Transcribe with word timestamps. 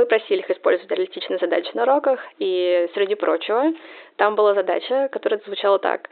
Мы 0.00 0.06
просили 0.06 0.38
их 0.38 0.50
использовать 0.50 0.90
реалистичные 0.90 1.38
задачи 1.38 1.68
на 1.74 1.82
уроках, 1.82 2.20
и 2.38 2.88
среди 2.94 3.14
прочего, 3.16 3.74
там 4.16 4.34
была 4.34 4.54
задача, 4.54 5.10
которая 5.12 5.38
звучала 5.44 5.78
так. 5.78 6.08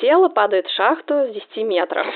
Тело 0.00 0.30
падает 0.30 0.66
в 0.66 0.74
шахту 0.74 1.26
с 1.26 1.34
10 1.34 1.56
метров. 1.66 2.06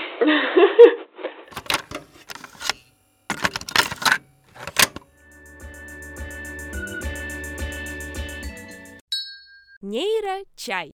Нейро-чай. 9.82 10.92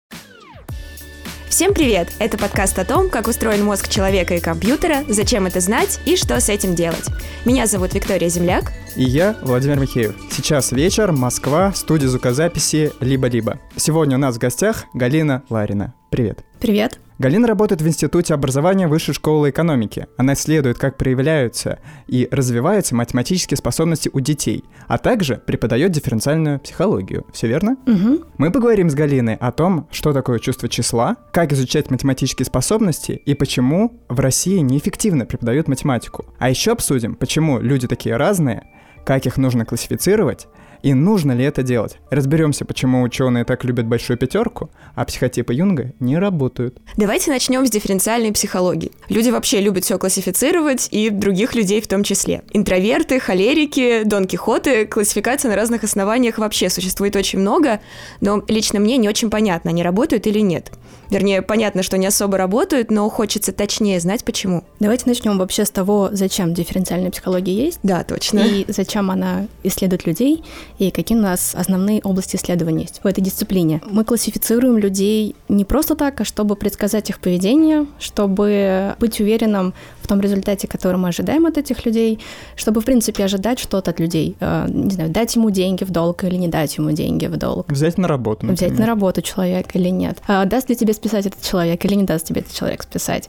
Всем 1.52 1.74
привет! 1.74 2.08
Это 2.18 2.38
подкаст 2.38 2.78
о 2.78 2.84
том, 2.86 3.10
как 3.10 3.28
устроен 3.28 3.62
мозг 3.62 3.86
человека 3.90 4.34
и 4.34 4.40
компьютера, 4.40 5.04
зачем 5.06 5.44
это 5.44 5.60
знать 5.60 6.00
и 6.06 6.16
что 6.16 6.40
с 6.40 6.48
этим 6.48 6.74
делать. 6.74 7.04
Меня 7.44 7.66
зовут 7.66 7.92
Виктория 7.92 8.30
Земляк. 8.30 8.72
И 8.96 9.04
я, 9.04 9.36
Владимир 9.42 9.78
Михеев. 9.78 10.14
Сейчас 10.30 10.72
вечер, 10.72 11.12
Москва, 11.12 11.74
студия 11.74 12.08
звукозаписи 12.08 12.93
«Либо-либо». 13.00 13.58
Сегодня 13.76 14.16
у 14.16 14.20
нас 14.20 14.36
в 14.36 14.38
гостях 14.38 14.86
Галина 14.94 15.43
Ларина. 15.50 15.93
Привет. 16.08 16.43
Привет. 16.58 16.98
Галина 17.22 17.46
работает 17.46 17.81
в 17.81 17.86
Институте 17.86 18.35
образования 18.35 18.89
Высшей 18.89 19.14
школы 19.14 19.50
экономики. 19.50 20.08
Она 20.17 20.32
исследует, 20.32 20.76
как 20.76 20.99
проявляются 20.99 21.79
и 22.08 22.26
развиваются 22.32 22.96
математические 22.96 23.57
способности 23.57 24.11
у 24.13 24.18
детей, 24.18 24.64
а 24.89 24.99
также 24.99 25.36
преподает 25.36 25.93
дифференциальную 25.93 26.58
психологию. 26.58 27.25
Все 27.32 27.46
верно? 27.46 27.77
Угу. 27.86 28.25
Мы 28.39 28.50
поговорим 28.50 28.90
с 28.90 28.94
Галиной 28.94 29.36
о 29.36 29.53
том, 29.53 29.86
что 29.93 30.13
такое 30.13 30.40
чувство 30.40 30.68
числа, 30.68 31.16
как 31.32 31.53
изучать 31.53 31.93
математические 31.93 32.44
способности 32.44 33.12
и 33.12 33.34
почему 33.34 34.02
в 34.08 34.19
России 34.19 34.58
неэффективно 34.58 35.25
преподают 35.25 35.69
математику. 35.69 36.27
А 36.41 36.50
еще 36.50 36.72
обсудим, 36.72 37.14
почему 37.14 37.61
люди 37.61 37.86
такие 37.86 38.16
разные, 38.16 38.64
как 39.05 39.27
их 39.27 39.36
нужно 39.36 39.64
классифицировать 39.64 40.48
и 40.83 40.95
нужно 40.95 41.33
ли 41.33 41.45
это 41.45 41.62
делать? 41.62 41.98
Разберемся, 42.11 42.64
почему 42.64 43.03
ученые 43.03 43.45
так 43.45 43.64
любят 43.64 43.86
большую 43.86 44.16
пятерку, 44.16 44.70
а 44.94 45.05
психотипы 45.05 45.55
Юнга 45.55 45.92
не 46.00 46.19
работают. 46.19 46.78
Давайте 46.97 47.30
начнем 47.30 47.66
с 47.66 47.70
дифференциальной 47.70 48.33
психологии. 48.33 48.92
Люди 49.08 49.30
вообще 49.30 49.61
любят 49.61 49.84
все 49.84 49.98
классифицировать, 49.98 50.89
и 50.91 51.11
других 51.11 51.55
людей 51.55 51.80
в 51.80 51.89
том 51.89 52.02
числе. 52.02 52.42
Интроверты, 52.52 53.20
холерики, 53.20 54.02
Дон 54.05 54.27
Кихоты, 54.27 54.86
классификация 54.86 55.50
на 55.50 55.56
разных 55.56 55.84
основаниях 55.84 56.39
вообще 56.39 56.69
существует 56.69 57.17
очень 57.17 57.39
много, 57.39 57.80
но 58.20 58.42
лично 58.48 58.80
мне 58.80 58.96
не 58.96 59.08
очень 59.08 59.30
понятно, 59.30 59.70
они 59.70 59.83
работают 59.83 60.27
или 60.27 60.41
нет. 60.41 60.72
Вернее, 61.12 61.42
понятно, 61.42 61.83
что 61.83 61.98
не 61.98 62.06
особо 62.06 62.39
работают, 62.39 62.91
но 62.91 63.06
хочется 63.11 63.52
точнее 63.52 64.00
знать, 64.00 64.24
почему. 64.24 64.64
Давайте 64.80 65.05
начнем 65.06 65.36
вообще 65.36 65.67
с 65.67 65.70
того, 65.70 66.08
зачем 66.12 66.55
дифференциальная 66.55 67.11
психология 67.11 67.52
есть. 67.52 67.80
Да, 67.83 68.02
точно. 68.02 68.39
И 68.39 68.64
зачем 68.69 69.11
она 69.11 69.46
исследует 69.62 70.06
людей, 70.06 70.42
и 70.83 70.91
какие 70.91 71.16
у 71.16 71.20
нас 71.20 71.55
основные 71.55 72.00
области 72.02 72.36
исследования 72.36 72.83
есть 72.83 73.00
в 73.02 73.06
этой 73.06 73.22
дисциплине. 73.22 73.80
Мы 73.88 74.05
классифицируем 74.05 74.78
людей 74.78 75.36
не 75.48 75.64
просто 75.64 75.94
так, 75.94 76.20
а 76.20 76.24
чтобы 76.24 76.56
предсказать 76.56 77.08
их 77.11 77.20
поведение, 77.20 77.86
чтобы 77.98 78.97
быть 78.98 79.20
уверенным 79.20 79.74
в 80.03 80.06
том 80.06 80.20
результате, 80.20 80.69
который 80.69 80.97
мы 80.97 81.08
ожидаем 81.08 81.47
от 81.47 81.58
этих 81.58 81.86
людей, 81.86 82.19
чтобы, 82.56 82.81
в 82.81 82.84
принципе, 82.84 83.25
ожидать 83.25 83.58
что-то 83.58 83.91
от 83.91 84.00
людей. 84.00 84.36
Э, 84.41 84.67
не 84.69 84.91
знаю, 84.91 85.11
дать 85.11 85.34
ему 85.36 85.50
деньги 85.50 85.84
в 85.84 85.91
долг 85.91 86.25
или 86.25 86.36
не 86.36 86.48
дать 86.48 86.77
ему 86.77 86.91
деньги 86.91 87.27
в 87.27 87.36
долг. 87.36 87.70
Взять 87.70 87.98
на 87.98 88.08
работу, 88.08 88.47
например. 88.47 88.56
Взять 88.56 88.78
на 88.78 88.86
работу 88.86 89.23
человека 89.23 89.78
или 89.78 89.89
нет. 89.89 90.19
А 90.27 90.45
даст 90.45 90.69
ли 90.69 90.77
тебе 90.77 90.92
списать 90.92 91.27
этот 91.27 91.42
человек 91.42 91.84
или 91.84 91.95
не 91.95 92.05
даст 92.05 92.27
тебе 92.27 92.41
этот 92.41 92.53
человек 92.53 92.83
списать. 92.83 93.28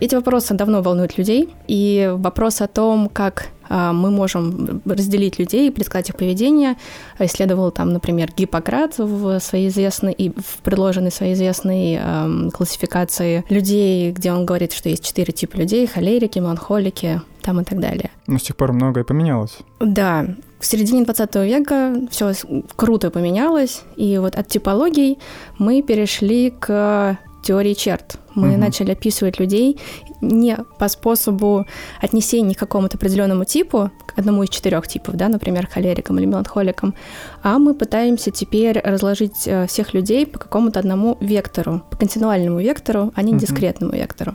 Эти 0.00 0.14
вопросы 0.14 0.54
давно 0.54 0.82
волнуют 0.82 1.18
людей, 1.18 1.48
и 1.68 2.12
вопрос 2.16 2.60
о 2.60 2.68
том, 2.68 3.08
как 3.08 3.48
а, 3.68 3.94
мы 3.94 4.10
можем 4.10 4.82
разделить 4.84 5.38
людей, 5.38 5.70
предсказать 5.70 6.10
их 6.10 6.16
поведение. 6.16 6.76
Исследовал 7.18 7.70
там, 7.70 7.94
например, 7.94 8.30
Гиппократ 8.36 8.98
в 8.98 9.40
своей 9.40 9.68
известной 9.68 10.12
и 10.12 10.28
в 10.28 10.58
предложенной 10.62 11.10
своей 11.10 11.32
известной 11.32 11.94
эм, 11.94 12.50
классификации 12.50 13.44
людей, 13.48 14.12
где 14.12 14.30
он 14.32 14.44
говорит, 14.44 14.72
что 14.72 14.90
есть 14.90 15.02
четыре 15.02 15.32
типа 15.32 15.56
людей: 15.56 15.86
холерики, 15.86 16.11
меланхолики, 16.20 17.20
там 17.42 17.60
и 17.60 17.64
так 17.64 17.80
далее. 17.80 18.10
Но 18.26 18.38
с 18.38 18.42
тех 18.42 18.56
пор 18.56 18.72
многое 18.72 19.04
поменялось. 19.04 19.58
Да, 19.80 20.26
в 20.58 20.66
середине 20.66 21.04
20 21.04 21.34
века 21.36 21.94
все 22.10 22.32
круто 22.76 23.10
поменялось, 23.10 23.82
и 23.96 24.18
вот 24.18 24.36
от 24.36 24.48
типологий 24.48 25.18
мы 25.58 25.82
перешли 25.82 26.50
к 26.50 27.18
теории 27.42 27.74
черт. 27.74 28.18
Мы 28.34 28.52
угу. 28.52 28.60
начали 28.60 28.92
описывать 28.92 29.38
людей 29.38 29.78
не 30.20 30.56
по 30.78 30.88
способу 30.88 31.66
отнесения 32.00 32.54
к 32.54 32.58
какому-то 32.58 32.96
определенному 32.96 33.44
типу, 33.44 33.90
к 34.06 34.18
одному 34.18 34.44
из 34.44 34.48
четырех 34.50 34.86
типов, 34.86 35.16
да, 35.16 35.28
например, 35.28 35.66
холерикам 35.66 36.18
или 36.18 36.26
меланхоликам, 36.26 36.94
а 37.42 37.58
мы 37.58 37.74
пытаемся 37.74 38.30
теперь 38.30 38.78
разложить 38.78 39.46
э, 39.46 39.66
всех 39.66 39.92
людей 39.94 40.26
по 40.26 40.38
какому-то 40.38 40.78
одному 40.78 41.18
вектору, 41.20 41.82
по 41.90 41.96
континуальному 41.96 42.60
вектору, 42.60 43.12
а 43.14 43.22
не 43.22 43.32
угу. 43.32 43.40
дискретному 43.40 43.92
вектору. 43.92 44.34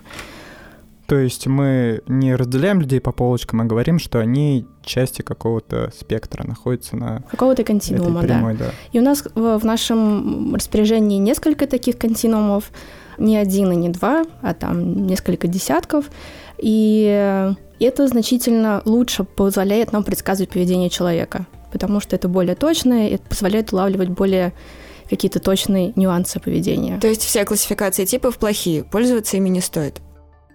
То 1.07 1.17
есть 1.17 1.47
мы 1.47 2.01
не 2.07 2.35
разделяем 2.35 2.81
людей 2.81 2.99
по 2.99 3.13
полочкам, 3.13 3.61
а 3.61 3.63
говорим, 3.63 3.97
что 3.97 4.19
они 4.19 4.65
части 4.83 5.21
какого-то 5.21 5.91
спектра 5.97 6.45
находятся 6.45 6.97
на 6.97 7.23
какого-то 7.31 7.63
континуума, 7.63 8.21
прямой, 8.21 8.55
да. 8.55 8.65
да. 8.65 8.71
И 8.91 8.99
у 8.99 9.01
нас 9.01 9.23
в, 9.33 9.57
в 9.57 9.63
нашем 9.63 10.53
распоряжении 10.53 11.17
несколько 11.17 11.65
таких 11.65 11.97
континуумов, 11.97 12.71
не 13.17 13.37
один 13.37 13.71
и 13.71 13.75
не 13.77 13.89
два, 13.89 14.25
а 14.41 14.53
там 14.53 15.07
несколько 15.07 15.47
десятков. 15.47 16.09
И 16.57 17.55
это 17.79 18.07
значительно 18.07 18.81
лучше 18.83 19.23
позволяет 19.23 19.93
нам 19.93 20.03
предсказывать 20.03 20.49
поведение 20.49 20.89
человека, 20.89 21.47
потому 21.71 22.01
что 22.01 22.17
это 22.17 22.27
более 22.27 22.55
точное, 22.55 23.09
это 23.09 23.23
позволяет 23.29 23.71
улавливать 23.71 24.09
более 24.09 24.51
какие-то 25.09 25.39
точные 25.39 25.93
нюансы 25.95 26.41
поведения. 26.41 26.99
То 26.99 27.07
есть 27.07 27.21
все 27.21 27.45
классификации 27.45 28.03
типов 28.03 28.37
плохие, 28.37 28.83
пользоваться 28.83 29.37
ими 29.37 29.47
не 29.47 29.61
стоит? 29.61 30.01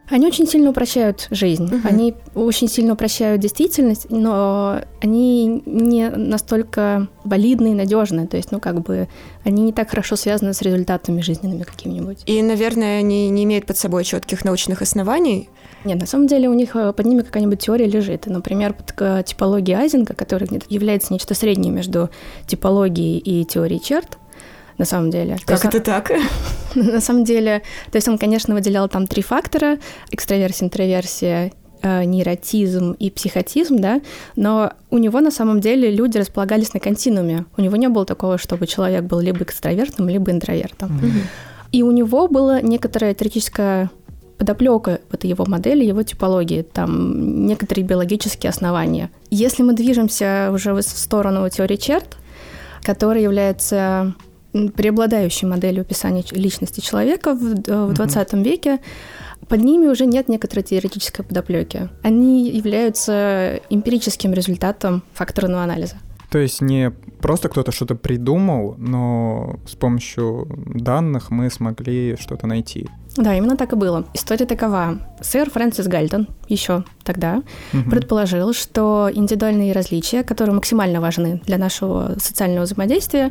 Они 0.08 0.26
очень 0.26 0.46
сильно 0.46 0.70
упрощают 0.70 1.28
жизнь, 1.30 1.64
угу. 1.64 1.88
они 1.88 2.14
очень 2.34 2.68
сильно 2.68 2.92
упрощают 2.94 3.40
действительность, 3.40 4.10
но 4.10 4.80
они 5.00 5.62
не 5.64 6.10
настолько 6.10 7.08
валидны 7.24 7.72
и 7.72 7.74
надежны, 7.74 8.26
то 8.26 8.36
есть, 8.36 8.52
ну, 8.52 8.60
как 8.60 8.82
бы, 8.82 9.08
они 9.44 9.62
не 9.62 9.72
так 9.72 9.90
хорошо 9.90 10.16
связаны 10.16 10.54
с 10.54 10.60
результатами 10.60 11.20
жизненными 11.20 11.62
какими-нибудь. 11.62 12.24
И, 12.26 12.42
наверное, 12.42 12.98
они 12.98 13.30
не 13.30 13.44
имеют 13.44 13.64
под 13.66 13.76
собой 13.76 14.04
четких 14.04 14.44
научных 14.44 14.82
оснований? 14.82 15.48
Нет, 15.84 15.98
на 15.98 16.06
самом 16.06 16.26
деле 16.26 16.48
у 16.48 16.54
них 16.54 16.76
э, 16.76 16.92
под 16.92 17.06
ними 17.06 17.22
какая-нибудь 17.22 17.60
теория 17.60 17.86
лежит. 17.86 18.26
Например, 18.26 18.74
под 18.74 19.24
типологией 19.24 19.78
Айзенга, 19.78 20.14
которая 20.14 20.48
является 20.68 21.12
нечто 21.12 21.34
среднее 21.34 21.72
между 21.72 22.10
типологией 22.46 23.18
и 23.18 23.44
теорией 23.44 23.80
черт, 23.80 24.18
на 24.78 24.84
самом 24.84 25.10
деле. 25.10 25.38
Как 25.44 25.64
это 25.64 25.80
так? 25.80 26.10
На 26.74 27.00
самом 27.00 27.24
деле, 27.24 27.62
то 27.90 27.96
есть 27.96 28.08
он, 28.08 28.16
конечно, 28.16 28.54
выделял 28.54 28.88
там 28.88 29.06
три 29.06 29.22
фактора– 29.22 29.78
экстраверсия, 30.10 30.66
интроверсия, 30.66 31.52
э, 31.82 32.04
нейротизм 32.04 32.92
и 32.92 33.10
психотизм, 33.10 33.76
да, 33.76 34.00
но 34.36 34.72
у 34.90 34.98
него 34.98 35.20
на 35.20 35.30
самом 35.30 35.60
деле 35.60 35.90
люди 35.90 36.18
располагались 36.18 36.72
на 36.72 36.80
континууме. 36.80 37.44
У 37.56 37.60
него 37.60 37.76
не 37.76 37.88
было 37.88 38.06
такого, 38.06 38.38
чтобы 38.38 38.66
человек 38.66 39.04
был 39.04 39.20
либо 39.20 39.42
экстравертом, 39.42 40.08
либо 40.08 40.30
интровертом. 40.30 40.88
Mm-hmm. 40.90 41.22
И 41.72 41.82
у 41.82 41.90
него 41.90 42.28
было 42.28 42.62
некоторое 42.62 43.14
теоретическое 43.14 43.90
подоплека 44.38 45.00
вот 45.10 45.24
его 45.24 45.44
модели, 45.46 45.84
его 45.84 46.02
типологии, 46.02 46.62
там 46.62 47.46
некоторые 47.46 47.84
биологические 47.84 48.50
основания. 48.50 49.10
Если 49.30 49.62
мы 49.62 49.72
движемся 49.72 50.50
уже 50.52 50.74
в 50.74 50.82
сторону 50.82 51.48
теории 51.48 51.76
черт, 51.76 52.16
которая 52.82 53.22
является 53.22 54.14
преобладающей 54.52 55.48
моделью 55.48 55.82
описания 55.82 56.24
личности 56.30 56.80
человека 56.80 57.34
в, 57.34 57.68
э, 57.68 57.86
в 57.86 57.92
20 57.92 58.34
угу. 58.34 58.42
веке, 58.42 58.80
под 59.48 59.60
ними 59.62 59.86
уже 59.86 60.06
нет 60.06 60.28
некоторой 60.28 60.62
теоретической 60.62 61.24
подоплеки. 61.24 61.88
Они 62.02 62.48
являются 62.50 63.60
эмпирическим 63.70 64.32
результатом 64.32 65.02
факторного 65.14 65.62
анализа. 65.62 65.96
То 66.30 66.38
есть 66.38 66.62
не 66.62 66.90
просто 67.20 67.50
кто-то 67.50 67.72
что-то 67.72 67.94
придумал, 67.94 68.74
но 68.78 69.56
с 69.66 69.74
помощью 69.74 70.46
данных 70.66 71.30
мы 71.30 71.50
смогли 71.50 72.16
что-то 72.18 72.46
найти. 72.46 72.88
Да, 73.16 73.34
именно 73.34 73.58
так 73.58 73.74
и 73.74 73.76
было. 73.76 74.06
История 74.14 74.46
такова. 74.46 74.98
Сэр 75.20 75.50
Фрэнсис 75.50 75.86
Гальтон 75.86 76.28
еще 76.48 76.84
тогда 77.04 77.42
угу. 77.74 77.90
предположил, 77.90 78.54
что 78.54 79.10
индивидуальные 79.12 79.72
различия, 79.72 80.22
которые 80.22 80.54
максимально 80.54 81.02
важны 81.02 81.42
для 81.44 81.58
нашего 81.58 82.14
социального 82.18 82.64
взаимодействия, 82.64 83.30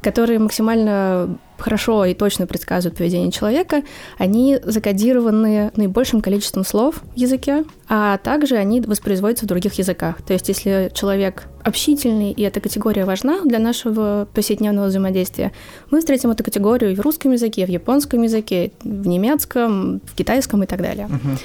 которые 0.00 0.38
максимально 0.38 1.38
хорошо 1.58 2.04
и 2.04 2.14
точно 2.14 2.46
предсказывают 2.46 2.96
поведение 2.96 3.32
человека, 3.32 3.82
они 4.16 4.58
закодированы 4.62 5.72
наибольшим 5.74 6.20
количеством 6.20 6.64
слов 6.64 7.02
в 7.14 7.18
языке, 7.18 7.64
а 7.88 8.18
также 8.18 8.56
они 8.56 8.80
воспроизводятся 8.80 9.44
в 9.44 9.48
других 9.48 9.74
языках. 9.74 10.22
То 10.22 10.32
есть 10.32 10.48
если 10.48 10.90
человек 10.94 11.44
общительный, 11.64 12.30
и 12.32 12.42
эта 12.42 12.60
категория 12.60 13.04
важна 13.04 13.40
для 13.44 13.58
нашего 13.58 14.28
повседневного 14.32 14.86
взаимодействия, 14.86 15.52
мы 15.90 15.98
встретим 15.98 16.30
эту 16.30 16.44
категорию 16.44 16.94
в 16.94 17.00
русском 17.00 17.32
языке, 17.32 17.66
в 17.66 17.70
японском 17.70 18.22
языке, 18.22 18.70
в 18.82 19.06
немецком, 19.06 20.00
в 20.04 20.14
китайском 20.14 20.62
и 20.62 20.66
так 20.66 20.80
далее. 20.80 21.08
Uh-huh. 21.08 21.38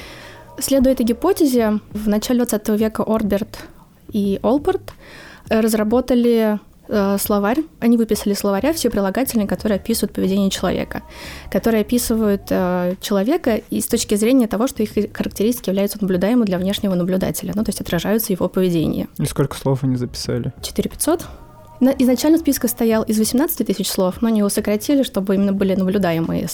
Следуя 0.59 0.93
этой 0.93 1.05
гипотезе, 1.05 1.79
в 1.93 2.07
начале 2.07 2.45
20 2.45 2.69
века 2.69 3.03
Орберт 3.03 3.57
и 4.11 4.39
Олберт 4.43 4.93
разработали 5.49 6.59
словарь. 7.17 7.59
Они 7.79 7.97
выписали 7.97 8.33
словаря 8.33 8.73
все 8.73 8.89
прилагательные, 8.89 9.47
которые 9.47 9.77
описывают 9.77 10.13
поведение 10.13 10.49
человека, 10.49 11.03
которые 11.51 11.81
описывают 11.81 12.43
э, 12.49 12.95
человека 13.01 13.61
и 13.69 13.81
с 13.81 13.87
точки 13.87 14.15
зрения 14.15 14.47
того, 14.47 14.67
что 14.67 14.83
их 14.83 14.91
характеристики 15.13 15.69
являются 15.69 15.97
наблюдаемыми 16.01 16.45
для 16.45 16.57
внешнего 16.57 16.95
наблюдателя, 16.95 17.53
ну, 17.55 17.63
то 17.63 17.69
есть 17.69 17.81
отражаются 17.81 18.33
его 18.33 18.49
поведение. 18.49 19.07
И 19.17 19.25
сколько 19.25 19.55
слов 19.57 19.83
они 19.83 19.95
записали? 19.95 20.53
4500. 20.61 21.25
На, 21.79 21.89
изначально 21.89 22.37
список 22.37 22.69
стоял 22.69 23.03
из 23.03 23.17
18 23.17 23.67
тысяч 23.67 23.89
слов, 23.89 24.21
но 24.21 24.29
они 24.29 24.39
его 24.39 24.49
сократили, 24.49 25.03
чтобы 25.03 25.35
именно 25.35 25.53
были 25.53 25.75
наблюдаемые 25.75 26.47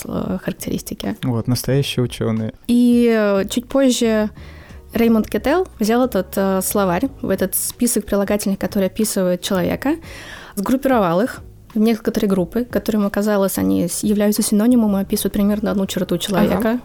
характеристики. 0.43 1.17
Вот, 1.23 1.47
настоящие 1.47 2.03
ученые. 2.03 2.53
И 2.67 3.13
э, 3.15 3.45
чуть 3.49 3.67
позже 3.67 4.29
Реймонд 4.93 5.27
Кетел 5.27 5.67
взял 5.79 6.03
этот 6.03 6.33
э, 6.35 6.61
словарь, 6.63 7.09
в 7.21 7.29
этот 7.29 7.55
список 7.55 8.05
прилагательных, 8.05 8.57
которые 8.57 8.87
описывают 8.87 9.41
человека, 9.41 9.95
сгруппировал 10.55 11.21
их 11.21 11.41
в 11.73 11.79
некоторые 11.79 12.29
группы, 12.29 12.65
которым 12.65 13.05
оказалось, 13.05 13.57
они 13.57 13.87
являются 14.01 14.41
синонимом 14.41 14.97
и 14.97 15.01
описывают 15.01 15.33
примерно 15.33 15.71
одну 15.71 15.85
черту 15.85 16.17
человека. 16.17 16.57
Ага. 16.57 16.79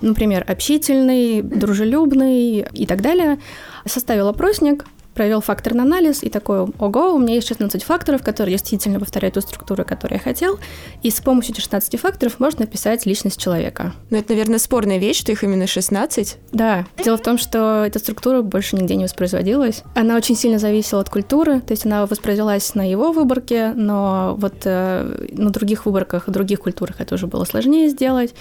Например, 0.00 0.44
общительный, 0.48 1.42
дружелюбный 1.42 2.66
и 2.72 2.86
так 2.86 3.02
далее. 3.02 3.38
Составил 3.84 4.28
опросник, 4.28 4.84
провел 5.18 5.40
факторный 5.40 5.82
анализ 5.82 6.22
и 6.22 6.30
такой, 6.30 6.60
ого, 6.60 7.12
у 7.12 7.18
меня 7.18 7.34
есть 7.34 7.48
16 7.48 7.82
факторов, 7.82 8.22
которые 8.22 8.52
действительно 8.52 9.00
повторяют 9.00 9.34
ту 9.34 9.40
структуру, 9.40 9.84
которую 9.84 10.18
я 10.18 10.22
хотел, 10.22 10.60
и 11.02 11.10
с 11.10 11.20
помощью 11.20 11.54
этих 11.54 11.64
16 11.64 11.98
факторов 11.98 12.38
можно 12.38 12.66
описать 12.66 13.04
личность 13.04 13.40
человека. 13.40 13.94
Но 14.10 14.18
это, 14.18 14.32
наверное, 14.32 14.60
спорная 14.60 14.98
вещь, 14.98 15.18
что 15.18 15.32
их 15.32 15.42
именно 15.42 15.66
16. 15.66 16.36
Да. 16.52 16.86
Дело 17.02 17.16
в 17.16 17.22
том, 17.22 17.36
что 17.36 17.82
эта 17.84 17.98
структура 17.98 18.42
больше 18.42 18.76
нигде 18.76 18.94
не 18.94 19.02
воспроизводилась. 19.02 19.82
Она 19.96 20.14
очень 20.14 20.36
сильно 20.36 20.60
зависела 20.60 21.00
от 21.00 21.10
культуры, 21.10 21.62
то 21.62 21.72
есть 21.72 21.84
она 21.84 22.06
воспроизвелась 22.06 22.76
на 22.76 22.88
его 22.88 23.10
выборке, 23.10 23.72
но 23.74 24.36
вот 24.38 24.54
э, 24.66 25.26
на 25.32 25.50
других 25.50 25.84
выборках, 25.84 26.28
в 26.28 26.30
других 26.30 26.60
культурах 26.60 27.00
это 27.00 27.16
уже 27.16 27.26
было 27.26 27.44
сложнее 27.44 27.88
сделать. 27.88 28.34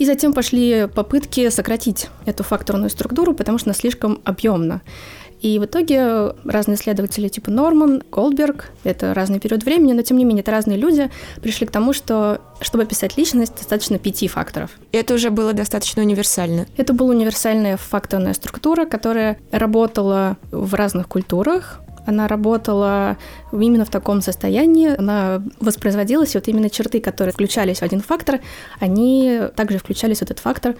И 0.00 0.06
затем 0.06 0.32
пошли 0.32 0.88
попытки 0.94 1.50
сократить 1.50 2.08
эту 2.24 2.42
факторную 2.42 2.88
структуру, 2.88 3.34
потому 3.34 3.58
что 3.58 3.68
она 3.68 3.74
слишком 3.74 4.18
объемна. 4.24 4.80
И 5.40 5.58
в 5.58 5.64
итоге 5.64 6.34
разные 6.44 6.76
исследователи 6.76 7.28
типа 7.28 7.50
Норман, 7.50 8.02
Голдберг, 8.10 8.70
это 8.84 9.14
разный 9.14 9.40
период 9.40 9.64
времени, 9.64 9.92
но 9.92 10.02
тем 10.02 10.18
не 10.18 10.24
менее 10.24 10.42
это 10.42 10.50
разные 10.50 10.78
люди, 10.78 11.10
пришли 11.40 11.66
к 11.66 11.70
тому, 11.70 11.92
что 11.92 12.40
чтобы 12.60 12.84
описать 12.84 13.16
личность, 13.16 13.54
достаточно 13.56 13.98
пяти 13.98 14.28
факторов. 14.28 14.70
Это 14.92 15.14
уже 15.14 15.30
было 15.30 15.52
достаточно 15.52 16.02
универсально. 16.02 16.66
Это 16.76 16.92
была 16.92 17.10
универсальная 17.10 17.76
факторная 17.78 18.34
структура, 18.34 18.84
которая 18.84 19.38
работала 19.50 20.36
в 20.50 20.74
разных 20.74 21.08
культурах, 21.08 21.80
она 22.06 22.28
работала 22.28 23.18
именно 23.52 23.84
в 23.84 23.90
таком 23.90 24.20
состоянии, 24.20 24.96
она 24.98 25.42
воспроизводилась, 25.60 26.34
и 26.34 26.38
вот 26.38 26.48
именно 26.48 26.70
черты, 26.70 27.00
которые 27.00 27.32
включались 27.32 27.78
в 27.78 27.82
один 27.82 28.00
фактор, 28.00 28.40
они 28.78 29.40
также 29.54 29.78
включались 29.78 30.18
в 30.18 30.22
этот 30.22 30.38
фактор 30.38 30.74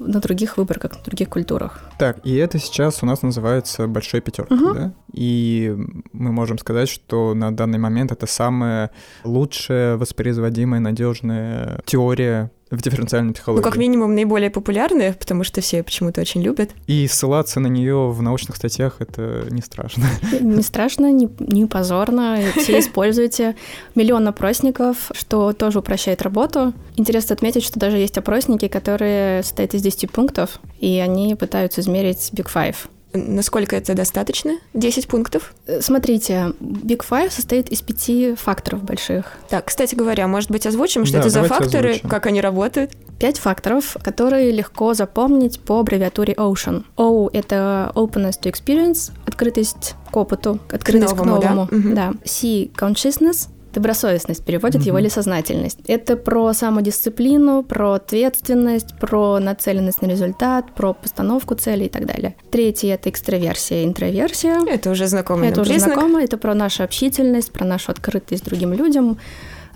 на 0.00 0.20
других 0.20 0.56
выборках, 0.56 0.96
на 0.96 1.02
других 1.04 1.28
культурах. 1.28 1.80
Так, 1.98 2.18
и 2.24 2.34
это 2.34 2.58
сейчас 2.58 3.02
у 3.02 3.06
нас 3.06 3.22
называется 3.22 3.86
большой 3.86 4.20
пятеркой, 4.20 4.56
угу. 4.56 4.74
да? 4.74 4.92
И 5.12 5.76
мы 6.12 6.32
можем 6.32 6.58
сказать, 6.58 6.88
что 6.88 7.34
на 7.34 7.54
данный 7.54 7.78
момент 7.78 8.10
это 8.10 8.26
самая 8.26 8.90
лучшая 9.24 9.96
воспроизводимая, 9.96 10.80
надежная 10.80 11.82
теория 11.84 12.50
в 12.70 12.80
дифференциальной 12.82 13.32
психологии. 13.32 13.64
Ну, 13.64 13.68
как 13.68 13.76
минимум, 13.76 14.14
наиболее 14.14 14.50
популярная, 14.50 15.12
потому 15.12 15.44
что 15.44 15.60
все 15.60 15.82
почему-то 15.82 16.20
очень 16.20 16.42
любят. 16.42 16.70
И 16.86 17.06
ссылаться 17.08 17.60
на 17.60 17.66
нее 17.66 18.08
в 18.08 18.22
научных 18.22 18.56
статьях 18.56 18.96
это 19.00 19.46
не 19.50 19.60
страшно. 19.60 20.04
Не 20.40 20.62
страшно, 20.62 21.10
не, 21.10 21.28
не 21.40 21.66
позорно. 21.66 22.38
Все 22.56 22.78
используйте. 22.78 23.56
Миллион 23.94 24.28
опросников, 24.28 25.10
что 25.12 25.52
тоже 25.52 25.80
упрощает 25.80 26.22
работу. 26.22 26.72
Интересно 26.96 27.34
отметить, 27.34 27.64
что 27.64 27.78
даже 27.78 27.96
есть 27.96 28.16
опросники, 28.18 28.68
которые 28.68 29.42
состоят 29.42 29.74
из 29.74 29.82
10 29.82 30.10
пунктов, 30.10 30.60
и 30.78 30.98
они 30.98 31.34
пытаются 31.34 31.80
измерить 31.80 32.30
Big 32.32 32.48
Five. 32.52 32.76
Насколько 33.12 33.76
это 33.76 33.94
достаточно? 33.94 34.58
10 34.74 35.08
пунктов? 35.08 35.54
Э, 35.66 35.80
смотрите, 35.80 36.52
Big 36.60 37.02
Five 37.08 37.30
состоит 37.30 37.68
из 37.68 37.82
пяти 37.82 38.34
факторов 38.34 38.84
больших. 38.84 39.32
Так, 39.48 39.64
кстати 39.66 39.94
говоря, 39.94 40.28
может 40.28 40.50
быть, 40.50 40.66
озвучим, 40.66 41.04
что 41.04 41.14
да, 41.14 41.20
это 41.20 41.30
за 41.30 41.44
факторы, 41.44 41.90
озвучим. 41.90 42.08
как 42.08 42.26
они 42.26 42.40
работают? 42.40 42.92
Пять 43.18 43.38
факторов, 43.38 43.96
которые 44.02 44.52
легко 44.52 44.94
запомнить 44.94 45.60
по 45.60 45.80
аббревиатуре 45.80 46.34
OCEAN. 46.34 46.84
O— 46.96 47.28
это 47.32 47.92
openness 47.94 48.40
to 48.40 48.52
experience, 48.52 49.10
открытость 49.26 49.94
к 50.10 50.16
опыту, 50.16 50.60
открытость 50.70 51.14
к 51.14 51.16
новому. 51.16 51.66
К 51.66 51.72
новому 51.72 51.94
да? 51.94 52.12
Да. 52.12 52.14
C— 52.24 52.70
consciousness— 52.76 53.48
Добросовестность 53.72 54.44
переводит 54.44 54.82
mm-hmm. 54.82 54.86
его 54.86 54.98
или 54.98 55.08
сознательность. 55.08 55.78
Это 55.86 56.16
про 56.16 56.52
самодисциплину, 56.52 57.62
про 57.62 57.92
ответственность, 57.92 58.96
про 58.98 59.38
нацеленность 59.38 60.02
на 60.02 60.06
результат, 60.06 60.74
про 60.74 60.92
постановку 60.92 61.54
цели 61.54 61.84
и 61.84 61.88
так 61.88 62.06
далее. 62.06 62.34
Третье— 62.50 62.94
это 62.94 63.10
экстраверсия, 63.10 63.84
интроверсия. 63.84 64.60
Это 64.66 64.90
уже 64.90 65.06
знакомо. 65.06 65.46
Это 65.46 65.60
уже 65.60 65.70
признак. 65.70 65.94
знакомо. 65.94 66.22
Это 66.22 66.36
про 66.36 66.54
нашу 66.54 66.82
общительность, 66.82 67.52
про 67.52 67.64
нашу 67.64 67.92
открытость 67.92 68.44
другим 68.44 68.72
людям. 68.72 69.18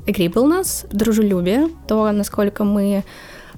Agreeableness, 0.07 0.87
дружелюбие, 0.91 1.69
то, 1.87 2.11
насколько 2.13 2.65
мы 2.65 3.05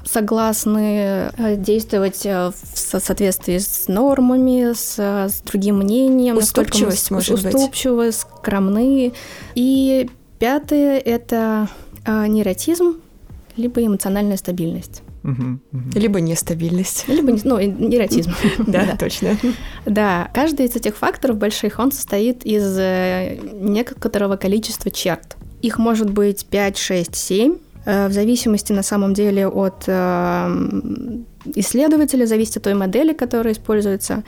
согласны 0.05 1.33
э, 1.37 1.57
действовать 1.57 2.25
э, 2.25 2.53
в 2.53 3.01
соответствии 3.01 3.59
с 3.59 3.89
нормами, 3.89 4.73
с, 4.73 4.99
с 4.99 5.41
другим 5.43 5.79
мнением. 5.79 6.37
Уступчивость, 6.37 7.11
может 7.11 7.35
уступчивы, 7.35 7.53
быть. 7.53 7.55
Уступчивы, 7.55 8.13
скромны. 8.13 9.13
И 9.55 10.11
Пятое— 10.39 10.99
это 11.05 11.69
э, 12.05 12.27
нейротизм, 12.27 13.01
либо 13.57 13.85
эмоциональная 13.85 14.37
стабильность. 14.37 15.03
Либо 15.95 16.21
нестабильность. 16.21 17.09
Либо, 17.09 17.37
ну, 17.43 17.59
нейротизм. 17.59 18.33
Да, 18.67 18.97
точно. 18.97 19.37
Да, 19.85 20.31
каждый 20.33 20.67
из 20.67 20.77
этих 20.77 20.97
факторов 20.97 21.37
больших, 21.37 21.79
он 21.81 21.91
состоит 21.91 22.45
из 22.45 22.79
э, 22.79 23.39
некоторого 23.55 24.37
количества 24.37 24.91
черт. 24.91 25.37
Их 25.63 25.79
может 25.79 26.11
быть 26.11 26.47
5, 26.47 26.77
6, 26.79 27.17
7, 27.17 27.57
в 27.87 28.13
зависимости 28.13 28.73
на 28.73 28.83
самом 28.83 29.15
деле 29.15 29.49
от 29.49 29.85
э, 29.87 31.23
исследователя, 31.55 32.27
зависит 32.27 32.59
от 32.59 32.63
той 32.65 32.75
модели, 32.75 33.13
которая 33.13 33.55
используется. 33.55 34.25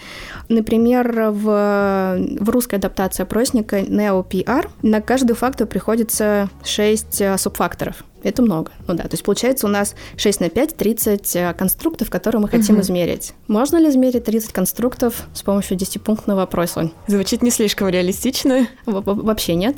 Например, 0.49 1.31
в, 1.31 2.19
в 2.41 2.49
русской 2.49 2.77
адаптации 2.77 3.23
опросника 3.23 3.81
NeoPR 3.81 4.71
на 4.83 5.01
каждый 5.01 5.35
фактор 5.35 5.67
приходится 5.67 6.49
6 6.65 7.21
э, 7.21 7.39
субфакторов. 7.39 8.05
Это 8.23 8.43
много. 8.43 8.73
Ну 8.87 8.95
да, 8.95 9.05
то 9.05 9.13
есть 9.13 9.23
получается 9.23 9.67
у 9.67 9.71
нас 9.71 9.95
6 10.17 10.41
на 10.41 10.49
5, 10.49 10.77
30 10.77 11.37
э, 11.37 11.55
конструктов, 11.55 12.11
которые 12.11 12.41
мы 12.41 12.49
хотим 12.49 12.77
угу. 12.77 12.83
измерить. 12.83 13.35
Можно 13.47 13.77
ли 13.77 13.89
измерить 13.89 14.25
30 14.25 14.53
конструктов 14.53 15.29
с 15.35 15.43
помощью 15.43 15.77
10-пунктного 15.77 16.43
опроса? 16.43 16.91
Звучит 17.07 17.43
не 17.43 17.51
слишком 17.51 17.89
реалистично. 17.89 18.67
Вообще 18.87 19.55
нет. 19.55 19.77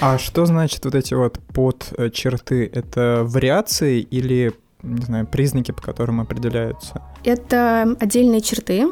А 0.00 0.18
что 0.18 0.44
значит 0.46 0.84
вот 0.84 0.94
эти 0.94 1.14
вот 1.14 1.38
подчерты? 1.52 2.68
Это 2.72 3.22
вариации 3.24 4.00
или 4.00 4.52
не 4.84 5.04
знаю, 5.04 5.26
признаки, 5.26 5.72
по 5.72 5.82
которым 5.82 6.20
определяются? 6.20 7.02
Это 7.24 7.96
отдельные 7.98 8.40
черты, 8.40 8.86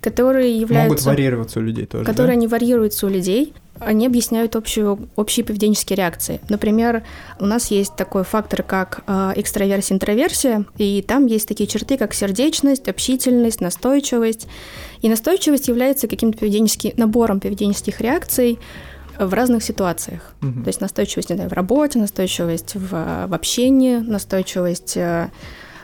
которые 0.00 0.58
являются... 0.58 0.88
Могут 0.88 1.04
варьироваться 1.04 1.60
у 1.60 1.62
людей 1.62 1.86
тоже, 1.86 2.04
Которые 2.04 2.36
да? 2.36 2.40
не 2.40 2.46
варьируются 2.46 3.06
у 3.06 3.08
людей. 3.08 3.54
Они 3.80 4.06
объясняют 4.06 4.54
общую, 4.54 5.08
общие 5.16 5.44
поведенческие 5.44 5.96
реакции. 5.96 6.40
Например, 6.48 7.02
у 7.40 7.46
нас 7.46 7.70
есть 7.70 7.96
такой 7.96 8.22
фактор, 8.22 8.62
как 8.62 9.02
э, 9.06 9.32
экстраверсия, 9.36 9.96
интроверсия, 9.96 10.64
и 10.78 11.02
там 11.02 11.26
есть 11.26 11.48
такие 11.48 11.66
черты, 11.66 11.98
как 11.98 12.14
сердечность, 12.14 12.88
общительность, 12.88 13.60
настойчивость. 13.60 14.46
И 15.02 15.08
настойчивость 15.08 15.68
является 15.68 16.06
каким-то 16.06 16.38
поведенческим 16.38 16.92
набором 16.96 17.40
поведенческих 17.40 18.00
реакций, 18.00 18.58
в 19.18 19.32
разных 19.34 19.62
ситуациях. 19.62 20.34
Угу. 20.42 20.62
То 20.62 20.68
есть 20.68 20.80
настойчивость 20.80 21.30
не 21.30 21.36
знаю, 21.36 21.50
в 21.50 21.52
работе, 21.52 21.98
настойчивость 21.98 22.74
в, 22.74 23.26
в 23.26 23.34
общении, 23.34 23.98
настойчивость 23.98 24.96
э, 24.96 25.30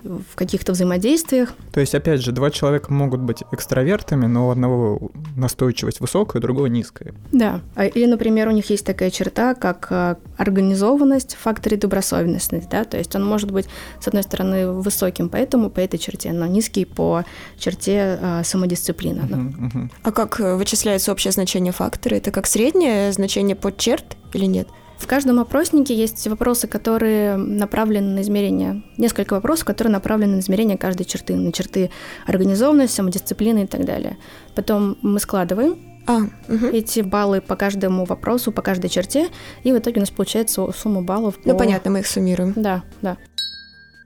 в 0.03 0.35
каких-то 0.35 0.73
взаимодействиях. 0.73 1.53
То 1.73 1.81
есть, 1.81 1.95
опять 1.95 2.23
же, 2.23 2.33
два 2.33 2.51
человека 2.51 2.93
могут 2.93 3.21
быть 3.21 3.43
экстравертами, 3.53 4.27
но 4.27 4.49
у 4.49 4.51
одного 4.51 5.11
настойчивость 5.37 6.01
высокая, 6.01 6.41
у 6.41 6.43
другого 6.43 6.67
низкая. 6.67 7.15
Да. 7.33 7.61
А, 7.75 7.87
или, 7.87 8.07
например, 8.07 8.49
у 8.49 8.53
них 8.53 8.71
есть 8.71 8.85
такая 8.85 9.11
черта, 9.11 9.55
как 9.55 9.89
э, 9.91 10.17
организованность 10.37 11.35
в 11.35 11.39
факторе 11.39 11.77
добросовестности, 11.77 12.69
да, 12.71 12.85
то 12.85 12.97
есть 12.97 13.15
он 13.15 13.25
может 13.25 13.51
быть, 13.51 13.67
с 14.01 14.09
одной 14.09 14.23
стороны, 14.23 14.71
высоким 14.73 15.29
поэтому 15.29 15.71
по 15.71 15.81
этой 15.81 15.99
черте, 15.99 16.33
но 16.33 16.47
низкий 16.47 16.85
по 16.85 17.25
черте 17.59 18.19
э, 18.21 18.43
самодисциплины. 18.45 19.21
Uh-huh, 19.21 19.73
uh-huh. 19.73 19.91
А 20.03 20.13
как 20.13 20.41
э, 20.41 20.57
вычисляется 20.57 21.13
общее 21.13 21.33
значение 21.33 21.73
фактора? 21.73 22.15
Это 22.15 22.31
как 22.31 22.47
среднее 22.47 23.13
значение 23.13 23.57
под 23.57 23.77
черт 23.77 24.17
или 24.33 24.47
нет? 24.47 24.69
В 25.01 25.07
каждом 25.07 25.41
опроснике 25.41 25.95
есть 25.95 26.27
вопросы, 26.29 26.69
которые 26.69 27.37
направлены 27.37 28.15
на 28.15 28.21
измерение, 28.21 28.83
несколько 28.99 29.33
вопросов, 29.35 29.65
которые 29.65 29.93
направлены 29.93 30.37
на 30.37 30.41
измерение 30.41 30.77
каждой 30.77 31.05
черты, 31.05 31.35
на 31.35 31.53
черты 31.53 31.91
организованности, 32.27 32.97
самодисциплины 32.97 33.65
и 33.65 33.67
так 33.67 33.85
далее. 33.85 34.19
Потом 34.55 34.99
мы 35.03 35.19
складываем 35.19 35.77
А, 36.07 36.19
угу. 36.19 36.67
Эти 36.73 37.01
баллы 37.01 37.41
по 37.41 37.57
каждому 37.57 38.05
вопросу, 38.05 38.53
по 38.53 38.63
каждой 38.63 38.89
черте, 38.91 39.29
и 39.65 39.73
в 39.73 39.79
итоге 39.79 39.99
у 39.99 40.01
нас 40.01 40.11
получается 40.11 40.71
сумма 40.73 41.03
баллов. 41.03 41.37
Ну, 41.45 41.53
по- 41.53 41.61
понятно, 41.61 41.91
мы 41.91 42.01
их 42.01 42.07
суммируем. 42.07 42.53
Да, 42.57 42.85
да. 43.03 43.17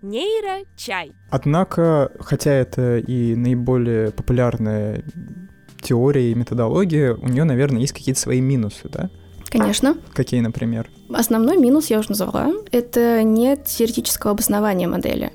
Нейрочай. 0.02 1.12
Однако, 1.30 2.12
хотя 2.20 2.52
это 2.52 2.98
и 2.98 3.34
наиболее 3.34 4.10
популярная 4.10 5.02
теория 5.80 6.30
и 6.30 6.34
методология, 6.34 7.14
у 7.14 7.26
нее, 7.28 7.44
наверное, 7.44 7.80
есть 7.80 7.92
какие-то 7.92 8.20
свои 8.20 8.40
минусы, 8.40 8.88
да? 8.88 9.10
Конечно. 9.58 9.96
Какие, 10.12 10.40
например? 10.40 10.88
Основной 11.12 11.56
минус, 11.56 11.86
я 11.90 11.98
уже 11.98 12.10
назвала, 12.10 12.52
это 12.72 13.22
нет 13.22 13.64
теоретического 13.64 14.32
обоснования 14.32 14.88
модели. 14.88 15.32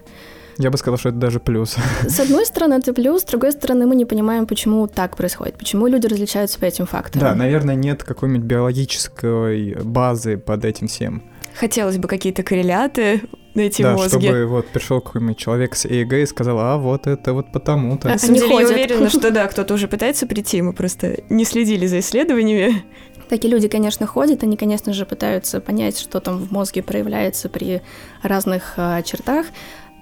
Я 0.58 0.72
бы 0.72 0.78
сказал, 0.78 0.98
что 0.98 1.10
это 1.10 1.18
даже 1.18 1.40
плюс. 1.40 1.78
С 2.06 2.20
одной 2.20 2.46
стороны, 2.46 2.74
это 2.74 2.94
плюс, 2.94 3.22
с 3.22 3.26
другой 3.26 3.54
стороны, 3.54 3.88
мы 3.88 3.96
не 3.96 4.04
понимаем, 4.04 4.46
почему 4.46 4.88
так 4.88 5.16
происходит, 5.16 5.58
почему 5.58 5.88
люди 5.88 6.08
различаются 6.08 6.60
по 6.60 6.66
этим 6.66 6.84
Да, 6.84 6.92
факторам. 6.92 7.38
наверное, 7.38 7.76
нет 7.76 8.04
какой-нибудь 8.04 8.44
биологической 8.46 9.76
базы 9.84 10.38
под 10.38 10.66
этим 10.66 10.88
всем. 10.88 11.24
Хотелось 11.56 11.98
бы 11.98 12.08
какие-то 12.10 12.44
корреляты 12.44 13.22
найти 13.54 13.84
да, 13.84 13.94
в 13.94 13.98
мозге. 13.98 14.20
чтобы 14.20 14.46
вот 14.48 14.68
пришел 14.68 15.02
какой-нибудь 15.02 15.38
человек 15.38 15.76
с 15.76 15.86
ЭЭГ 15.86 16.14
и 16.14 16.26
сказал, 16.26 16.60
а 16.60 16.78
вот 16.78 17.08
это 17.08 17.34
вот 17.34 17.52
потому-то. 17.52 18.08
На 18.08 18.14
Они 18.14 18.20
самом 18.20 18.36
деле, 18.36 18.56
я 18.62 18.68
уверена, 18.68 19.10
что 19.10 19.32
да, 19.32 19.48
кто-то 19.48 19.74
уже 19.74 19.88
пытается 19.88 20.28
прийти, 20.28 20.62
мы 20.62 20.74
просто 20.74 21.22
не 21.30 21.46
следили 21.46 21.86
за 21.88 22.00
исследованиями. 22.00 22.84
Такие 23.30 23.54
люди, 23.54 23.68
конечно, 23.68 24.08
ходят, 24.08 24.44
они, 24.44 24.58
конечно 24.58 24.92
же, 24.92 25.06
пытаются 25.06 25.62
понять, 25.62 26.00
что 26.00 26.20
там 26.20 26.40
в 26.40 26.52
мозге 26.52 26.82
проявляется 26.82 27.48
при 27.48 27.82
разных 28.24 28.74
а, 28.78 29.04
чертах, 29.04 29.46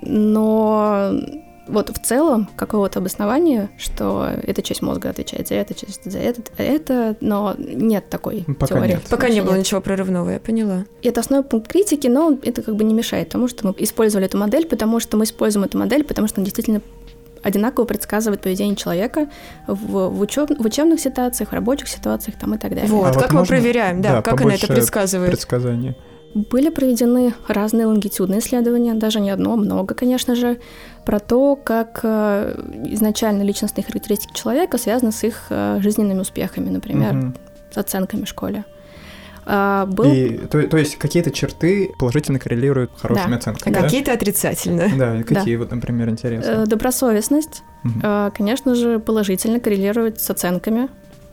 но 0.01 1.11
вот 1.67 1.89
в 1.89 2.01
целом 2.01 2.49
какого-то 2.55 2.99
обоснования, 2.99 3.69
что 3.77 4.29
эта 4.43 4.61
часть 4.61 4.81
мозга 4.81 5.09
отвечает 5.09 5.49
за 5.49 5.55
это, 5.55 5.73
часть 5.73 6.09
за 6.09 6.19
это, 6.19 6.41
это, 6.57 7.17
но 7.19 7.55
нет 7.57 8.09
такой 8.09 8.45
Пока 8.57 8.75
теории. 8.75 8.91
нет. 8.93 9.01
Пока 9.09 9.29
не 9.29 9.41
было 9.41 9.55
нет. 9.55 9.59
ничего 9.59 9.81
прорывного, 9.81 10.29
я 10.29 10.39
поняла. 10.39 10.85
И 11.01 11.09
это 11.09 11.19
основной 11.19 11.47
пункт 11.47 11.67
критики, 11.67 12.07
но 12.07 12.37
это 12.41 12.61
как 12.61 12.75
бы 12.75 12.83
не 12.83 12.93
мешает 12.93 13.29
тому, 13.29 13.47
что 13.47 13.67
мы 13.67 13.75
использовали 13.77 14.27
эту 14.27 14.37
модель, 14.37 14.65
потому 14.65 14.99
что 14.99 15.17
мы 15.17 15.25
используем 15.25 15.65
эту 15.65 15.77
модель, 15.77 16.03
потому 16.03 16.27
что 16.27 16.39
она 16.39 16.45
действительно 16.45 16.81
одинаково 17.43 17.85
предсказывает 17.85 18.41
поведение 18.41 18.75
человека 18.75 19.27
в, 19.67 20.09
в, 20.09 20.21
учеб- 20.23 20.55
в 20.61 20.65
учебных 20.65 20.99
ситуациях, 20.99 21.49
в 21.49 21.53
рабочих 21.53 21.87
ситуациях 21.87 22.37
там, 22.39 22.53
и 22.55 22.57
так 22.57 22.71
далее. 22.75 22.89
Вот, 22.89 23.05
А 23.07 23.13
вот 23.13 23.21
как 23.21 23.31
мы 23.33 23.39
можно- 23.39 23.55
проверяем, 23.55 24.01
да, 24.01 24.13
да, 24.17 24.21
как 24.21 24.41
она 24.41 24.55
это 24.55 24.67
предсказывает. 24.67 25.31
Предсказание. 25.31 25.95
Были 26.33 26.69
проведены 26.69 27.33
разные 27.47 27.87
лонгитюдные 27.87 28.39
исследования, 28.39 28.93
даже 28.93 29.19
не 29.19 29.29
одно, 29.31 29.55
много, 29.55 29.95
конечно 29.95 30.35
же, 30.35 30.59
про 31.05 31.19
то, 31.19 31.55
как 31.55 32.01
э, 32.03 32.83
изначально 32.91 33.41
личностные 33.43 33.83
характеристики 33.83 34.33
человека 34.33 34.77
связаны 34.77 35.11
с 35.11 35.23
их 35.23 35.45
э, 35.49 35.79
жизненными 35.81 36.19
успехами, 36.19 36.69
например, 36.69 37.13
Мгм. 37.13 37.35
с 37.73 37.77
оценками 37.77 38.25
в 38.25 38.27
школе. 38.27 38.65
А, 39.49 39.85
был 39.85 40.11
И, 40.11 40.37
то, 40.37 40.61
то 40.67 40.75
есть 40.77 40.97
какие-то 40.97 41.31
черты 41.31 41.91
положительно 41.97 42.37
коррелируют 42.37 42.91
с 42.97 43.01
хорошими 43.01 43.31
Да. 43.31 43.37
оценками, 43.37 43.73
А 43.73 43.77
да? 43.79 43.83
какие-то 43.85 44.11
отрицательно. 44.11 44.89
Да, 44.97 45.23
какие 45.23 45.55
вот, 45.55 45.71
например, 45.71 46.09
интересно? 46.09 46.49
э, 46.51 46.65
добросовестность, 46.65 47.63
э, 48.03 48.31
конечно 48.35 48.75
же, 48.75 48.99
положительно 48.99 49.61
коррелирует 49.61 50.19
с 50.19 50.29
оценками, 50.29 50.89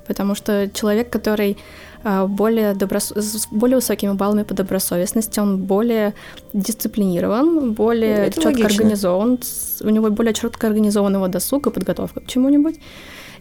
потому 0.07 0.37
что 0.37 0.71
человек, 0.73 1.11
который 1.11 1.59
э, 2.05 2.27
более, 2.27 2.75
доброс- 2.75 3.19
с 3.19 3.49
более 3.51 3.77
высокими 3.77 4.13
баллами 4.13 4.43
по 4.45 4.53
добросовестности, 4.55 5.41
он 5.41 5.63
более 5.63 6.13
дисциплинирован, 6.53 7.73
более 7.73 8.27
Это 8.27 8.35
четко 8.41 8.49
логично. 8.49 8.67
организован, 8.67 9.39
у 9.81 9.89
него 9.91 10.11
более 10.11 10.35
четко 10.35 10.67
организован 10.69 11.15
его 11.15 11.29
досуг 11.29 11.67
и 11.67 11.71
подготовка 11.71 12.21
к 12.21 12.27
чему-нибудь. 12.27 12.79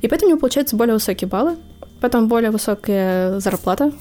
И 0.01 0.07
поэтому 0.07 0.27
у 0.27 0.29
него 0.31 0.39
получаются 0.39 0.75
более 0.75 0.93
высокие 0.93 1.27
баллы, 1.27 1.57
потом 2.01 2.27
более 2.27 2.51
высокая 2.51 3.39
зарплата, 3.39 3.91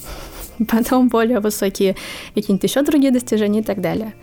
потом 0.71 1.09
более 1.09 1.41
высокие 1.41 1.97
какие-нибудь 2.35 2.65
еще 2.69 2.83
другие 2.83 3.13
достижения 3.13 3.61
и 3.61 3.63
так 3.63 3.81
далее. 3.81 4.15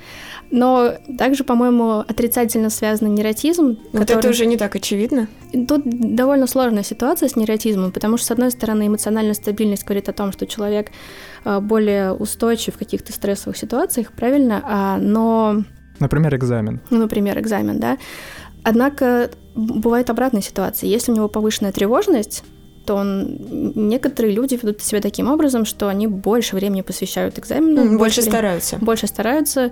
Но 0.52 0.94
также, 1.18 1.44
по-моему, 1.44 2.00
отрицательно 2.00 2.72
связан 2.72 3.14
нейротизм. 3.14 3.78
Вот 3.94 4.02
который- 4.02 4.20
это 4.20 4.30
уже 4.30 4.48
не 4.48 4.58
так 4.58 4.76
очевидно. 4.76 5.28
Тут 5.68 5.84
довольно 5.86 6.48
сложная 6.48 6.82
ситуация 6.84 7.30
с 7.30 7.36
нейротизмом, 7.36 7.92
потому 7.92 8.18
что, 8.18 8.28
с 8.28 8.32
одной 8.32 8.50
стороны, 8.50 8.88
эмоциональная 8.88 9.36
стабильность 9.36 9.84
говорит 9.86 10.10
о 10.10 10.14
том, 10.14 10.32
что 10.32 10.48
человек 10.48 10.88
э, 11.46 11.60
более 11.60 12.14
устойчив 12.14 12.74
в 12.76 12.78
каких-то 12.80 13.14
стрессовых 13.14 13.58
ситуациях, 13.58 14.12
правильно? 14.14 14.62
А, 14.66 14.98
но, 14.98 15.64
Например, 16.00 16.36
экзамен. 16.36 16.82
ну, 16.90 16.98
например, 16.98 17.40
экзамен, 17.40 17.80
да. 17.80 17.98
Однако 18.64 19.30
бывает 19.56 20.10
обратная 20.10 20.42
ситуация. 20.42 20.90
Если 20.90 21.12
у 21.12 21.16
него 21.16 21.28
повышенная 21.30 21.72
тревожность, 21.72 22.44
то 22.86 22.96
он, 22.96 23.38
некоторые 23.76 24.34
люди 24.34 24.56
ведут 24.56 24.82
себя 24.82 25.02
таким 25.02 25.30
образом, 25.30 25.66
что 25.66 25.88
они 25.88 26.08
больше 26.08 26.56
времени 26.56 26.82
посвящают 26.82 27.38
экзамену, 27.40 27.82
М, 27.82 27.98
Больше 27.98 28.22
времени- 28.22 28.32
стараются. 28.36 28.78
больше 28.82 29.08
стараются, 29.08 29.72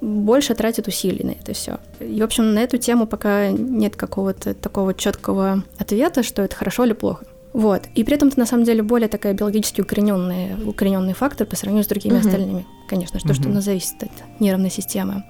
больше 0.00 0.54
тратят 0.54 0.88
усилий 0.88 1.24
на 1.24 1.30
это 1.30 1.52
все. 1.54 1.78
И, 2.00 2.20
в 2.20 2.24
общем, 2.24 2.54
на 2.54 2.58
эту 2.60 2.76
тему 2.78 3.06
пока 3.06 3.50
нет 3.50 3.96
какого-то 3.96 4.54
такого 4.54 4.92
четкого 4.94 5.62
ответа, 5.78 6.22
что 6.22 6.42
это 6.42 6.54
хорошо 6.56 6.84
или 6.84 6.92
плохо. 6.92 7.24
Вот. 7.52 7.84
И 7.94 8.04
при 8.04 8.16
этом 8.16 8.28
это 8.28 8.38
на 8.38 8.44
самом 8.46 8.64
деле 8.64 8.82
более 8.82 9.08
такая 9.08 9.32
биологически 9.32 9.80
укорененный, 9.80 10.68
укорененный 10.68 11.14
фактор 11.14 11.46
по 11.46 11.56
сравнению 11.56 11.84
с 11.84 11.88
другими 11.88 12.18
Мгм. 12.18 12.26
остальными. 12.26 12.66
Конечно, 12.88 13.18
что, 13.18 13.32
что 13.32 13.44
Мгм. 13.44 13.52
оно 13.52 13.60
зависит 13.62 14.02
от 14.02 14.10
нервной 14.40 14.70
системы. 14.70 15.24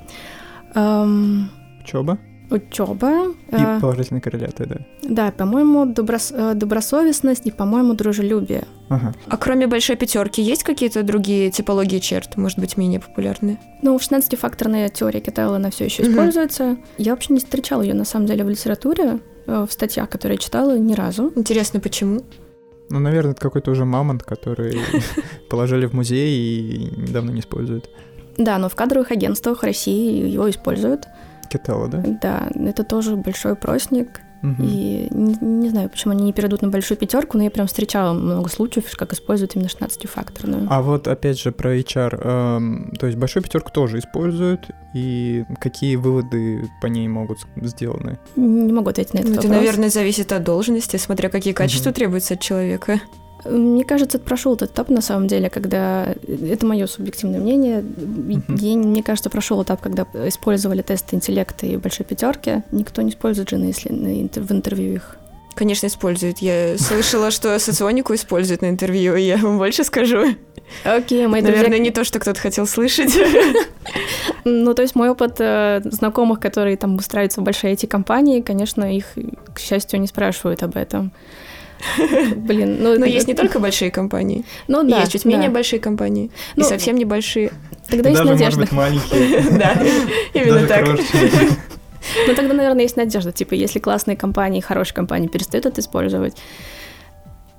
Эм, 0.75 1.51
Учеба 1.83 2.19
учеба. 2.51 3.35
и 3.51 3.81
положительные 3.81 4.21
корреляты, 4.21 4.67
да. 4.67 4.77
да, 5.03 5.31
по-моему, 5.33 5.85
доброс- 5.87 6.33
э, 6.35 6.55
добросовестность 6.55 7.47
и, 7.47 7.51
по-моему, 7.51 7.95
дружелюбие. 7.95 8.65
Ага. 8.89 9.15
А 9.29 9.37
кроме 9.37 9.67
большой 9.67 9.97
пятерки 9.97 10.41
есть 10.43 10.63
какие-то 10.63 11.03
другие 11.03 11.51
типологии 11.51 11.99
черт, 11.99 12.37
может 12.37 12.59
быть, 12.59 12.77
менее 12.77 13.01
популярные? 13.01 13.59
Ну, 13.83 13.97
16-факторная 13.97 14.89
теория 14.89 15.21
Китайла, 15.21 15.57
она 15.57 15.71
все 15.71 15.85
еще 15.87 16.03
Мгм. 16.03 16.13
используется. 16.13 16.77
Я 16.99 17.13
вообще 17.13 17.33
не 17.33 17.41
встречала 17.41 17.83
ее 17.83 17.95
на 17.95 18.05
самом 18.05 18.27
деле 18.27 18.45
в 18.45 18.49
литературе, 18.49 19.19
э, 19.47 19.67
в 19.69 19.73
статьях, 19.73 20.09
которые 20.09 20.37
я 20.37 20.41
читала, 20.41 20.79
ни 20.79 20.95
разу. 20.95 21.33
Интересно, 21.37 21.81
почему? 21.81 22.23
Ну, 22.89 23.01
наверное, 23.01 23.33
это 23.33 23.41
какой-то 23.41 23.73
уже 23.73 23.85
мамонт, 23.85 24.23
который 24.23 24.79
положили 25.51 25.87
в 25.87 25.93
музей 25.93 26.39
и 26.39 27.01
недавно 27.01 27.31
не 27.33 27.41
используют. 27.41 27.91
Да, 28.39 28.59
но 28.59 28.69
в 28.69 28.75
кадровых 28.77 29.11
агентствах 29.13 29.63
России 29.63 30.29
его 30.29 30.49
используют. 30.51 31.07
Китала, 31.47 31.89
да? 31.89 32.03
Да, 32.23 32.49
это 32.55 32.85
тоже 32.85 33.17
большой 33.17 33.53
опросник. 33.53 34.21
Мгм. 34.43 34.63
И 34.63 35.09
не, 35.11 35.35
не 35.41 35.69
знаю, 35.71 35.89
почему 35.89 36.13
они 36.13 36.25
не 36.25 36.33
перейдут 36.33 36.61
на 36.63 36.69
большую 36.69 36.99
пятерку, 36.99 37.39
но 37.39 37.45
я 37.45 37.51
прям 37.51 37.67
встречала 37.67 38.13
много 38.13 38.51
случаев, 38.51 38.85
как 38.97 39.13
используют 39.15 39.57
именно 39.57 39.67
16-факторную. 39.69 40.67
А 40.69 40.83
вот 40.83 41.09
опять 41.09 41.41
же 41.41 41.53
про 41.53 41.75
HR, 41.75 42.21
эм, 42.23 42.93
то 43.01 43.07
есть 43.07 43.19
большую 43.19 43.43
пятерку 43.43 43.71
тоже 43.73 43.99
используют, 43.99 44.69
и 44.95 45.45
какие 45.59 45.97
выводы 45.97 46.69
по 46.83 46.87
ней 46.87 47.09
могут 47.09 47.39
сделаны? 47.57 48.19
Не 48.37 48.73
могу 48.73 48.91
ответить 48.91 49.15
на 49.15 49.19
этот 49.21 49.31
Ну, 49.31 49.35
это, 49.39 49.49
вопрос. 49.49 49.57
наверное, 49.59 49.89
зависит 49.89 50.31
от 50.33 50.45
должности, 50.45 50.97
смотря 50.99 51.31
какие 51.31 51.55
качества 51.55 51.89
Мгм. 51.89 51.95
требуются 51.97 52.35
от 52.35 52.41
человека. 52.41 53.01
Мне 53.51 53.85
кажется, 53.85 54.19
это 54.19 54.27
прошел 54.27 54.55
этот 54.55 54.71
этап 54.73 54.89
на 54.91 55.01
самом 55.01 55.27
деле, 55.27 55.49
когда 55.51 56.15
это 56.27 56.67
мое 56.67 56.87
субъективное 56.87 57.41
мнение. 57.41 57.83
Мгм. 57.83 58.45
Я, 58.57 58.77
мне 58.77 59.03
кажется, 59.03 59.31
прошел 59.31 59.63
этап, 59.63 59.81
когда 59.81 60.07
использовали 60.27 60.83
тесты 60.83 61.17
интеллекта 61.17 61.67
и 61.67 61.77
большой 61.77 62.07
пятерки. 62.07 62.63
Никто 62.73 63.03
не 63.03 63.11
использует 63.11 63.51
же 63.51 63.59
на 63.59 63.71
исслед- 63.71 63.93
на 64.01 64.09
интер- 64.23 64.43
в 64.43 64.53
интервью 64.53 64.95
их. 64.95 65.17
Конечно, 65.55 65.87
используют. 65.87 66.39
Я 66.41 66.77
слышала, 66.77 67.31
что 67.31 67.59
соционику 67.59 68.15
используют 68.15 68.61
на 68.61 68.69
интервью, 68.69 69.15
и 69.17 69.23
я 69.23 69.39
вам 69.39 69.57
больше 69.57 69.85
скажу. 69.85 70.35
Окей, 70.85 71.27
мои 71.29 71.41
Наверное, 71.41 71.69
друзья- 71.69 71.83
не 71.85 71.91
то, 71.91 72.05
что 72.05 72.19
кто-то 72.19 72.39
хотел 72.41 72.67
слышать. 72.67 73.17
Ну, 74.45 74.75
то 74.75 74.83
есть 74.83 74.95
мой 74.95 75.09
опыт 75.11 75.37
э, 75.41 75.81
знакомых, 75.85 76.39
которые 76.39 76.77
там 76.77 76.95
устраиваются 76.97 77.41
в 77.41 77.45
большие 77.45 77.75
IT-компании, 77.75 78.41
конечно, 78.43 78.85
их, 78.97 79.07
к 79.55 79.59
счастью, 79.59 80.01
не 80.01 80.07
спрашивают 80.07 80.63
об 80.63 80.77
этом. 80.77 81.11
Блин, 82.37 82.79
ну... 82.81 82.99
Но 82.99 83.07
есть 83.07 83.29
не 83.29 83.35
только 83.35 83.59
большие 83.59 83.91
компании. 83.91 84.45
Ну 84.69 84.83
да, 84.83 85.01
есть 85.01 85.13
чуть 85.13 85.25
да. 85.25 85.31
менее 85.31 85.51
большие 85.51 85.81
компании. 85.81 86.27
И 86.57 86.61
Ну, 86.61 86.65
совсем 86.65 86.97
небольшие. 86.97 87.53
Тогда 87.89 88.11
есть 88.11 88.25
надежда. 88.25 88.67
маленькие. 88.73 89.41
Да, 89.59 89.77
именно 90.35 90.67
так. 90.67 90.87
Ну, 92.27 92.35
тогда, 92.35 92.55
наверное, 92.55 92.83
есть 92.83 92.97
надежда. 92.97 93.33
Типа, 93.33 93.55
если 93.55 93.79
классные 93.79 94.17
компании, 94.17 94.61
хорошие 94.61 94.95
компании 94.95 95.29
перестают 95.29 95.67
это 95.67 95.81
использовать. 95.81 96.37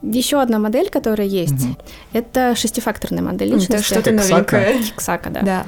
Еще 0.01 0.41
одна 0.41 0.59
модель, 0.59 0.89
которая 0.89 1.27
есть, 1.27 1.65
это 2.13 2.55
шестифакторная 2.55 3.23
модель 3.23 3.49
Это 3.49 3.57
личности. 3.57 3.85
что-то 3.85 4.11
Кексака. 4.11 4.57
новенькое. 4.57 4.83
Кексака, 4.83 5.29
да. 5.29 5.41
Да. 5.41 5.65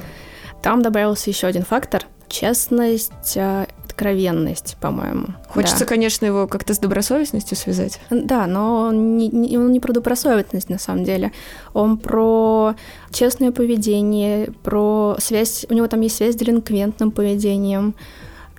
Там 0.62 0.82
добавился 0.82 1.30
еще 1.30 1.46
один 1.46 1.64
фактор— 1.64 2.06
честность, 2.28 3.36
э, 3.36 3.66
откровенность, 4.00 4.76
по-моему. 4.80 5.26
Хочется, 5.48 5.80
Да. 5.80 5.84
конечно, 5.86 6.26
его 6.26 6.46
как-то 6.46 6.72
с 6.74 6.78
добросовестностью 6.78 7.56
связать. 7.56 8.00
Да, 8.10 8.46
но 8.46 8.88
он 8.88 9.16
не, 9.18 9.28
не- 9.28 9.58
он 9.58 9.72
не 9.72 9.80
про 9.80 9.92
добросовестность 9.92 10.70
на 10.70 10.78
самом 10.78 11.04
деле. 11.04 11.32
Он 11.74 11.98
про 11.98 12.74
честное 13.12 13.52
поведение, 13.52 14.50
про 14.62 15.16
связь. 15.18 15.66
У 15.70 15.74
него 15.74 15.86
там 15.86 16.00
есть 16.00 16.16
связь 16.16 16.34
с 16.34 16.38
делинквентным 16.38 17.10
поведением. 17.10 17.94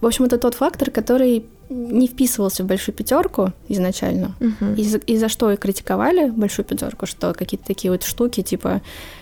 В 0.02 0.06
общем, 0.08 0.26
это 0.26 0.38
тот 0.38 0.56
фактор, 0.56 0.90
который 0.90 1.46
не 1.70 2.08
вписывался 2.08 2.64
в 2.64 2.68
большую 2.68 2.94
пятерку 2.94 3.54
изначально. 3.70 4.36
Мгм. 4.40 4.74
И, 4.76 4.84
за, 4.84 4.98
и 4.98 5.18
за 5.18 5.30
что 5.30 5.52
и 5.52 5.56
критиковали 5.56 6.30
большую 6.30 6.66
пятерку, 6.66 7.06
что 7.06 7.34
какие-то 7.34 7.66
такие 7.66 7.92
вот 7.92 8.04
штуки, 8.04 8.42
типа 8.42 8.82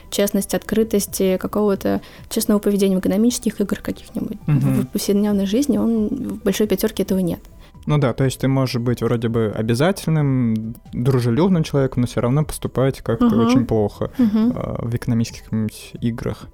честность, 0.09 0.55
открытость, 0.55 1.21
какого-то 1.39 2.01
честного 2.29 2.59
поведения 2.59 2.95
в 2.95 2.99
экономических 3.01 3.61
играх 3.61 3.83
каких-нибудь. 3.83 4.37
Мгм. 4.47 4.81
В 4.81 4.87
повседневной 4.87 5.45
жизни 5.45 5.77
он 5.77 6.07
в 6.07 6.43
большой 6.43 6.65
пятерке 6.65 7.03
этого 7.03 7.19
нет. 7.19 7.39
Ну 7.85 7.97
да, 7.97 8.13
то 8.13 8.23
есть 8.23 8.39
ты 8.39 8.47
можешь 8.47 8.81
быть 8.81 9.01
вроде 9.01 9.29
бы 9.29 9.53
обязательным, 9.55 10.75
дружелюбным 10.93 11.63
человеком, 11.63 12.01
но 12.01 12.07
все 12.07 12.21
равно 12.21 12.43
поступать 12.43 13.01
как-то 13.01 13.25
Мгм. 13.25 13.47
очень 13.47 13.65
плохо 13.65 14.11
а, 14.17 14.85
в 14.85 14.95
экономических 14.95 15.43
играх. 16.01 16.47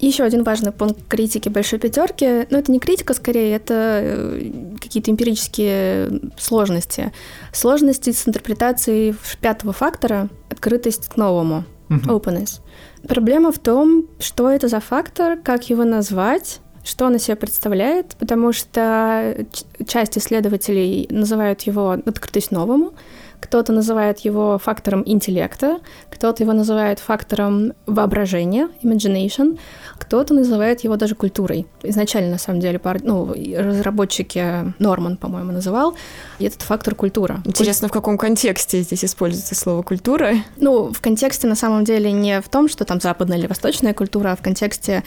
Еще 0.00 0.24
один 0.24 0.44
важный 0.44 0.72
пункт 0.72 1.00
критики 1.08 1.48
большой 1.50 1.78
пятерки. 1.78 2.46
Ну, 2.50 2.58
это 2.58 2.72
не 2.72 2.80
критика, 2.80 3.12
скорее, 3.14 3.54
это 3.54 4.00
э, 4.02 4.50
какие-то 4.80 5.10
эмпирические 5.10 6.20
сложности. 6.38 7.12
Сложности 7.52 8.10
с 8.10 8.26
интерпретацией 8.26 9.14
пятого 9.40 9.72
фактора 9.74 10.28
открытость 10.48 11.08
к 11.08 11.16
новому. 11.16 11.64
Мгм. 11.90 12.10
Openness. 12.10 12.60
Проблема 13.06 13.52
в 13.52 13.58
том, 13.58 14.06
что 14.18 14.48
это 14.48 14.68
за 14.68 14.80
фактор, 14.80 15.36
как 15.38 15.68
его 15.68 15.84
назвать, 15.84 16.60
что 16.82 17.04
он 17.04 17.16
из 17.16 17.24
себя 17.24 17.36
представляет, 17.36 18.16
потому 18.18 18.52
что 18.52 19.36
ч- 19.52 19.84
часть 19.84 20.16
исследователей 20.16 21.06
называют 21.10 21.60
его 21.62 21.90
открытость 21.90 22.52
новому, 22.52 22.94
кто-то 23.40 23.72
называет 23.72 24.20
его 24.20 24.58
фактором 24.58 25.02
интеллекта, 25.06 25.80
кто-то 26.10 26.42
его 26.42 26.52
называет 26.52 26.98
фактором 26.98 27.72
воображения, 27.86 28.68
imagination, 28.82 29.58
кто-то 29.98 30.34
называет 30.34 30.80
его 30.80 30.96
даже 30.96 31.14
культурой. 31.14 31.66
Изначально, 31.82 32.32
на 32.32 32.38
самом 32.38 32.60
деле, 32.60 32.78
пар- 32.78 33.02
ну, 33.02 33.34
разработчики 33.56 34.72
Норман, 34.78 35.16
по-моему, 35.16 35.52
называл 35.52 35.94
этот 36.38 36.62
фактор 36.62 36.94
культура. 36.94 37.40
Интересно, 37.44 37.88
в 37.88 37.92
каком 37.92 38.18
контексте 38.18 38.82
здесь 38.82 39.04
используется 39.04 39.54
слово 39.54 39.82
«культура»? 39.82 40.34
Ну, 40.56 40.92
в 40.92 41.00
контексте, 41.00 41.46
на 41.46 41.54
самом 41.54 41.84
деле, 41.84 42.12
не 42.12 42.40
в 42.40 42.48
том, 42.48 42.68
что 42.68 42.84
там 42.84 43.00
западная 43.00 43.38
или 43.38 43.46
восточная 43.46 43.94
культура, 43.94 44.32
а 44.32 44.36
в 44.36 44.42
контексте 44.42 45.02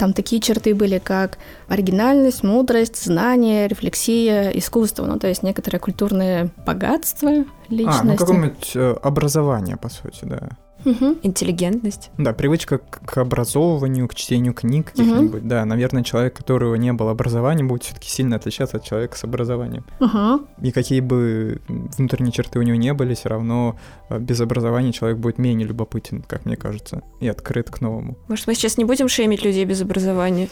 там 0.00 0.14
такие 0.14 0.40
черты 0.40 0.74
были, 0.74 0.98
как 0.98 1.36
оригинальность, 1.68 2.42
мудрость, 2.42 3.04
знание, 3.04 3.68
рефлексия, 3.68 4.50
искусство, 4.50 5.04
ну, 5.04 5.18
то 5.18 5.28
есть 5.28 5.42
некоторое 5.42 5.78
культурное 5.78 6.48
богатство 6.64 7.44
личности. 7.68 8.00
А, 8.00 8.04
ну 8.04 8.16
какое-нибудь 8.16 8.72
э, 8.76 8.96
образование, 9.02 9.76
по 9.76 9.90
сути, 9.90 10.20
да. 10.22 10.48
Мгм. 10.84 11.18
Интеллигентность. 11.22 12.10
Да, 12.18 12.32
привычка 12.32 12.78
к, 12.78 13.18
образовыванию, 13.18 14.08
к 14.08 14.14
чтению 14.14 14.54
книг 14.54 14.90
каких-нибудь. 14.90 15.46
Да, 15.46 15.64
наверное, 15.64 16.02
человек, 16.02 16.34
у 16.34 16.38
которого 16.38 16.74
не 16.76 16.92
было 16.92 17.10
образования, 17.10 17.64
будет 17.64 17.84
все-таки 17.84 18.08
сильно 18.08 18.36
отличаться 18.36 18.78
от 18.78 18.84
человека 18.84 19.16
с 19.16 19.24
образованием. 19.24 19.84
Ага. 19.98 20.40
И 20.62 20.72
какие 20.72 21.00
бы 21.00 21.60
внутренние 21.68 22.32
черты 22.32 22.58
у 22.58 22.62
него 22.62 22.76
не 22.76 22.92
были, 22.92 23.14
все 23.14 23.28
равно 23.28 23.76
э, 24.08 24.18
без 24.18 24.40
образования 24.40 24.92
человек 24.92 25.18
будет 25.18 25.38
менее 25.38 25.66
любопытен, 25.66 26.22
как 26.22 26.46
мне 26.46 26.56
кажется, 26.56 27.02
и 27.20 27.28
открыт 27.28 27.70
к 27.70 27.80
новому. 27.80 28.16
Может, 28.28 28.46
мы 28.46 28.54
сейчас 28.54 28.78
не 28.78 28.84
будем 28.84 29.08
шеймить 29.08 29.44
людей 29.44 29.64
без 29.64 29.82
образования? 29.82 30.48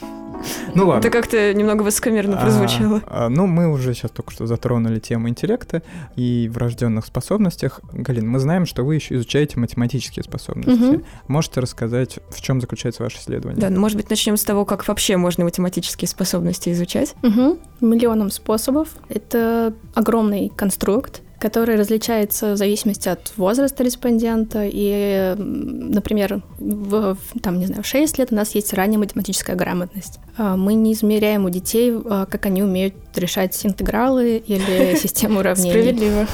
Ну 0.74 0.86
ладно. 0.86 1.00
Это 1.00 1.10
как-то 1.10 1.54
немного 1.54 1.82
высокомерно 1.82 2.36
прозвучало. 2.36 3.02
А, 3.06 3.26
а, 3.26 3.28
ну, 3.28 3.46
мы 3.46 3.70
уже 3.70 3.94
сейчас 3.94 4.10
только 4.10 4.32
что 4.32 4.46
затронули 4.46 5.00
тему 5.00 5.28
интеллекта 5.28 5.82
и 6.16 6.48
врожденных 6.52 7.06
способностях. 7.06 7.80
Галин, 7.92 8.28
мы 8.28 8.38
знаем, 8.38 8.66
что 8.66 8.84
вы 8.84 8.96
еще 8.96 9.16
изучаете 9.16 9.58
математические 9.58 10.17
способности. 10.22 10.80
Мгм. 10.80 11.04
Можете 11.28 11.60
рассказать, 11.60 12.18
в 12.30 12.40
чем 12.40 12.60
заключается 12.60 13.02
ваше 13.02 13.18
исследование? 13.18 13.60
Да, 13.60 13.70
ну, 13.70 13.80
может 13.80 13.96
быть, 13.96 14.10
начнем 14.10 14.36
с 14.36 14.44
того, 14.44 14.64
как 14.64 14.86
вообще 14.88 15.16
можно 15.16 15.44
математические 15.44 16.08
способности 16.08 16.70
изучать. 16.70 17.14
Мгм. 17.22 17.58
Миллионом 17.80 18.30
способов. 18.30 18.88
Это 19.08 19.72
огромный 19.94 20.50
конструкт, 20.54 21.22
который 21.38 21.76
различается 21.76 22.54
в 22.54 22.56
зависимости 22.56 23.08
от 23.08 23.32
возраста 23.36 23.84
респондента. 23.84 24.64
И, 24.64 25.34
например, 25.36 26.42
в, 26.58 27.14
в, 27.14 27.40
там, 27.40 27.58
не 27.60 27.66
знаю, 27.66 27.82
в 27.82 27.86
6 27.86 28.18
лет 28.18 28.32
у 28.32 28.34
нас 28.34 28.54
есть 28.56 28.72
ранняя 28.74 28.98
математическая 28.98 29.54
грамотность. 29.54 30.18
А, 30.36 30.56
Мы 30.56 30.74
не 30.74 30.92
измеряем 30.94 31.44
у 31.44 31.50
детей, 31.50 31.92
а, 31.94 32.26
как 32.26 32.46
они 32.46 32.62
умеют 32.62 32.94
решать 33.14 33.64
интегралы 33.64 34.42
или 34.44 34.96
систему 34.96 35.38
уравнений. 35.40 35.70
Справедливо. 35.70 36.26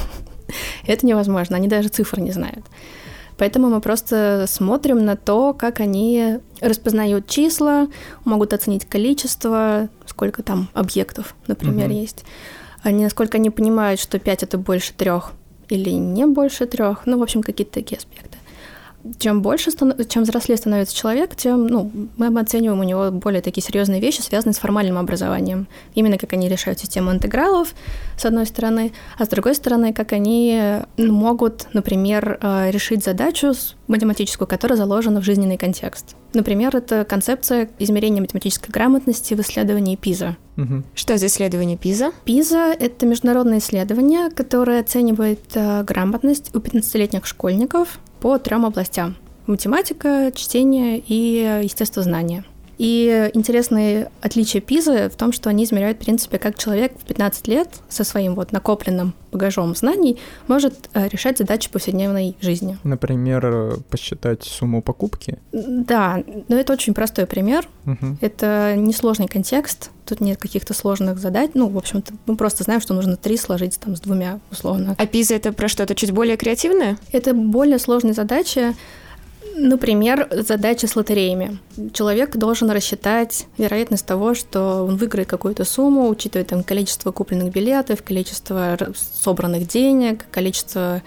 Это 0.87 1.05
невозможно, 1.05 1.55
они 1.55 1.67
даже 1.67 1.89
цифр 1.89 2.19
не 2.19 2.31
знают. 2.31 2.65
Поэтому 3.37 3.69
мы 3.69 3.81
просто 3.81 4.45
смотрим 4.47 5.03
на 5.03 5.15
то, 5.17 5.53
как 5.53 5.79
они 5.79 6.39
распознают 6.61 7.27
числа, 7.27 7.87
могут 8.23 8.53
оценить 8.53 8.85
количество, 8.85 9.89
сколько 10.05 10.41
там 10.43 10.69
объектов, 10.73 11.35
например, 11.47 11.89
Мгм. 11.89 11.97
есть. 11.97 12.23
Они, 12.81 13.03
насколько 13.03 13.37
они 13.37 13.49
понимают, 13.49 13.99
что 13.99 14.19
5 14.19 14.43
это 14.43 14.57
больше 14.57 14.93
трех 14.93 15.33
или 15.69 15.89
не 15.89 16.25
больше 16.25 16.65
трех. 16.65 17.05
Ну, 17.05 17.17
в 17.17 17.23
общем, 17.23 17.41
какие-то 17.41 17.73
такие 17.73 17.97
аспекты. 17.97 18.37
Чем 19.19 19.41
больше, 19.41 19.69
станов- 19.69 20.07
чем 20.07 20.23
взрослее 20.23 20.57
становится 20.57 20.95
человек, 20.95 21.35
тем 21.35 21.67
ну, 21.67 21.91
мы 22.17 22.39
оцениваем 22.39 22.79
у 22.79 22.83
него 22.83 23.11
более 23.11 23.41
такие 23.41 23.63
серьезные 23.63 24.01
вещи, 24.01 24.21
связанные 24.21 24.53
с 24.53 24.57
формальным 24.57 24.97
образованием. 24.97 25.67
Именно 25.93 26.17
как 26.17 26.33
они 26.33 26.49
решают 26.49 26.79
систему 26.79 27.11
интегралов, 27.11 27.73
с 28.17 28.25
одной 28.25 28.45
стороны, 28.45 28.93
а 29.17 29.25
с 29.25 29.27
другой 29.27 29.55
стороны, 29.55 29.93
как 29.93 30.13
они 30.13 30.81
ну, 30.97 31.13
могут, 31.13 31.67
например, 31.73 32.39
э, 32.41 32.71
решить 32.71 33.03
задачу 33.03 33.53
математическую, 33.87 34.47
которая 34.47 34.77
заложена 34.77 35.21
в 35.21 35.23
жизненный 35.23 35.57
контекст. 35.57 36.15
Например, 36.33 36.75
это 36.75 37.05
концепция 37.05 37.69
измерения 37.79 38.21
математической 38.21 38.71
грамотности 38.71 39.33
в 39.35 39.39
исследовании 39.39 39.95
ПИЗа. 39.95 40.37
Что 40.93 41.17
за 41.17 41.27
исследование 41.27 41.77
ПИЗа? 41.77 42.11
ПИЗа— 42.23 42.73
это 42.79 43.05
международное 43.05 43.57
исследование, 43.57 44.29
которое 44.29 44.79
оценивает 44.79 45.41
э, 45.53 45.83
грамотность 45.83 46.55
у 46.55 46.59
15-летних 46.59 47.25
школьников 47.25 47.99
по 48.25 48.39
трем 48.39 48.65
областям. 48.65 49.17
Математика, 49.45 50.31
чтение 50.33 50.97
и 50.97 51.61
естествознание. 51.61 52.43
И 52.77 53.29
интересное 53.33 54.11
отличие 54.21 54.61
ПИЗа 54.61 55.09
в 55.09 55.15
том, 55.15 55.31
что 55.31 55.49
они 55.49 55.63
измеряют, 55.63 55.97
в 55.97 56.01
принципе, 56.01 56.37
как 56.37 56.57
человек 56.57 56.93
в 56.99 57.05
15 57.05 57.47
лет 57.47 57.69
со 57.89 58.03
своим 58.03 58.35
вот 58.35 58.51
накопленным 58.51 59.13
багажом 59.31 59.75
знаний 59.75 60.17
может 60.47 60.89
э, 60.93 61.09
решать 61.09 61.37
задачи 61.37 61.69
повседневной 61.69 62.35
жизни. 62.41 62.77
Например, 62.83 63.77
посчитать 63.89 64.43
сумму 64.43 64.81
покупки. 64.81 65.39
Да, 65.51 66.23
но 66.47 66.55
это 66.55 66.73
очень 66.73 66.93
простой 66.93 67.25
пример. 67.25 67.67
Мгм. 67.83 68.17
Это 68.21 68.75
несложный 68.77 69.27
контекст, 69.27 69.91
тут 70.05 70.21
нет 70.21 70.39
каких-то 70.39 70.73
сложных 70.73 71.19
задач. 71.19 71.51
Ну, 71.53 71.67
в 71.67 71.77
общем-то, 71.77 72.13
мы 72.25 72.37
просто 72.37 72.63
знаем, 72.63 72.81
что 72.81 72.93
нужно 72.93 73.17
три 73.17 73.37
сложить 73.37 73.77
там 73.79 73.95
с 73.95 73.99
двумя, 73.99 74.39
условно. 74.51 74.95
А 74.97 75.05
ПИЗа 75.05 75.35
это 75.35 75.51
про 75.51 75.67
что-то 75.67 75.95
чуть 75.95 76.11
более 76.11 76.37
креативное? 76.37 76.97
Это 77.11 77.33
более 77.33 77.79
сложные 77.79 78.13
задачи. 78.13 78.73
Например, 79.57 80.27
задача 80.31 80.85
с 80.85 80.95
лотереями. 80.95 81.59
Человек 81.93 82.35
должен 82.35 82.69
рассчитать 82.71 83.47
вероятность 83.57 84.05
того, 84.05 84.35
что 84.35 84.85
он 84.85 84.97
выиграет 84.97 85.29
какую-то 85.29 85.63
сумму, 85.63 86.09
учитывая 86.09 86.45
там 86.45 86.63
количество 86.63 87.11
купленных 87.11 87.53
билетов, 87.53 88.03
количество 88.03 88.77
собранных 89.21 89.67
денег, 89.67 90.25
количество 90.29 91.01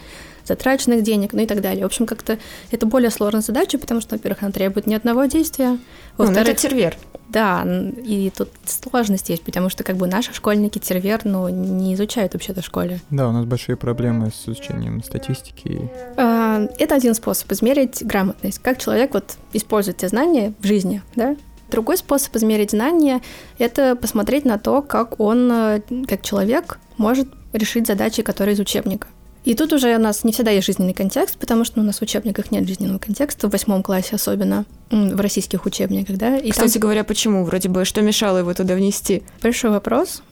затраченных 0.49 1.03
денег, 1.03 1.33
ну 1.33 1.43
и 1.43 1.47
так 1.47 1.61
далее. 1.61 1.83
В 1.85 1.87
общем, 1.87 2.07
как-то 2.07 2.39
это 2.71 2.87
более 2.87 3.11
сложная 3.11 3.43
задача, 3.43 3.79
потому 3.79 4.01
что, 4.01 4.17
во-первых, 4.17 4.43
она 4.43 4.51
требует 4.53 4.87
не 4.87 4.95
одного 4.95 5.27
действия, 5.27 5.69
Ну, 5.71 5.79
ну, 6.19 6.25
это 6.25 6.33
во-вторых, 6.35 6.57
тервер. 6.59 6.97
да, 7.29 7.65
и 8.05 8.33
тут 8.37 8.49
сложность 8.65 9.29
есть, 9.29 9.43
потому 9.43 9.69
что 9.69 9.85
как 9.85 9.97
бы 9.97 10.07
наши 10.07 10.33
школьники 10.35 10.79
тервер, 10.79 11.21
ну, 11.25 11.49
не 11.49 11.95
изучают 11.95 12.33
вообще-то 12.35 12.63
в 12.63 12.65
школе. 12.65 13.01
Да, 13.11 13.29
у 13.29 13.33
нас 13.33 13.45
большие 13.45 13.77
проблемы 13.77 14.31
с 14.31 14.45
изучением 14.49 15.03
статистики. 15.05 15.91
А, 16.17 16.67
Это 16.79 16.95
один 16.97 17.15
способ 17.15 17.51
измерить 17.53 18.03
грамотность, 18.05 18.59
как 18.61 18.79
человек 18.79 19.15
вот 19.15 19.37
использует 19.53 19.99
те 19.99 20.09
знания 20.09 20.55
в 20.61 20.67
жизни, 20.67 21.03
да? 21.15 21.37
Другой 21.71 21.99
способ 21.99 22.35
измерить 22.37 22.71
знания— 22.71 23.21
это 23.59 23.95
посмотреть 23.95 24.47
на 24.47 24.59
то, 24.59 24.81
как 24.81 25.21
он, 25.21 25.53
э, 25.53 25.81
как 26.09 26.23
человек, 26.23 26.79
может 26.97 27.29
решить 27.53 27.87
задачи, 27.87 28.23
которые 28.23 28.55
из 28.55 28.61
учебника. 28.61 29.07
И 29.49 29.55
тут 29.55 29.73
уже 29.73 29.97
у 29.97 29.99
нас 29.99 30.25
не 30.25 30.33
всегда 30.33 30.51
есть 30.51 30.67
жизненный 30.67 30.93
контекст, 30.93 31.39
потому 31.39 31.65
что 31.65 31.81
у 31.81 31.83
нас 31.83 32.01
в 32.01 32.03
учебниках 32.03 32.51
нет 32.51 32.69
жизненного 32.69 32.99
контекста, 32.99 33.49
в 33.49 33.51
восьмом 33.53 33.83
классе 33.83 34.11
особенно, 34.17 34.67
в 34.91 35.19
российских 35.19 35.65
учебниках, 35.65 36.19
да? 36.19 36.37
И 36.37 36.51
там 36.51 36.67
Кстати 36.67 36.77
говоря, 36.77 37.03
почему? 37.03 37.47
Вроде 37.47 37.71
бы, 37.71 37.87
что 37.87 38.03
мешало 38.03 38.37
его 38.37 38.53
туда 38.53 38.75
внести? 38.75 39.23
большой 39.43 39.71
вопрос, 39.71 40.23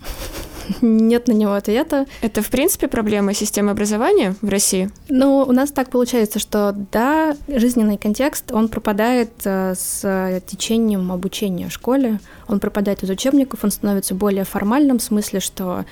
нет 0.80 1.28
на 1.28 1.32
него 1.32 1.52
ответа. 1.52 2.06
Это, 2.22 2.42
в 2.42 2.50
принципе, 2.50 2.88
проблема 2.88 3.34
системы 3.34 3.70
образования 3.70 4.34
в 4.40 4.48
России? 4.48 4.90
Ну, 5.08 5.44
у 5.46 5.52
нас 5.52 5.70
так 5.70 5.90
получается, 5.90 6.38
что 6.38 6.74
да, 6.92 7.36
жизненный 7.48 7.98
контекст, 7.98 8.52
он 8.52 8.68
пропадает 8.68 9.30
э, 9.44 9.74
с 9.76 10.42
течением 10.46 11.12
обучения 11.12 11.68
в 11.68 11.72
школе, 11.72 12.20
он 12.48 12.60
пропадает 12.60 13.02
из 13.02 13.10
учебников, 13.10 13.64
он 13.64 13.70
становится 13.70 14.14
более 14.14 14.44
формальным 14.44 14.98
в 14.98 15.02
смысле, 15.02 15.40
что 15.40 15.84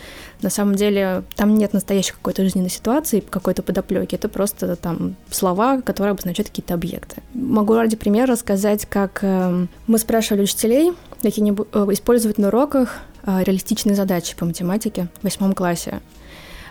на 0.43 0.51
самом 0.51 0.75
деле 0.75 1.25
там 1.37 1.55
нет 1.55 1.73
настоящей 1.73 2.13
какой-то 2.13 2.43
жизненной 2.43 2.71
ситуации, 2.71 3.21
какой-то 3.21 3.63
подоплеки, 3.63 4.15
это 4.15 4.29
просто 4.29 4.77
там 4.77 5.17
слова, 5.31 5.81
которые 5.81 6.13
обозначают 6.13 6.49
какие-то 6.49 6.75
объекты. 6.75 7.23
Могу 7.33 7.75
ради 7.75 7.97
примера 7.97 8.27
рассказать, 8.27 8.87
как 8.87 9.21
э, 9.23 9.67
мы 9.87 9.99
спрашивали 9.99 10.43
учителей 10.43 10.93
какие-нибудь, 11.23 11.69
э, 11.73 11.87
использовать 11.91 12.39
на 12.39 12.49
уроках 12.49 13.01
реалистичные 13.27 13.97
задачи 13.97 14.37
по 14.37 14.45
математике 14.45 15.09
в 15.21 15.25
восьмом 15.25 15.53
классе. 15.55 16.01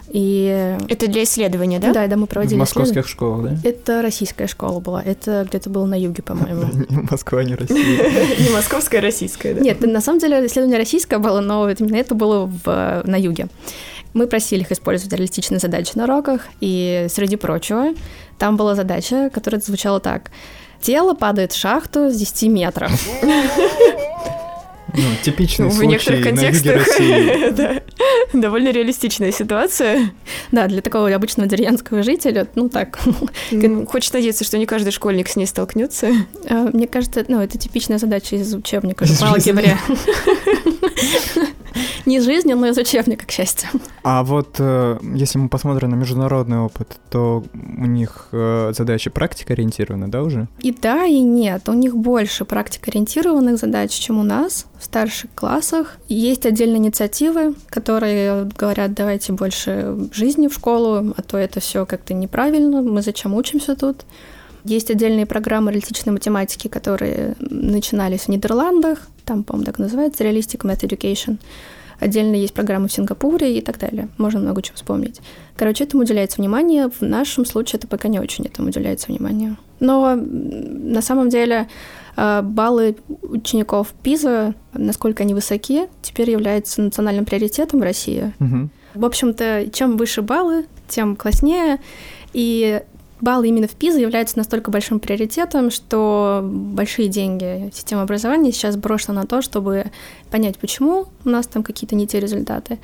И 0.10 0.78
Это 0.90 1.08
для 1.08 1.24
исследования, 1.24 1.80
да? 1.80 1.94
да, 1.94 2.08
да, 2.08 2.18
мы 2.18 2.26
В 2.26 2.30
проводили 2.30 2.60
московских 2.60 3.08
школах, 3.08 3.50
да? 3.50 3.70
Это 3.70 4.02
российская 4.02 4.48
школа 4.48 4.80
была. 4.80 5.02
Это 5.02 5.46
где-то 5.50 5.70
было 5.70 5.86
на 5.86 6.00
юге, 6.00 6.22
по-моему. 6.22 6.66
Москва, 7.10 7.44
не 7.44 7.56
Россия. 7.56 7.78
Не 8.40 8.50
московская, 8.54 9.00
а 9.00 9.02
российская, 9.02 9.54
да? 9.56 9.62
Нет, 9.62 9.82
на 9.82 10.02
самом 10.02 10.20
деле 10.20 10.46
исследование 10.46 10.78
российское 10.78 11.18
было, 11.18 11.40
но 11.40 11.70
именно 11.70 11.96
это 11.96 12.16
было 12.16 12.46
в, 12.46 13.02
на 13.06 13.16
юге. 13.16 13.48
Мы 14.14 14.28
просили 14.28 14.62
их 14.62 14.72
использовать 14.72 15.12
реалистичные 15.14 15.60
задачи 15.60 15.94
на 15.96 16.04
уроках, 16.04 16.42
и 16.60 17.08
среди 17.10 17.36
прочего, 17.36 17.94
там 18.38 18.58
была 18.58 18.76
задача, 18.76 19.32
которая 19.34 19.62
звучала 19.62 20.00
так. 20.00 20.30
Тело 20.82 21.16
падает 21.16 21.54
в 21.54 21.58
шахту 21.58 22.12
с 22.12 22.16
10 22.16 22.50
метров. 22.50 22.92
Ну, 24.96 25.04
типичный 25.24 25.66
Ну, 25.66 25.72
в 25.72 25.76
случай 25.76 25.90
некоторых 25.90 26.20
на 26.22 26.30
юге 26.30 26.42
контекстах 26.42 26.88
России. 26.88 27.52
да, 27.58 27.82
довольно 28.34 28.70
реалистичная 28.70 29.32
ситуация. 29.32 30.12
Да, 30.52 30.68
для 30.68 30.82
такого 30.82 31.14
обычного 31.14 31.50
деревенского 31.50 32.04
жителя, 32.04 32.48
ну 32.56 32.70
так. 32.70 33.00
Хочешь 33.88 34.12
надеяться, 34.12 34.44
что 34.44 34.58
не 34.58 34.66
каждый 34.66 34.92
школьник 34.92 35.30
с 35.30 35.36
ней 35.36 35.48
столкнется. 35.48 36.12
А, 36.50 36.70
Мне 36.74 36.88
кажется, 36.88 37.26
ну, 37.28 37.42
это 37.42 37.58
типичная 37.58 37.98
задача 37.98 38.36
из 38.36 38.54
учебника 38.54 39.06
по 39.20 39.28
алгебре. 39.28 39.78
Не 42.06 42.18
из 42.18 42.26
жизни, 42.26 42.54
но 42.54 42.68
из 42.68 42.78
учебника, 42.78 43.26
к 43.26 43.32
счастью. 43.32 43.70
А 44.04 44.24
вот 44.24 44.56
э, 44.60 44.98
если 45.16 45.38
мы 45.38 45.50
посмотрим 45.50 45.90
на 45.90 45.96
международный 45.96 46.60
опыт, 46.60 47.00
то 47.10 47.44
у 47.54 47.86
них 47.86 48.28
э, 48.32 48.74
задачи 48.76 49.10
практика 49.10 49.54
ориентированы, 49.54 50.08
да, 50.08 50.24
уже? 50.24 50.48
И 50.60 50.72
да, 50.72 51.06
и 51.06 51.20
нет. 51.20 51.70
У 51.70 51.74
них 51.74 51.96
больше 51.96 52.46
практикоориентированных 52.46 53.58
задач, 53.58 53.92
чем 53.92 54.20
у 54.20 54.24
нас 54.24 54.66
в 54.80 54.86
старших 54.86 55.32
классах. 55.34 55.98
Есть 56.08 56.46
отдельные 56.46 56.78
инициативы, 56.78 57.56
которые 57.70 58.50
говорят, 58.58 58.94
давайте 58.94 59.34
больше 59.34 60.10
жизни 60.12 60.48
в 60.48 60.54
школу, 60.54 61.14
а 61.16 61.22
то 61.22 61.38
это 61.38 61.60
все 61.60 61.86
как-то 61.86 62.14
неправильно, 62.14 62.82
мы 62.82 63.02
зачем 63.02 63.34
учимся 63.34 63.76
тут. 63.76 64.06
Есть 64.64 64.90
отдельные 64.90 65.26
программы 65.26 65.72
реалистичной 65.72 66.14
математики, 66.14 66.68
которые 66.68 67.36
начинались 67.40 68.22
в 68.22 68.28
Нидерландах, 68.30 69.08
там, 69.26 69.44
по-моему, 69.44 69.66
так 69.66 69.80
называется, 69.80 70.24
Realistic 70.24 70.62
Math 70.62 70.82
Education. 70.82 71.38
Отдельно 72.00 72.36
есть 72.36 72.54
программы 72.54 72.88
в 72.88 72.94
Сингапуре 72.94 73.58
и 73.58 73.62
так 73.62 73.78
далее. 73.80 74.10
Можно 74.18 74.40
много 74.42 74.62
чего 74.62 74.76
вспомнить. 74.76 75.22
Короче, 75.56 75.84
этому 75.84 76.04
уделяется 76.04 76.42
внимание. 76.42 76.90
В 76.90 77.02
нашем 77.02 77.46
случае 77.46 77.78
это 77.78 77.88
пока 77.88 78.08
не 78.08 78.20
очень 78.20 78.46
этому 78.46 78.70
уделяется 78.70 79.08
внимание. 79.08 79.56
Но 79.80 80.16
на 80.16 81.02
самом 81.02 81.30
деле 81.30 81.68
э, 82.16 82.42
баллы 82.42 82.98
учеников 83.22 83.94
ПИЗа, 84.02 84.56
насколько 84.74 85.24
они 85.24 85.34
высоки, 85.34 85.88
теперь 86.02 86.32
являются 86.32 86.82
национальным 86.82 87.26
приоритетом 87.26 87.80
в 87.80 87.84
России. 87.84 88.34
Мгм. 88.40 88.70
В 88.96 89.06
общем-то, 89.06 89.70
чем 89.72 89.98
выше 89.98 90.22
баллы, 90.22 90.66
тем 90.88 91.16
класснее. 91.16 91.80
И 92.34 92.82
баллы 93.24 93.48
именно 93.48 93.68
в 93.68 93.72
ПИЗа 93.72 94.00
являются 94.00 94.38
настолько 94.38 94.70
большим 94.70 95.00
приоритетом, 95.00 95.72
что 95.72 96.42
большие 96.44 97.08
деньги 97.08 97.72
системы 97.74 98.02
образования 98.02 98.52
сейчас 98.52 98.76
брошены 98.76 99.16
на 99.16 99.26
то, 99.26 99.42
чтобы 99.42 99.86
понять, 100.30 100.58
почему 100.60 101.08
у 101.26 101.30
нас 101.30 101.48
там 101.48 101.64
какие-то 101.64 101.96
не 101.96 102.06
те 102.06 102.20
результаты, 102.20 102.80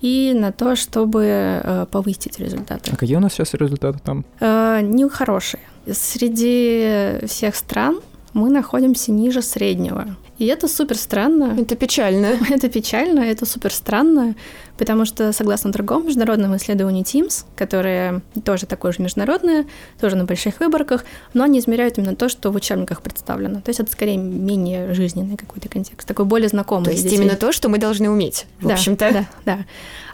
и 0.00 0.32
на 0.34 0.52
то, 0.52 0.76
чтобы 0.76 1.24
э, 1.26 1.86
повысить 1.90 2.38
результаты. 2.38 2.90
А 2.92 2.96
какие 2.96 3.16
у 3.16 3.20
нас 3.20 3.34
сейчас 3.34 3.52
результаты 3.54 3.98
там? 4.02 4.24
Э, 4.40 4.80
не 4.82 5.06
хорошие. 5.08 5.60
Среди 5.90 7.26
всех 7.26 7.54
стран 7.56 8.00
мы 8.32 8.48
находимся 8.48 9.12
ниже 9.12 9.42
среднего. 9.42 10.16
И 10.40 10.46
это 10.46 10.68
супер 10.68 10.96
странно. 10.96 11.54
Это 11.60 11.76
печально. 11.76 12.38
Это 12.50 12.70
печально, 12.70 13.20
это 13.20 13.44
супер 13.44 13.72
странно, 13.72 14.34
потому 14.78 15.04
что 15.04 15.32
согласно 15.32 15.70
другому 15.70 16.06
международному 16.06 16.56
исследованию 16.56 17.04
Teams, 17.04 17.44
которое 17.56 18.22
тоже 18.42 18.64
такое 18.64 18.92
же 18.92 19.02
международное, 19.02 19.66
тоже 20.00 20.16
на 20.16 20.24
больших 20.24 20.60
выборках, 20.60 21.04
но 21.34 21.44
они 21.44 21.58
измеряют 21.58 21.98
именно 21.98 22.16
то, 22.16 22.30
что 22.30 22.50
в 22.50 22.56
учебниках 22.56 23.02
представлено. 23.02 23.60
То 23.60 23.68
есть 23.68 23.80
это 23.80 23.92
скорее 23.92 24.16
менее 24.16 24.94
жизненный 24.94 25.36
какой-то 25.36 25.68
контекст, 25.68 26.08
такой 26.08 26.24
более 26.24 26.48
знакомый. 26.48 26.86
То 26.86 26.92
есть 26.92 27.12
именно 27.12 27.36
то, 27.36 27.52
что 27.52 27.68
мы 27.68 27.76
должны 27.76 28.08
уметь, 28.08 28.46
в 28.60 28.66
Да, 28.66 28.74
общем-то. 28.74 29.12
Да, 29.12 29.26
да. 29.44 29.58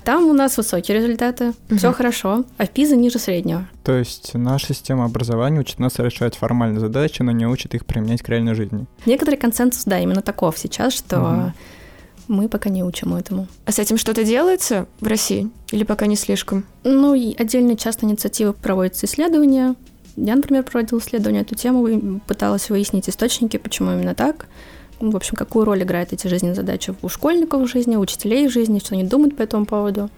Там 0.06 0.26
у 0.26 0.32
нас 0.32 0.56
высокие 0.56 0.96
результаты, 0.98 1.52
все 1.76 1.92
хорошо, 1.92 2.44
а 2.58 2.66
в 2.66 2.70
ПИЗа 2.70 2.94
ниже 2.94 3.18
среднего. 3.18 3.66
То 3.82 3.98
есть 3.98 4.34
наша 4.34 4.72
система 4.72 5.04
образования 5.04 5.58
учит 5.58 5.80
нас 5.80 5.98
решать 5.98 6.36
формальные 6.36 6.78
задачи, 6.78 7.22
но 7.22 7.32
не 7.32 7.44
учит 7.44 7.74
их 7.74 7.84
применять 7.84 8.22
к 8.22 8.28
реальной 8.28 8.54
жизни. 8.54 8.86
Некоторый 9.04 9.34
консенсус, 9.34 9.82
да, 9.84 9.98
именно 9.98 10.22
таков 10.22 10.58
сейчас, 10.58 10.94
что 10.94 11.18
Мгм. 11.18 11.54
мы 12.28 12.48
пока 12.48 12.70
не 12.70 12.84
учим 12.84 13.16
этому. 13.16 13.48
А 13.64 13.72
с 13.72 13.80
этим 13.80 13.98
что-то 13.98 14.22
делается 14.22 14.86
в 15.00 15.08
России? 15.08 15.50
Или 15.72 15.82
пока 15.82 16.06
не 16.06 16.14
слишком? 16.14 16.64
Ну, 16.84 17.14
и 17.14 17.34
отдельно 17.36 17.76
часто 17.76 18.06
инициативы 18.06 18.52
проводятся 18.52 19.06
исследования. 19.06 19.74
Я, 20.14 20.36
например, 20.36 20.62
проводила 20.62 21.00
исследование 21.00 21.42
эту 21.42 21.56
тему, 21.56 21.84
и 21.88 22.20
пыталась 22.28 22.70
выяснить 22.70 23.08
источники, 23.08 23.56
почему 23.56 23.90
именно 23.90 24.14
так. 24.14 24.46
В 25.00 25.14
общем, 25.14 25.36
какую 25.36 25.64
роль 25.64 25.82
играют 25.82 26.12
эти 26.12 26.26
жизненные 26.26 26.54
задачи 26.54 26.94
у 27.02 27.08
школьников 27.08 27.62
в 27.62 27.66
жизни, 27.66 27.96
у 27.96 28.00
учителей 28.00 28.48
в 28.48 28.52
жизни, 28.52 28.78
что 28.78 28.94
они 28.94 29.04
думают 29.04 29.36
по 29.36 29.42
этому 29.42 29.66
поводу. 29.66 30.10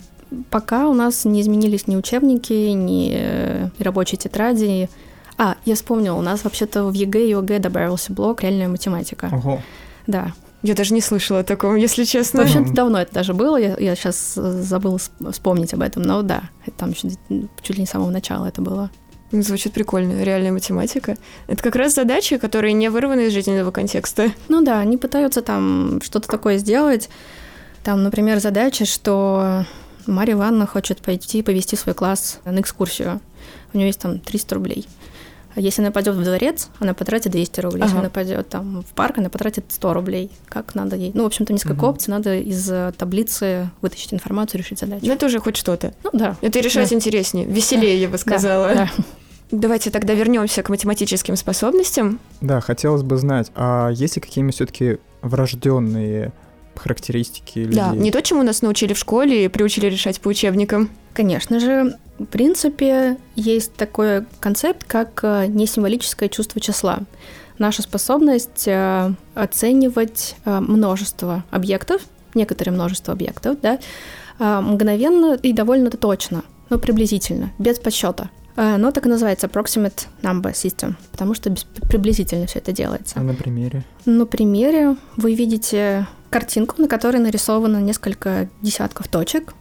Пока 0.50 0.88
у 0.88 0.94
нас 0.94 1.24
не 1.24 1.40
изменились 1.40 1.86
ни 1.86 1.96
учебники, 1.96 2.52
ни 2.52 3.12
э, 3.14 3.70
рабочие 3.78 4.18
тетради. 4.18 4.88
А, 5.36 5.56
я 5.64 5.74
вспомнила, 5.74 6.16
у 6.16 6.22
нас 6.22 6.44
вообще-то 6.44 6.84
в 6.84 6.92
ЕГЭ 6.92 7.28
и 7.28 7.32
ОГЭ 7.32 7.58
добавился 7.60 8.12
блок 8.12 8.42
«Реальная 8.42 8.68
математика». 8.68 9.30
Ого. 9.32 9.60
Да. 10.06 10.32
Я 10.62 10.74
даже 10.74 10.92
не 10.92 11.00
слышала 11.00 11.40
о 11.40 11.44
таком, 11.44 11.76
если 11.76 12.04
честно. 12.04 12.42
В 12.42 12.46
общем-то, 12.46 12.72
давно 12.72 13.00
это 13.00 13.14
даже 13.14 13.32
было, 13.32 13.56
я, 13.56 13.76
я 13.78 13.94
сейчас 13.94 14.34
забыла 14.34 14.96
сп- 14.96 15.32
вспомнить 15.32 15.72
об 15.72 15.82
этом, 15.82 16.02
но 16.02 16.22
да, 16.22 16.42
это 16.66 16.76
там 16.78 16.90
еще 16.90 17.10
чуть 17.62 17.76
ли 17.76 17.82
не 17.82 17.86
с 17.86 17.90
самого 17.90 18.10
начала 18.10 18.46
это 18.46 18.60
было. 18.60 18.90
Ну, 19.30 19.42
Звучит 19.42 19.72
прикольно, 19.74 20.22
реальная 20.22 20.52
математика. 20.52 21.16
Это 21.48 21.62
как 21.62 21.76
раз 21.76 21.94
задачи, 21.94 22.38
которые 22.38 22.72
не 22.72 22.88
вырваны 22.88 23.26
из 23.26 23.32
жизненного 23.32 23.70
контекста. 23.70 24.32
Ну 24.48 24.62
да, 24.62 24.80
они 24.80 24.96
пытаются 24.96 25.42
там 25.42 26.00
что-то 26.02 26.28
такое 26.28 26.56
сделать. 26.58 27.10
Там, 27.84 28.02
например, 28.02 28.40
задача, 28.40 28.86
что 28.86 29.64
Марья 30.06 30.32
Ивановна 30.32 30.66
хочет 30.66 30.98
пойти 31.02 31.42
повести 31.42 31.76
свой 31.76 31.94
класс 31.94 32.40
на 32.46 32.60
экскурсию. 32.60 33.20
У 33.74 33.76
нее 33.78 33.88
есть 33.88 34.00
там 34.00 34.18
300 34.18 34.54
рублей. 34.54 34.86
А 35.54 35.60
если 35.60 35.82
она 35.82 35.90
пойдет 35.90 36.14
в 36.14 36.22
дворец, 36.22 36.68
она 36.78 36.94
потратит 36.94 37.32
200 37.32 37.60
рублей. 37.60 37.82
Если 37.82 37.94
Ага. 37.96 38.00
она 38.02 38.10
пойдет 38.10 38.48
там 38.48 38.82
в 38.82 38.94
парк, 38.94 39.18
она 39.18 39.28
потратит 39.28 39.64
100 39.68 39.92
рублей. 39.92 40.30
Как 40.46 40.74
надо 40.74 40.94
ей? 40.96 41.10
Ну, 41.14 41.24
в 41.24 41.26
общем-то, 41.26 41.52
несколько 41.52 41.74
Мгм. 41.74 41.84
опций. 41.84 42.10
Надо 42.12 42.36
из 42.36 42.70
э, 42.70 42.92
таблицы 42.96 43.68
вытащить 43.82 44.14
информацию, 44.14 44.60
решить 44.60 44.78
задачу. 44.78 45.04
Но 45.04 45.12
это 45.12 45.26
уже 45.26 45.40
хоть 45.40 45.56
что-то. 45.56 45.92
Ну 46.04 46.10
да. 46.12 46.36
Это 46.42 46.60
решать 46.60 46.90
Да. 46.90 46.94
интереснее, 46.96 47.44
веселее, 47.44 48.00
я 48.00 48.06
бы 48.06 48.12
Да, 48.12 48.18
сказала. 48.18 48.74
да. 48.74 48.90
Давайте 49.50 49.90
тогда 49.90 50.12
вернемся 50.14 50.62
к 50.62 50.68
математическим 50.68 51.36
способностям. 51.36 52.20
Да, 52.40 52.60
хотелось 52.60 53.02
бы 53.02 53.16
знать, 53.16 53.50
а 53.54 53.90
есть 53.90 54.16
ли 54.16 54.22
какие-нибудь 54.22 54.54
все-таки 54.54 54.98
врожденные 55.22 56.32
характеристики 56.74 57.60
людей? 57.60 57.76
Да, 57.76 57.94
не 57.94 58.10
то, 58.10 58.20
чему 58.22 58.42
нас 58.42 58.62
научили 58.62 58.92
в 58.92 58.98
школе 58.98 59.44
и 59.44 59.48
приучили 59.48 59.86
решать 59.86 60.20
по 60.20 60.28
учебникам. 60.28 60.90
Конечно 61.14 61.60
же, 61.60 61.96
в 62.18 62.26
принципе, 62.26 63.16
есть 63.36 63.72
такой 63.74 64.24
концепт, 64.40 64.84
как 64.84 65.20
э, 65.22 65.46
несимволическое 65.46 66.28
чувство 66.28 66.60
числа. 66.60 67.00
Наша 67.58 67.82
способность 67.82 68.66
э, 68.66 69.12
оценивать 69.34 70.36
э, 70.44 70.60
множество 70.60 71.44
объектов, 71.50 72.02
некоторое 72.34 72.72
множество 72.72 73.12
объектов, 73.12 73.56
да, 73.60 73.78
мгновенно 74.38 75.34
и 75.34 75.52
довольно 75.52 75.90
точно, 75.90 76.44
но 76.70 76.78
приблизительно, 76.78 77.50
без 77.58 77.80
подсчета. 77.80 78.30
Э, 78.58 78.76
Но 78.76 78.90
так 78.90 79.06
и 79.06 79.08
называется 79.08 79.46
approximate 79.46 80.08
number 80.22 80.52
system, 80.52 80.94
потому 81.12 81.32
что 81.34 81.54
приблизительно 81.88 82.46
все 82.46 82.58
это 82.58 82.72
делается. 82.72 83.14
А 83.18 83.22
на 83.22 83.32
примере? 83.34 83.84
На 84.04 84.26
примере 84.26 84.96
вы 85.16 85.34
видите 85.34 86.06
картинку, 86.28 86.74
на 86.82 86.88
которой 86.88 87.18
нарисовано 87.18 87.78
несколько 87.78 88.48
десятков 88.60 89.06
точек, 89.06 89.54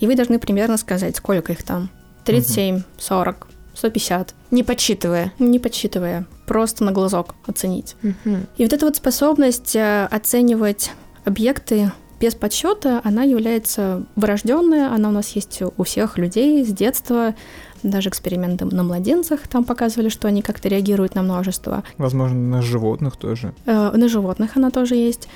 и 0.00 0.06
вы 0.08 0.16
должны 0.16 0.38
примерно 0.40 0.76
сказать, 0.78 1.16
сколько 1.16 1.52
их 1.52 1.62
там. 1.62 1.88
37, 2.24 2.82
40, 2.98 3.46
150, 3.74 4.34
Не 4.50 4.62
подсчитывая. 4.64 5.32
не 5.38 5.58
подсчитывая, 5.60 6.26
просто 6.46 6.82
на 6.82 6.90
глазок 6.90 7.36
оценить. 7.46 7.94
Мгм. 8.02 8.46
И 8.56 8.64
вот 8.64 8.72
эта 8.72 8.84
вот 8.84 8.96
способность 8.96 9.76
э, 9.76 10.08
оценивать 10.10 10.90
объекты 11.24 11.92
без 12.24 12.34
подсчета, 12.34 13.02
она 13.04 13.22
является 13.22 14.02
врожденная, 14.16 14.90
она 14.90 15.10
у 15.10 15.12
нас 15.12 15.36
есть 15.36 15.60
у 15.76 15.82
всех 15.84 16.16
людей 16.16 16.64
с 16.64 16.68
детства, 16.68 17.34
даже 17.82 18.08
эксперименты 18.08 18.64
на 18.64 18.82
младенцах 18.82 19.46
там 19.46 19.62
показывали, 19.64 20.08
что 20.08 20.26
они 20.26 20.40
как-то 20.40 20.70
реагируют 20.70 21.14
на 21.14 21.22
множество. 21.22 21.84
Возможно, 21.98 22.38
на 22.38 22.62
животных 22.62 23.16
тоже. 23.16 23.52
Э, 23.66 23.90
На 23.94 24.08
животных 24.08 24.56
она 24.56 24.70
тоже 24.70 24.94
есть. 24.94 25.28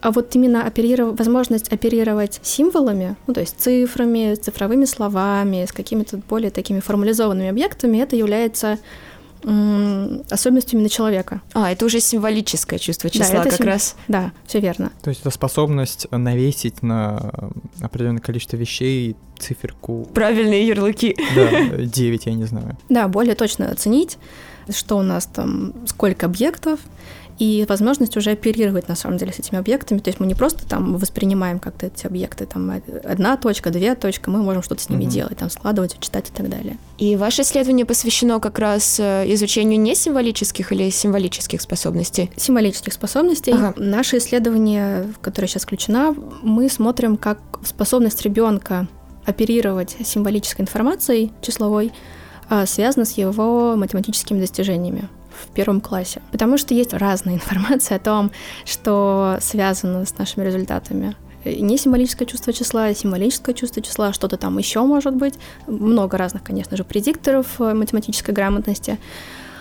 А 0.00 0.10
вот 0.10 0.34
именно 0.34 0.66
опериров... 0.66 1.16
возможность 1.16 1.72
оперировать 1.72 2.40
символами, 2.42 3.14
ну, 3.28 3.34
то 3.34 3.40
есть 3.40 3.54
цифрами, 3.60 4.34
цифровыми 4.34 4.86
словами, 4.86 5.64
с 5.64 5.72
какими-то 5.72 6.16
более 6.28 6.50
такими 6.50 6.80
формализованными 6.80 7.48
объектами, 7.48 7.98
это 7.98 8.16
является 8.16 8.78
особенностью 10.30 10.74
именно 10.78 10.88
человека. 10.88 11.40
А, 11.52 11.70
это 11.70 11.84
уже 11.84 12.00
символическое 12.00 12.78
чувство 12.78 13.10
Да, 13.12 13.18
числа 13.18 13.40
это 13.40 13.50
как 13.50 13.58
сим- 13.58 13.66
раз. 13.66 13.96
Да, 14.08 14.32
все 14.46 14.60
верно. 14.60 14.90
То 15.02 15.10
есть 15.10 15.20
это 15.20 15.30
способность 15.30 16.06
навесить 16.10 16.82
на 16.82 17.32
определенное 17.80 18.20
количество 18.20 18.56
вещей 18.56 19.16
циферку, 19.38 20.08
Правильные 20.14 20.66
ярлыки. 20.66 21.16
да, 21.34 21.50
9, 21.78 22.26
я 22.26 22.34
не 22.34 22.44
знаю. 22.44 22.76
Да, 22.88 23.08
более 23.08 23.34
точно 23.34 23.70
оценить, 23.70 24.18
что 24.70 24.96
у 24.96 25.02
нас 25.02 25.26
там, 25.26 25.72
сколько 25.86 26.26
объектов, 26.26 26.80
и 27.38 27.64
возможность 27.68 28.16
уже 28.16 28.30
оперировать 28.30 28.88
на 28.88 28.94
самом 28.94 29.16
деле 29.16 29.32
с 29.32 29.38
этими 29.38 29.58
объектами. 29.58 29.98
То 29.98 30.08
есть 30.08 30.20
мы 30.20 30.26
не 30.26 30.34
просто 30.34 30.66
там 30.66 30.96
воспринимаем 30.96 31.58
как-то 31.58 31.86
эти 31.86 32.06
объекты, 32.06 32.46
там 32.46 32.70
одна 33.04 33.36
точка, 33.36 33.70
две 33.70 33.94
точки, 33.94 34.28
мы 34.28 34.42
можем 34.42 34.62
что-то 34.62 34.82
с 34.82 34.88
ними 34.88 35.02
Мгм. 35.02 35.10
делать, 35.10 35.38
там 35.38 35.50
складывать, 35.50 35.98
читать 36.00 36.30
и 36.30 36.32
так 36.32 36.48
далее. 36.48 36.78
И 36.98 37.16
ваше 37.16 37.42
исследование 37.42 37.84
посвящено 37.84 38.38
как 38.38 38.58
раз 38.58 39.00
э, 39.00 39.24
изучению 39.34 39.80
несимволических 39.80 40.72
или 40.72 40.90
символических 40.90 41.60
способностей? 41.60 42.30
Символических 42.36 42.92
способностей. 42.92 43.52
Ага. 43.52 43.74
Наше 43.76 44.18
исследование, 44.18 45.12
которое 45.20 45.48
сейчас 45.48 45.64
включено, 45.64 46.14
мы 46.42 46.68
смотрим, 46.68 47.16
как 47.16 47.38
способность 47.64 48.22
ребенка 48.22 48.86
оперировать 49.26 49.96
символической 50.04 50.62
информацией 50.62 51.32
числовой 51.40 51.92
а, 52.48 52.66
связана 52.66 53.06
с 53.06 53.12
его 53.12 53.74
математическими 53.76 54.38
достижениями 54.38 55.08
в 55.34 55.48
первом 55.48 55.80
классе. 55.80 56.22
Потому 56.32 56.58
что 56.58 56.74
есть 56.74 56.92
разная 56.92 57.34
информация 57.36 57.96
о 57.96 58.00
том, 58.00 58.30
что 58.64 59.38
связано 59.40 60.04
с 60.04 60.16
нашими 60.18 60.44
результатами. 60.44 61.16
Не 61.44 61.76
символическое 61.76 62.26
чувство 62.26 62.52
числа, 62.52 62.86
а 62.86 62.94
символическое 62.94 63.54
чувство 63.54 63.82
числа, 63.82 64.14
что-то 64.14 64.38
там 64.38 64.56
еще 64.56 64.80
может 64.80 65.14
быть. 65.14 65.34
Много 65.66 66.16
разных, 66.16 66.42
конечно 66.42 66.76
же, 66.76 66.84
предикторов 66.84 67.60
э, 67.60 67.74
математической 67.74 68.30
грамотности. 68.30 68.98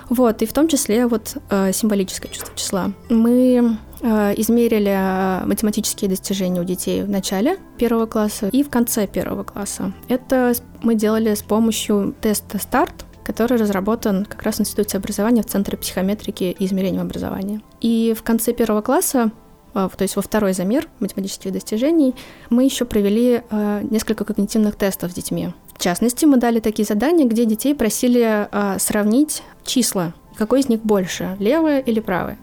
Вот, 0.09 0.41
и 0.41 0.45
в 0.45 0.53
том 0.53 0.67
числе 0.67 1.07
вот 1.07 1.37
э, 1.49 1.71
символическое 1.73 2.31
чувство 2.31 2.55
числа. 2.55 2.91
Мы 3.09 3.77
э, 4.01 4.33
измерили 4.37 4.91
э, 4.91 5.45
математические 5.45 6.09
достижения 6.09 6.61
у 6.61 6.63
детей 6.63 7.01
в 7.03 7.09
начале 7.09 7.57
первого 7.77 8.05
класса 8.05 8.49
и 8.51 8.63
в 8.63 8.69
конце 8.69 9.07
первого 9.07 9.43
класса. 9.43 9.93
Это 10.09 10.53
мы 10.81 10.95
делали 10.95 11.33
с 11.33 11.41
помощью 11.41 12.13
теста 12.21 12.59
«Старт», 12.59 13.05
который 13.23 13.57
разработан 13.57 14.25
как 14.25 14.43
раз 14.43 14.57
в 14.57 14.61
Институте 14.61 14.97
образования 14.97 15.41
в 15.41 15.45
Центре 15.45 15.77
психометрики 15.77 16.55
и 16.57 16.65
измерения 16.65 17.01
образования. 17.01 17.61
И 17.81 18.15
в 18.17 18.23
конце 18.23 18.53
первого 18.53 18.81
класса 18.81 19.31
э, 19.73 19.89
то 19.95 20.01
есть 20.01 20.15
во 20.15 20.21
второй 20.21 20.53
замер 20.53 20.87
математических 20.99 21.51
достижений, 21.51 22.15
мы 22.49 22.63
еще 22.63 22.85
провели 22.85 23.41
э, 23.49 23.81
несколько 23.89 24.25
когнитивных 24.25 24.75
тестов 24.75 25.11
с 25.11 25.13
детьми. 25.13 25.49
В 25.75 25.81
частности, 25.81 26.25
мы 26.25 26.37
дали 26.37 26.59
такие 26.59 26.85
задания, 26.85 27.27
где 27.27 27.45
детей 27.45 27.73
просили 27.75 28.47
э, 28.51 28.79
сравнить 28.79 29.43
числа, 29.63 30.13
какой 30.35 30.61
из 30.61 30.69
них 30.69 30.81
больше, 30.81 31.35
левое 31.39 31.79
или 31.79 31.99
правое. 31.99 32.37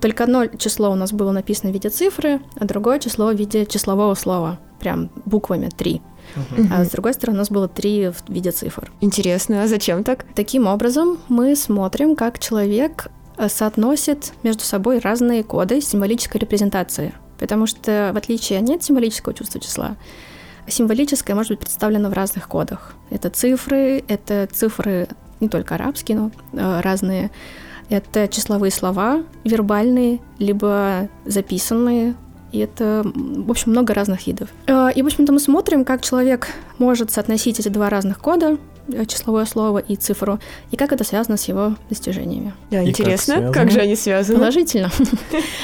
Только 0.00 0.24
одно 0.24 0.46
число 0.46 0.90
у 0.90 0.96
нас 0.96 1.12
было 1.12 1.32
написано 1.32 1.70
в 1.70 1.74
виде 1.74 1.88
цифры, 1.88 2.40
а 2.58 2.64
другое 2.66 2.98
число 2.98 3.28
в 3.28 3.36
виде 3.36 3.64
числового 3.64 4.14
слова, 4.14 4.58
прям 4.78 5.10
буквами 5.24 5.70
3. 6.56 6.68
А 6.72 6.84
с 6.84 6.90
другой 6.90 7.14
стороны 7.14 7.36
у 7.36 7.40
нас 7.40 7.50
было 7.50 7.68
3 7.68 8.10
в 8.10 8.28
виде 8.28 8.50
цифр. 8.50 8.90
Интересно, 9.00 9.62
а 9.62 9.68
зачем 9.68 10.04
так? 10.04 10.24
Таким 10.34 10.66
образом, 10.66 11.18
мы 11.28 11.56
смотрим, 11.56 12.16
как 12.16 12.38
человек 12.38 13.08
э, 13.36 13.48
соотносит 13.48 14.32
между 14.42 14.62
собой 14.64 14.98
разные 14.98 15.44
коды 15.44 15.80
символической 15.80 16.40
репрезентации. 16.40 17.14
Потому 17.38 17.66
что, 17.66 18.10
в 18.14 18.16
отличие 18.16 18.60
нет 18.60 18.82
символического 18.82 19.34
чувства 19.34 19.60
числа, 19.60 19.96
символическое 20.68 21.34
может 21.34 21.50
быть 21.50 21.60
представлено 21.60 22.08
в 22.10 22.12
разных 22.12 22.48
кодах. 22.48 22.94
Это 23.10 23.30
цифры, 23.30 24.04
это 24.08 24.48
цифры 24.52 25.08
не 25.40 25.48
только 25.48 25.74
арабские, 25.74 26.18
но 26.18 26.30
э, 26.52 26.80
разные. 26.80 27.30
Это 27.90 28.28
числовые 28.28 28.70
слова, 28.70 29.24
вербальные, 29.44 30.20
либо 30.38 31.08
записанные. 31.26 32.14
И 32.54 32.58
это, 32.58 33.02
в 33.04 33.50
общем, 33.50 33.72
много 33.72 33.94
разных 33.94 34.28
видов. 34.28 34.48
Э, 34.68 34.88
И, 34.94 35.02
в 35.02 35.06
общем-то, 35.06 35.32
мы 35.32 35.40
смотрим, 35.40 35.84
как 35.84 36.02
человек 36.02 36.46
может 36.78 37.10
соотносить 37.10 37.58
эти 37.58 37.68
два 37.68 37.90
разных 37.90 38.20
кода, 38.20 38.58
числовое 39.08 39.44
слово 39.46 39.78
и 39.78 39.96
цифру, 39.96 40.38
и 40.70 40.76
как 40.76 40.92
это 40.92 41.04
связано 41.04 41.36
с 41.36 41.44
его 41.48 41.74
достижениями. 41.88 42.52
Да, 42.70 42.82
И 42.82 42.86
как 42.86 43.00
интересно, 43.00 43.34
как, 43.34 43.52
связано? 43.54 43.70
же 43.70 43.80
они 43.80 43.96
связаны? 43.96 44.38
Положительно. 44.38 44.90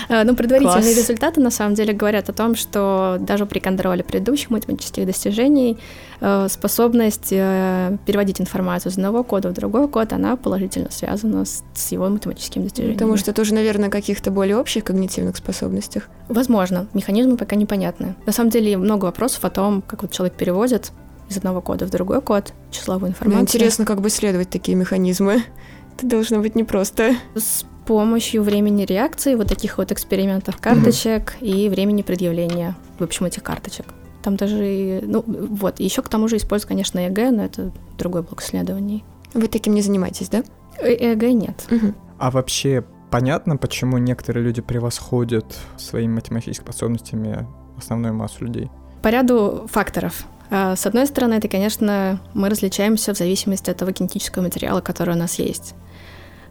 Э, 0.08 0.24
Ну, 0.24 0.34
предварительные 0.34 0.94
результаты, 0.94 1.40
на 1.40 1.50
самом 1.50 1.74
деле, 1.74 1.92
говорят 1.92 2.28
о 2.28 2.32
том, 2.32 2.56
что 2.56 3.18
даже 3.20 3.46
при 3.46 3.60
контроле 3.60 4.02
предыдущих 4.02 4.50
математических 4.50 5.06
достижений 5.06 5.78
э, 6.20 6.48
способность 6.50 7.28
э, 7.30 7.96
переводить 8.06 8.40
информацию 8.40 8.90
из 8.90 8.96
одного 8.96 9.22
кода 9.22 9.50
в 9.50 9.52
другой 9.52 9.88
код, 9.88 10.12
она 10.12 10.36
положительно 10.36 10.90
связана 10.90 11.44
с 11.44 11.92
его 11.92 12.08
математическими 12.08 12.64
достижениями. 12.64 12.96
Потому 12.96 13.16
что 13.16 13.32
тоже, 13.32 13.54
наверное, 13.54 13.88
каких-то 13.90 14.30
более 14.30 14.56
общих 14.56 14.84
когнитивных 14.84 15.36
способностях. 15.36 16.08
Возможно, 16.28 16.86
механизмы 16.94 17.36
пока 17.36 17.56
непонятны. 17.56 18.14
На 18.26 18.32
самом 18.32 18.50
деле, 18.50 18.76
много 18.76 19.04
вопросов 19.06 19.44
о 19.44 19.50
том, 19.50 19.82
как 19.82 20.02
вот 20.02 20.10
человек 20.10 20.34
переводит 20.36 20.92
из 21.30 21.36
одного 21.38 21.60
кода 21.62 21.86
в 21.86 21.90
другой 21.90 22.20
код 22.20 22.52
числовую 22.70 23.08
Мне 23.08 23.10
информацию. 23.12 23.42
интересно, 23.42 23.84
как 23.86 24.00
бы 24.00 24.08
исследовать 24.08 24.50
такие 24.50 24.76
механизмы. 24.76 25.42
Это 25.96 26.06
должно 26.06 26.40
быть 26.40 26.54
непросто. 26.56 27.14
С 27.34 27.64
помощью 27.86 28.42
времени 28.42 28.84
реакции, 28.84 29.34
вот 29.34 29.48
таких 29.48 29.78
вот 29.78 29.90
экспериментов 29.92 30.56
карточек 30.58 31.34
и 31.40 31.68
времени 31.68 32.02
предъявления, 32.02 32.76
в 32.98 33.04
общем, 33.04 33.26
этих 33.26 33.42
карточек. 33.42 33.86
Там 34.22 34.36
даже, 34.36 34.66
и- 34.66 35.00
ну, 35.02 35.24
вот, 35.26 35.80
еще 35.80 36.02
к 36.02 36.08
тому 36.08 36.28
же 36.28 36.36
используют, 36.36 36.68
конечно, 36.68 36.98
ЕГЭ, 36.98 37.30
но 37.30 37.44
это 37.44 37.72
другой 37.96 38.22
блок 38.22 38.42
исследований. 38.42 39.02
Вы 39.32 39.48
таким 39.48 39.74
не 39.74 39.82
занимаетесь, 39.82 40.28
да? 40.28 40.42
Э- 40.78 40.92
ЕГЭ 41.12 41.32
нет. 41.32 41.64
Мгм. 41.70 41.94
А 42.18 42.30
вообще 42.30 42.84
понятно, 43.10 43.56
почему 43.56 43.98
некоторые 43.98 44.44
люди 44.44 44.60
превосходят 44.60 45.56
своими 45.78 46.12
математическими 46.14 46.64
способностями 46.64 47.46
основную 47.78 48.12
массу 48.14 48.44
людей? 48.44 48.70
По 49.02 49.08
ряду 49.08 49.66
факторов. 49.70 50.24
А, 50.50 50.74
С 50.76 50.86
одной 50.86 51.06
стороны, 51.06 51.34
это, 51.34 51.48
конечно, 51.48 52.20
мы 52.34 52.48
различаемся 52.48 53.14
в 53.14 53.16
зависимости 53.16 53.70
от 53.70 53.76
того 53.76 53.92
генетического 53.92 54.42
материала, 54.42 54.80
который 54.80 55.14
у 55.14 55.18
нас 55.18 55.38
есть. 55.38 55.74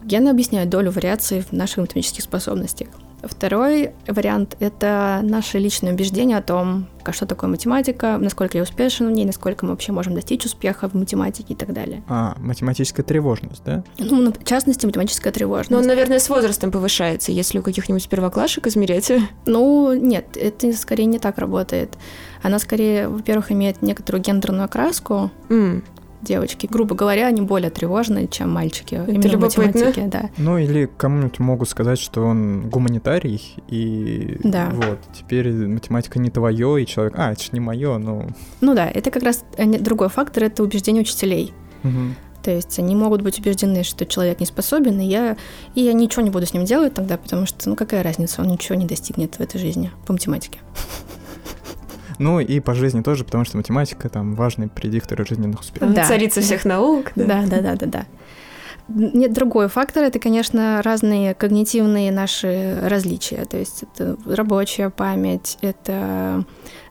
Гены 0.04 0.30
объясняют 0.30 0.70
долю 0.70 0.92
вариаций 0.92 1.42
в 1.42 1.52
наших 1.52 1.80
математических 1.80 2.24
способностях. 2.24 2.88
Второй 3.22 3.92
вариант— 4.08 4.56
это 4.62 5.20
наши 5.24 5.60
личные 5.60 5.92
убеждения 5.94 6.38
о 6.38 6.42
том, 6.42 6.88
как- 7.04 7.14
что 7.14 7.26
такое 7.26 7.50
математика, 7.50 8.18
насколько 8.18 8.58
я 8.58 8.64
успешен 8.64 9.08
в 9.08 9.12
ней, 9.12 9.26
насколько 9.26 9.66
мы 9.66 9.72
вообще 9.72 9.92
можем 9.92 10.16
достичь 10.16 10.46
успеха 10.46 10.88
в 10.88 10.94
математике 10.94 11.54
и 11.54 11.56
так 11.58 11.74
далее. 11.74 12.02
А, 12.08 12.36
математическая 12.40 13.06
тревожность, 13.06 13.62
да? 13.66 13.84
Ну, 13.98 14.32
в 14.32 14.46
частности, 14.46 14.86
математическая 14.86 15.34
тревожность. 15.34 15.72
Но 15.72 15.80
он, 15.80 15.86
наверное, 15.86 16.20
с 16.20 16.30
возрастом 16.30 16.72
повышается, 16.72 17.34
если 17.34 17.60
у 17.60 17.62
каких-нибудь 17.62 18.08
первоклашек 18.08 18.68
измерять. 18.68 19.12
Ну, 19.46 19.92
нет, 19.94 20.38
это 20.38 20.72
скорее 20.72 21.04
не 21.06 21.20
так 21.20 21.40
работает. 21.40 21.98
Она 22.44 22.60
скорее, 22.60 23.08
во-первых, 23.10 23.52
имеет 23.52 23.82
некоторую 23.82 24.22
гендерную 24.24 24.66
окраску, 24.66 25.32
М, 25.50 25.84
девочки, 26.22 26.68
грубо 26.70 26.96
говоря, 26.96 27.28
они 27.28 27.42
более 27.42 27.70
тревожные, 27.70 28.28
чем 28.28 28.52
мальчики. 28.52 28.96
именно 28.96 29.22
в 29.22 29.26
любопытно. 29.32 29.64
математике, 29.68 30.08
да. 30.08 30.30
Ну 30.38 30.58
или 30.58 30.90
кому-нибудь 30.98 31.40
могут 31.40 31.70
сказать, 31.70 31.98
что 32.00 32.24
он 32.26 32.70
гуманитарий, 32.70 33.56
и 33.70 34.38
Да. 34.44 34.70
вот, 34.74 35.00
теперь 35.14 35.50
математика 35.52 36.20
не 36.20 36.30
твое, 36.30 36.84
и 36.84 36.86
человек, 36.86 37.14
а, 37.18 37.32
это 37.32 37.42
ж 37.44 37.52
не 37.54 37.60
мое, 37.62 37.98
ну... 37.98 38.28
Ну 38.60 38.76
да, 38.76 38.90
это 38.90 39.12
как 39.12 39.24
раз 39.24 39.46
э, 39.58 39.66
другой 39.80 40.10
фактор, 40.10 40.44
это 40.44 40.62
убеждение 40.64 41.02
учителей. 41.02 41.54
мгм. 41.84 42.16
То 42.44 42.52
есть 42.52 42.80
они 42.80 42.96
могут 42.96 43.22
быть 43.22 43.38
убеждены, 43.38 43.84
что 43.84 44.06
человек 44.06 44.40
не 44.40 44.46
способен, 44.46 44.98
и 45.02 45.06
я, 45.06 45.36
и 45.76 45.82
я 45.82 45.92
ничего 45.92 46.22
не 46.22 46.30
буду 46.30 46.46
с 46.46 46.54
ним 46.54 46.64
делать 46.64 46.94
тогда, 46.94 47.18
потому 47.18 47.46
что, 47.46 47.68
ну 47.70 47.76
какая 47.76 48.02
разница, 48.02 48.42
он 48.42 48.48
ничего 48.48 48.76
не 48.76 48.86
достигнет 48.86 49.36
в 49.36 49.40
этой 49.42 49.60
жизни 49.60 49.92
по 50.06 50.14
математике. 50.14 50.60
Ну 52.20 52.40
и 52.40 52.60
по 52.60 52.74
жизни 52.76 53.02
тоже, 53.02 53.24
потому 53.24 53.46
что 53.46 53.58
математика 53.58 54.10
там 54.10 54.36
важный 54.36 54.68
предиктор 54.68 55.26
жизненных 55.28 55.62
успехов. 55.62 55.94
Да. 55.94 56.04
Царица 56.06 56.42
всех 56.42 56.66
наук. 56.66 57.12
Да, 57.16 57.44
да, 57.48 57.62
да, 57.62 57.76
да, 57.76 57.86
да. 57.86 58.06
Нет, 58.90 59.34
другой 59.34 59.68
фактор 59.68 60.04
это, 60.04 60.18
конечно, 60.20 60.82
разные 60.84 61.36
когнитивные 61.36 62.12
наши 62.12 62.80
различия. 62.84 63.46
То 63.46 63.58
есть 63.58 63.84
это 63.84 64.18
рабочая 64.26 64.90
память, 64.90 65.60
это 65.62 66.44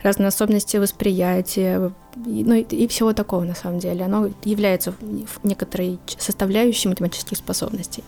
разные 0.03 0.29
особенности 0.29 0.77
восприятия, 0.77 1.93
и- 2.25 2.45
ну 2.45 2.55
и, 2.55 2.61
и 2.63 2.87
всего 2.87 3.13
такого 3.13 3.43
на 3.45 3.57
самом 3.57 3.81
деле. 3.81 4.05
Оно 4.05 4.31
является 4.45 4.95
некоторой 5.43 5.99
составляющей 6.19 6.89
математических 6.89 7.37
способностей. 7.37 8.05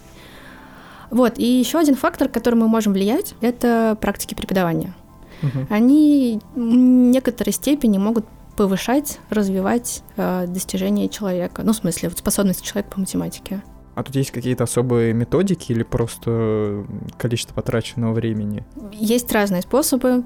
Вот, 1.11 1.39
и 1.41 1.45
еще 1.45 1.81
один 1.81 1.97
фактор, 1.97 2.29
который 2.29 2.55
мы 2.55 2.69
можем 2.69 2.93
влиять, 2.93 3.35
это 3.41 3.99
практики 4.01 4.35
преподавания. 4.35 4.95
Мгм. 5.43 5.67
Они 5.71 6.41
в 6.55 6.59
некоторой 6.59 7.53
степени 7.53 7.99
могут 7.99 8.27
повышать, 8.57 9.19
развивать 9.31 10.03
э, 10.17 10.47
достижения 10.47 11.09
человека. 11.09 11.63
Ну, 11.63 11.73
в 11.73 11.77
смысле, 11.77 12.09
вот 12.11 12.19
способности 12.19 12.67
человека 12.67 12.91
по 12.95 13.01
математике. 13.01 13.63
А 13.95 14.03
тут 14.03 14.15
есть 14.15 14.31
какие-то 14.31 14.65
особые 14.65 15.13
методики 15.13 15.73
или 15.73 15.83
просто 15.83 16.85
количество 17.19 17.55
потраченного 17.55 18.13
времени? 18.13 18.65
Есть 18.93 19.33
разные 19.33 19.63
способы. 19.63 20.25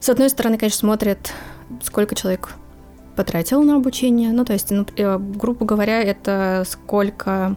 С 0.00 0.08
одной 0.08 0.30
стороны, 0.30 0.58
конечно, 0.58 0.78
смотрят, 0.78 1.32
сколько 1.82 2.14
человек 2.14 2.50
потратил 3.16 3.62
на 3.62 3.76
обучение. 3.76 4.32
Ну, 4.32 4.44
то 4.44 4.52
есть, 4.52 4.70
ну, 4.70 4.86
э, 4.96 5.18
грубо 5.18 5.64
говоря, 5.64 6.02
это 6.02 6.64
сколько 6.68 7.56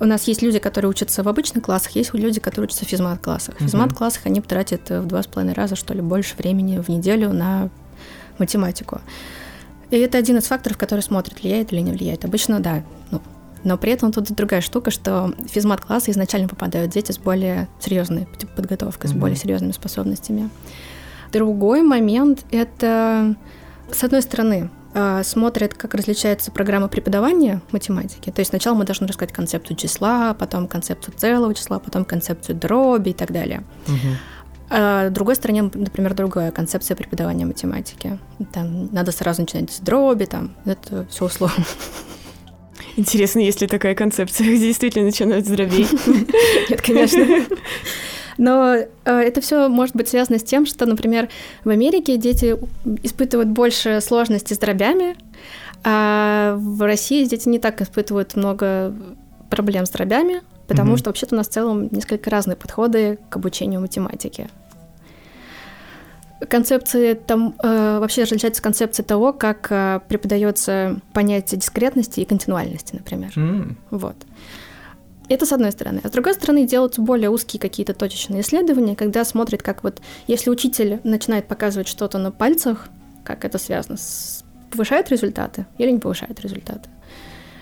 У 0.00 0.04
нас 0.04 0.24
есть 0.24 0.42
люди, 0.42 0.58
которые 0.58 0.90
учатся 0.90 1.22
в 1.22 1.28
обычных 1.28 1.64
классах, 1.64 1.92
есть 1.92 2.12
люди, 2.14 2.40
которые 2.40 2.66
учатся 2.66 2.84
в 2.84 2.88
физмат-классах. 2.88 3.56
В 3.58 3.62
физмат-классах 3.62 4.26
они 4.26 4.40
тратят 4.40 4.90
в 4.90 5.06
два 5.06 5.22
с 5.22 5.26
половиной 5.26 5.54
раза, 5.54 5.76
что 5.76 5.94
ли, 5.94 6.00
больше 6.00 6.34
времени 6.36 6.78
в 6.78 6.88
неделю 6.88 7.32
на 7.32 7.70
математику. 8.38 9.00
И 9.90 9.96
это 9.96 10.18
один 10.18 10.38
из 10.38 10.44
факторов, 10.44 10.76
который 10.76 11.00
смотрит, 11.00 11.40
влияет 11.40 11.72
или 11.72 11.80
не 11.80 11.92
влияет. 11.92 12.24
Обычно, 12.24 12.58
да, 12.60 12.82
ну, 13.10 13.20
но 13.62 13.78
при 13.78 13.92
этом 13.92 14.12
тут 14.12 14.30
другая 14.32 14.60
штука, 14.60 14.90
что 14.90 15.34
в 15.38 15.48
физмат-классы 15.48 16.10
изначально 16.10 16.48
попадают 16.48 16.92
дети 16.92 17.12
с 17.12 17.18
более 17.18 17.68
серьезной 17.80 18.26
подготовкой, 18.56 19.10
mm-hmm. 19.10 19.14
с 19.14 19.16
более 19.16 19.36
серьезными 19.36 19.72
способностями. 19.72 20.50
Другой 21.32 21.82
момент— 21.82 22.44
это, 22.50 23.36
с 23.90 24.04
одной 24.04 24.22
стороны, 24.22 24.70
смотрят, 25.24 25.74
как 25.74 25.94
различается 25.94 26.50
программа 26.50 26.88
преподавания 26.88 27.60
математики. 27.72 28.30
То 28.30 28.40
есть 28.40 28.50
сначала 28.50 28.74
мы 28.74 28.84
должны 28.84 29.06
рассказать 29.06 29.32
концепцию 29.34 29.76
числа, 29.76 30.34
потом 30.34 30.68
концепцию 30.68 31.14
целого 31.16 31.54
числа, 31.54 31.78
потом 31.80 32.04
концепцию 32.04 32.56
дроби 32.56 33.10
и 33.10 33.12
так 33.12 33.32
далее. 33.32 33.64
Угу. 33.88 33.96
А 34.70 35.10
другой 35.10 35.34
стороне, 35.34 35.62
например, 35.62 36.14
другая 36.14 36.50
концепция 36.50 36.96
преподавания 36.96 37.44
математики. 37.44 38.18
Там 38.52 38.92
надо 38.92 39.12
сразу 39.12 39.42
начинать 39.42 39.72
с 39.72 39.80
дроби, 39.80 40.24
там 40.24 40.54
это 40.64 41.06
все 41.10 41.26
условно. 41.26 41.64
Интересно, 42.96 43.40
есть 43.40 43.60
ли 43.60 43.66
такая 43.66 43.94
концепция, 43.94 44.46
где 44.46 44.58
действительно 44.68 45.06
начинают 45.06 45.46
с 45.46 45.48
дробей? 45.48 45.88
Нет, 46.70 46.80
конечно. 46.80 47.24
Но 48.38 48.74
э, 48.74 48.86
это 49.04 49.40
все 49.40 49.68
может 49.68 49.94
быть 49.94 50.08
связано 50.08 50.38
с 50.38 50.42
тем, 50.42 50.66
что, 50.66 50.86
например, 50.86 51.28
в 51.64 51.70
Америке 51.70 52.16
дети 52.16 52.56
испытывают 53.02 53.48
больше 53.48 54.00
сложностей 54.00 54.56
с 54.56 54.58
дробями, 54.58 55.16
а 55.84 56.56
в 56.58 56.82
России 56.84 57.24
дети 57.24 57.48
не 57.48 57.58
так 57.58 57.80
испытывают 57.80 58.36
много 58.36 58.94
проблем 59.50 59.86
с 59.86 59.90
дробями, 59.90 60.42
потому 60.66 60.94
mm-hmm. 60.94 60.98
что 60.98 61.10
вообще-то 61.10 61.34
у 61.34 61.38
нас 61.38 61.48
в 61.48 61.52
целом 61.52 61.88
несколько 61.90 62.30
разные 62.30 62.56
подходы 62.56 63.18
к 63.28 63.36
обучению 63.36 63.80
математике 63.80 64.48
концепции 66.48 67.14
там 67.14 67.54
э, 67.62 67.98
вообще 68.00 68.22
различается 68.22 68.62
концепция 68.62 69.04
того, 69.04 69.32
как 69.32 69.68
э, 69.70 70.00
преподается 70.08 71.00
понятие 71.12 71.60
дискретности 71.60 72.20
и 72.20 72.24
континуальности, 72.24 72.94
например. 72.94 73.32
Mm. 73.34 73.74
Вот. 73.90 74.16
Это 75.28 75.46
с 75.46 75.52
одной 75.52 75.72
стороны. 75.72 76.00
А 76.02 76.08
с 76.08 76.10
другой 76.10 76.34
стороны 76.34 76.66
делаются 76.66 77.00
более 77.00 77.30
узкие 77.30 77.60
какие-то 77.60 77.94
точечные 77.94 78.42
исследования, 78.42 78.94
когда 78.94 79.24
смотрят, 79.24 79.62
как 79.62 79.82
вот, 79.82 80.02
если 80.26 80.50
учитель 80.50 81.00
начинает 81.02 81.48
показывать 81.48 81.88
что-то 81.88 82.18
на 82.18 82.30
пальцах, 82.30 82.88
как 83.24 83.44
это 83.44 83.58
связано 83.58 83.96
с 83.96 84.44
повышает 84.74 85.08
результаты 85.08 85.66
или 85.78 85.90
не 85.90 86.00
повышает 86.00 86.40
результаты. 86.40 86.90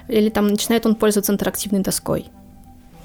Или 0.08 0.30
там 0.30 0.48
начинает 0.48 0.86
он 0.86 0.94
пользоваться 0.94 1.32
интерактивной 1.32 1.80
доской. 1.80 2.30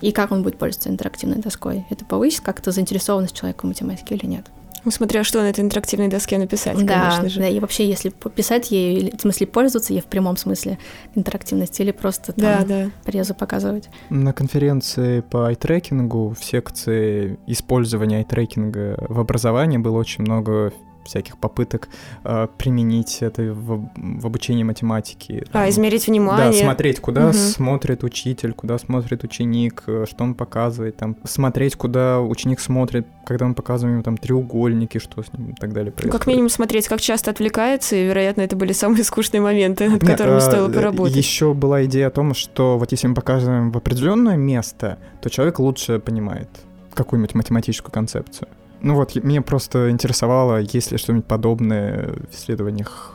И 0.01 0.11
как 0.11 0.31
он 0.31 0.43
будет 0.43 0.57
пользоваться 0.57 0.89
интерактивной 0.89 1.39
доской? 1.39 1.85
Это 1.89 2.05
повысит 2.05 2.41
как-то 2.41 2.71
заинтересованность 2.71 3.35
человека 3.35 3.65
в 3.65 3.67
математике 3.67 4.15
или 4.15 4.25
нет? 4.25 4.45
Смотря 4.89 5.23
что 5.23 5.41
на 5.41 5.49
этой 5.49 5.61
интерактивной 5.61 6.07
доске 6.07 6.37
написать, 6.37 6.77
да, 6.85 7.09
конечно 7.09 7.29
же. 7.29 7.39
Да, 7.39 7.47
и 7.47 7.59
вообще, 7.59 7.87
если 7.87 8.09
писать 8.09 8.71
ей, 8.71 9.13
в 9.17 9.21
смысле 9.21 9.47
пользоваться 9.47 9.93
ей 9.93 10.01
в 10.01 10.05
прямом 10.05 10.37
смысле 10.37 10.77
интерактивности 11.15 11.81
или 11.81 11.91
просто 11.91 12.33
там 12.33 12.65
да, 12.65 12.65
да. 12.65 12.91
презу 13.03 13.33
показывать. 13.33 13.89
На 14.09 14.33
конференции 14.33 15.21
по 15.21 15.47
айтрекингу 15.47 16.35
в 16.39 16.43
секции 16.43 17.39
использования 17.47 18.17
айтрекинга 18.17 18.97
в 19.07 19.19
образовании 19.19 19.77
было 19.77 19.97
очень 19.97 20.23
много 20.23 20.73
всяких 21.07 21.37
попыток 21.37 21.89
э, 22.23 22.47
применить 22.57 23.17
это 23.21 23.41
в, 23.53 23.89
в 23.95 24.25
обучении 24.25 24.63
математики. 24.63 25.43
А, 25.49 25.53
там, 25.53 25.69
измерить 25.69 26.07
внимание. 26.07 26.51
Да, 26.51 26.65
смотреть, 26.65 26.99
куда 26.99 27.27
угу. 27.27 27.33
смотрит 27.33 28.03
учитель, 28.03 28.53
куда 28.53 28.77
смотрит 28.77 29.23
ученик, 29.23 29.83
э, 29.87 30.05
что 30.09 30.23
он 30.23 30.35
показывает, 30.35 30.97
там, 30.97 31.17
смотреть, 31.23 31.75
куда 31.75 32.21
ученик 32.21 32.59
смотрит, 32.59 33.07
когда 33.25 33.45
он 33.45 33.55
показывает 33.55 33.93
ему 33.95 34.03
там 34.03 34.17
треугольники, 34.17 34.97
что 34.99 35.23
с 35.23 35.33
ним 35.33 35.51
и 35.51 35.53
так 35.53 35.73
далее 35.73 35.91
происходит. 35.91 36.13
Ну, 36.13 36.19
как 36.19 36.27
минимум 36.27 36.49
смотреть, 36.49 36.87
как 36.87 37.01
часто 37.01 37.31
отвлекается, 37.31 37.95
и, 37.95 38.05
вероятно, 38.05 38.41
это 38.41 38.55
были 38.55 38.73
самые 38.73 39.03
скучные 39.03 39.41
моменты, 39.41 39.89
над 39.89 40.05
которыми 40.05 40.39
стоило 40.39 40.69
поработать. 40.69 41.15
Еще 41.15 41.53
была 41.53 41.85
идея 41.85 42.07
о 42.07 42.11
том, 42.11 42.33
что 42.33 42.77
вот 42.77 42.91
если 42.91 43.07
мы 43.07 43.15
показываем 43.15 43.71
в 43.71 43.77
определенное 43.77 44.37
место, 44.37 44.97
то 45.21 45.29
человек 45.29 45.59
лучше 45.59 45.99
понимает 45.99 46.49
какую-нибудь 46.93 47.35
математическую 47.35 47.91
концепцию. 47.91 48.47
Ну 48.81 48.95
вот, 48.95 49.15
меня 49.15 49.41
просто 49.41 49.89
интересовало, 49.89 50.59
есть 50.59 50.91
ли 50.91 50.97
что-нибудь 50.97 51.25
подобное 51.25 52.13
в 52.29 52.35
исследованиях 52.35 53.13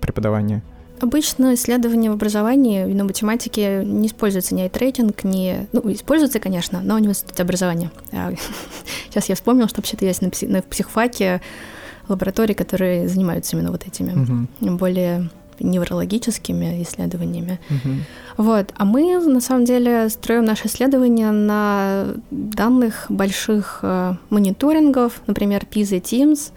преподавания. 0.00 0.62
Обычно 1.00 1.54
исследования 1.54 2.10
в 2.10 2.14
образовании 2.14 2.84
на 2.84 3.04
математике 3.04 3.84
не 3.84 4.08
используется 4.08 4.54
ни 4.54 4.62
айтрейкинг, 4.62 5.22
ни... 5.22 5.68
Ну, 5.72 5.92
используется, 5.92 6.40
конечно, 6.40 6.80
но 6.82 6.98
не 6.98 7.06
в 7.06 7.10
институте 7.10 7.42
образования. 7.42 7.92
А, 8.12 8.32
сейчас 9.08 9.28
я 9.28 9.36
вспомнила, 9.36 9.68
что 9.68 9.80
вообще-то 9.80 10.04
есть 10.04 10.22
на 10.22 10.62
психфаке 10.62 11.40
лаборатории, 12.08 12.54
которые 12.54 13.06
занимаются 13.06 13.56
именно 13.56 13.70
вот 13.70 13.86
этими 13.86 14.48
угу. 14.60 14.76
более 14.76 15.30
неврологическими 15.60 16.82
исследованиями. 16.82 17.58
Угу. 17.70 18.44
Вот. 18.44 18.72
А 18.76 18.84
мы 18.84 19.18
на 19.18 19.40
самом 19.40 19.64
деле 19.64 20.08
строим 20.08 20.44
наши 20.44 20.66
исследования 20.66 21.30
на 21.30 22.14
данных 22.30 23.06
больших 23.08 23.80
э, 23.82 24.14
мониторингов, 24.30 25.20
например, 25.26 25.64
PISA 25.70 26.00
TIMSS, 26.00 26.52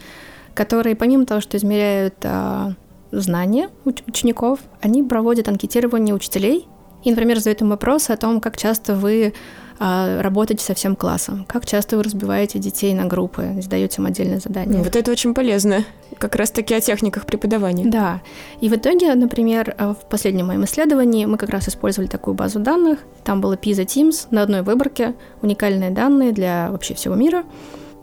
которые 0.54 0.96
помимо 0.96 1.26
того, 1.26 1.42
что 1.42 1.58
измеряют 1.58 2.16
э, 2.22 2.74
знания 3.12 3.70
уч- 3.86 4.04
учеников, 4.08 4.60
они 4.82 5.04
проводят 5.04 5.48
анкетирование 5.48 6.16
учителей 6.16 6.68
и, 7.04 7.10
например, 7.10 7.38
задают 7.38 7.62
им 7.62 7.70
вопросы 7.70 8.12
о 8.12 8.18
том, 8.18 8.42
как 8.42 8.58
часто 8.58 8.96
вы 8.96 9.34
а, 9.84 10.22
работаете 10.22 10.64
со 10.64 10.76
всем 10.76 10.96
классом, 10.96 11.44
как 11.50 11.66
часто 11.66 11.98
вы 11.98 12.04
разбиваете 12.04 12.60
детей 12.60 12.94
на 12.94 13.06
группы, 13.06 13.56
задаете 13.62 14.00
им 14.00 14.06
отдельные 14.06 14.40
задания. 14.40 14.84
Вот 14.84 14.96
это 14.96 15.10
очень 15.10 15.34
полезно, 15.34 15.84
как 16.20 16.36
раз-таки 16.36 16.76
о 16.76 16.80
техниках 16.80 17.26
преподавания. 17.26 17.86
Да, 17.88 18.22
и 18.60 18.70
в 18.70 18.76
итоге, 18.76 19.16
например, 19.16 19.76
в 19.80 20.08
последнем 20.08 20.46
моем 20.46 20.66
исследовании 20.66 21.26
мы 21.26 21.40
как 21.40 21.50
раз 21.50 21.68
использовали 21.68 22.08
такую 22.08 22.36
базу 22.36 22.60
данных, 22.60 23.00
там 23.24 23.42
было 23.42 23.56
PISA 23.56 23.88
Teams 23.88 24.28
на 24.30 24.44
одной 24.44 24.62
выборке, 24.62 25.16
уникальные 25.42 25.90
данные 25.90 26.32
для 26.32 26.70
вообще 26.70 26.94
всего 26.94 27.16
мира, 27.16 27.44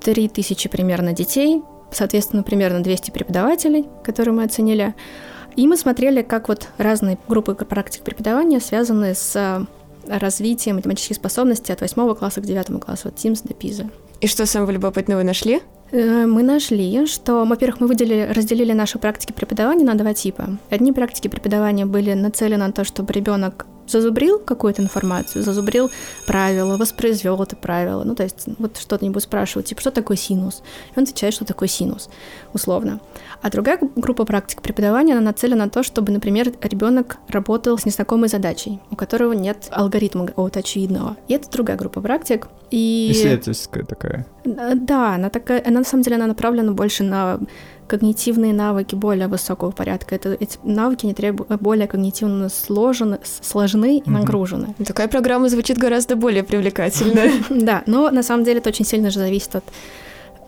3000 0.03 0.69
примерно 0.69 1.13
детей, 1.13 1.63
соответственно, 1.93 2.43
примерно 2.43 2.83
200 2.83 3.13
преподавателей, 3.13 3.87
которые 4.03 4.35
мы 4.35 4.43
оценили, 4.43 4.97
и 5.55 5.69
мы 5.69 5.77
смотрели, 5.77 6.23
как 6.23 6.49
вот 6.49 6.71
разные 6.77 7.19
группы 7.29 7.55
практик 7.55 8.03
преподавания 8.03 8.59
связаны 8.59 9.15
с 9.15 9.65
развития 10.09 10.73
математических 10.73 11.17
способностей 11.17 11.73
от 11.73 11.81
8 11.81 12.15
класса 12.15 12.41
к 12.41 12.45
9 12.45 12.81
классу, 12.83 13.09
от 13.09 13.15
TIMSS 13.15 13.47
до 13.47 13.55
PISA. 13.55 13.91
И 14.21 14.27
что 14.27 14.47
самого 14.47 14.71
любопытного 14.71 15.19
вы 15.19 15.25
нашли? 15.25 15.63
Э, 15.91 16.27
мы 16.27 16.43
нашли, 16.43 17.07
что, 17.07 17.45
во-первых, 17.45 17.81
мы 17.81 17.87
выделили, 17.87 18.31
разделили 18.33 18.73
наши 18.73 18.99
практики 18.99 19.33
преподавания 19.33 19.85
на 19.85 19.95
два 19.95 20.13
типа. 20.13 20.59
Одни 20.71 20.93
практики 20.93 21.29
преподавания 21.29 21.87
были 21.87 22.13
нацелены 22.13 22.67
на 22.67 22.73
то, 22.73 22.85
чтобы 22.85 23.13
ребенок 23.13 23.67
зазубрил 23.87 24.39
какую-то 24.39 24.83
информацию, 24.83 25.43
зазубрил 25.43 25.91
правила, 26.27 26.77
воспроизвел 26.77 27.43
это 27.43 27.57
правило. 27.57 28.05
Ну, 28.05 28.15
то 28.15 28.23
есть, 28.23 28.45
вот 28.59 28.77
что-нибудь 28.77 29.23
спрашивают, 29.23 29.67
типа, 29.67 29.81
что 29.81 29.91
такое 29.91 30.17
синус? 30.17 30.63
И 30.95 30.99
он 30.99 31.05
отвечает, 31.05 31.33
что 31.33 31.45
такое 31.45 31.69
синус, 31.69 32.11
условно. 32.53 33.01
А 33.41 33.51
другая 33.51 33.79
группа 33.97 34.25
практик 34.25 34.63
преподавания, 34.63 35.13
она 35.13 35.21
нацелена 35.21 35.65
на 35.65 35.71
то, 35.71 35.83
чтобы, 35.83 36.13
например, 36.13 36.53
ребенок 36.63 37.19
работал 37.29 37.79
с 37.79 37.85
незнакомой 37.85 38.29
задачей, 38.29 38.81
у 38.91 38.97
которого 38.97 39.33
нет 39.33 39.69
алгоритма 39.71 40.27
какого-то 40.27 40.61
очевидного. 40.61 41.17
И 41.29 41.35
это 41.35 41.51
другая 41.51 41.77
группа 41.77 42.01
практик. 42.01 42.49
И... 42.71 43.11
Исследовательская 43.13 43.85
такая. 43.85 44.27
Да, 44.45 45.15
она 45.15 45.31
такая, 45.31 45.63
она 45.65 45.81
на 45.81 45.85
самом 45.85 46.03
деле 46.03 46.17
она 46.17 46.27
направлена 46.27 46.73
больше 46.73 47.05
на 47.05 47.41
когнитивные 47.89 48.53
навыки 48.53 48.95
более 48.95 49.27
высокого 49.29 49.71
порядка. 49.71 50.15
Это, 50.15 50.37
эти 50.39 50.59
навыки 50.63 51.07
не 51.07 51.15
требуют 51.15 51.61
более 51.61 51.89
когнитивно 51.89 52.49
сложены, 52.49 53.19
сложны 53.25 53.99
и 53.99 54.11
нагружены. 54.11 54.75
Такая 54.87 55.09
программа 55.09 55.49
звучит 55.49 55.79
гораздо 55.79 56.15
более 56.15 56.45
привлекательно. 56.45 57.33
Да, 57.51 57.83
но 57.87 58.11
на 58.11 58.23
самом 58.23 58.45
деле 58.45 58.59
это 58.59 58.69
очень 58.69 58.85
сильно 58.85 59.11
же 59.11 59.19
зависит 59.19 59.57
от 59.57 59.65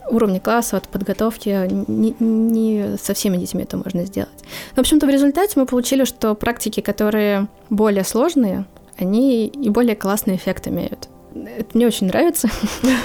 уровня 0.09 0.41
класса, 0.41 0.77
от 0.77 0.89
подготовки. 0.89 1.69
Не, 1.89 2.15
не 2.19 2.97
со 2.97 3.15
всеми 3.15 3.37
детьми 3.37 3.63
это 3.63 3.77
можно 3.77 4.05
сделать. 4.05 4.31
Но, 4.71 4.77
в 4.77 4.79
общем-то, 4.81 5.07
в 5.07 5.11
результате 5.11 5.59
мы 5.59 5.67
получили, 5.67 6.05
что 6.05 6.35
практики, 6.35 6.81
которые 6.81 7.49
более 7.69 8.05
сложные, 8.05 8.65
они 8.99 9.47
и 9.47 9.71
более 9.71 9.97
классный 9.97 10.37
эффект 10.37 10.69
имеют. 10.69 11.09
Это 11.35 11.71
мне 11.75 11.87
очень 11.87 12.09
нравится, 12.09 12.49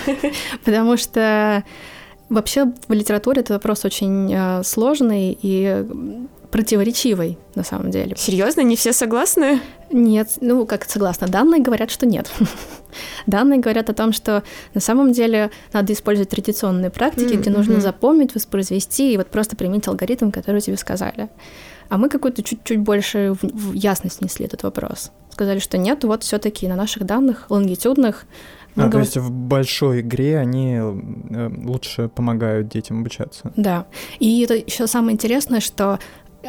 потому 0.65 0.97
что 0.97 1.63
вообще 2.29 2.71
в 2.87 2.93
литературе 2.93 3.41
этот 3.41 3.51
вопрос 3.51 3.85
очень 3.85 4.33
э, 4.33 4.63
сложный 4.63 5.37
и 5.39 5.85
противоречивый 6.55 7.37
на 7.55 7.65
самом 7.65 7.91
деле. 7.91 8.15
Серьезно, 8.15 8.61
не 8.61 8.77
все 8.77 8.93
согласны? 8.93 9.59
Нет, 9.91 10.37
ну 10.39 10.65
как 10.65 10.85
согласна. 10.85 11.27
Данные 11.27 11.61
говорят, 11.61 11.91
что 11.91 12.05
нет. 12.05 12.31
Данные 13.27 13.59
говорят 13.59 13.89
о 13.89 13.93
том, 13.93 14.13
что 14.13 14.41
на 14.73 14.79
самом 14.79 15.11
деле 15.11 15.51
надо 15.73 15.91
использовать 15.91 16.29
традиционные 16.29 16.91
практики, 16.91 17.33
mm-hmm. 17.33 17.41
где 17.41 17.49
нужно 17.49 17.81
запомнить, 17.81 18.33
воспроизвести 18.35 19.13
и 19.13 19.17
вот 19.17 19.27
просто 19.27 19.57
применить 19.57 19.89
алгоритм, 19.89 20.31
который 20.31 20.61
тебе 20.61 20.77
сказали. 20.77 21.27
А 21.89 21.97
мы 21.97 22.07
какую-то 22.07 22.41
чуть-чуть 22.41 22.79
больше 22.79 23.33
в, 23.33 23.43
в 23.43 23.73
ясность 23.73 24.21
несли 24.21 24.45
этот 24.45 24.63
вопрос. 24.63 25.11
сказали, 25.31 25.59
что 25.59 25.77
нет, 25.77 26.05
вот 26.05 26.23
все-таки 26.23 26.69
на 26.69 26.77
наших 26.77 27.05
данных 27.05 27.47
лонгитюдных 27.49 28.25
а, 28.77 28.89
то 28.89 28.99
есть 28.99 29.15
в 29.15 29.31
большой 29.31 30.01
игре 30.01 30.37
они 30.37 30.75
э, 30.75 31.49
лучше 31.63 32.09
помогают 32.09 32.67
детям 32.67 32.99
обучаться. 32.99 33.53
Да. 33.55 33.85
И 34.19 34.41
это 34.41 34.55
еще 34.55 34.87
самое 34.87 35.13
интересное, 35.13 35.61
что 35.61 35.99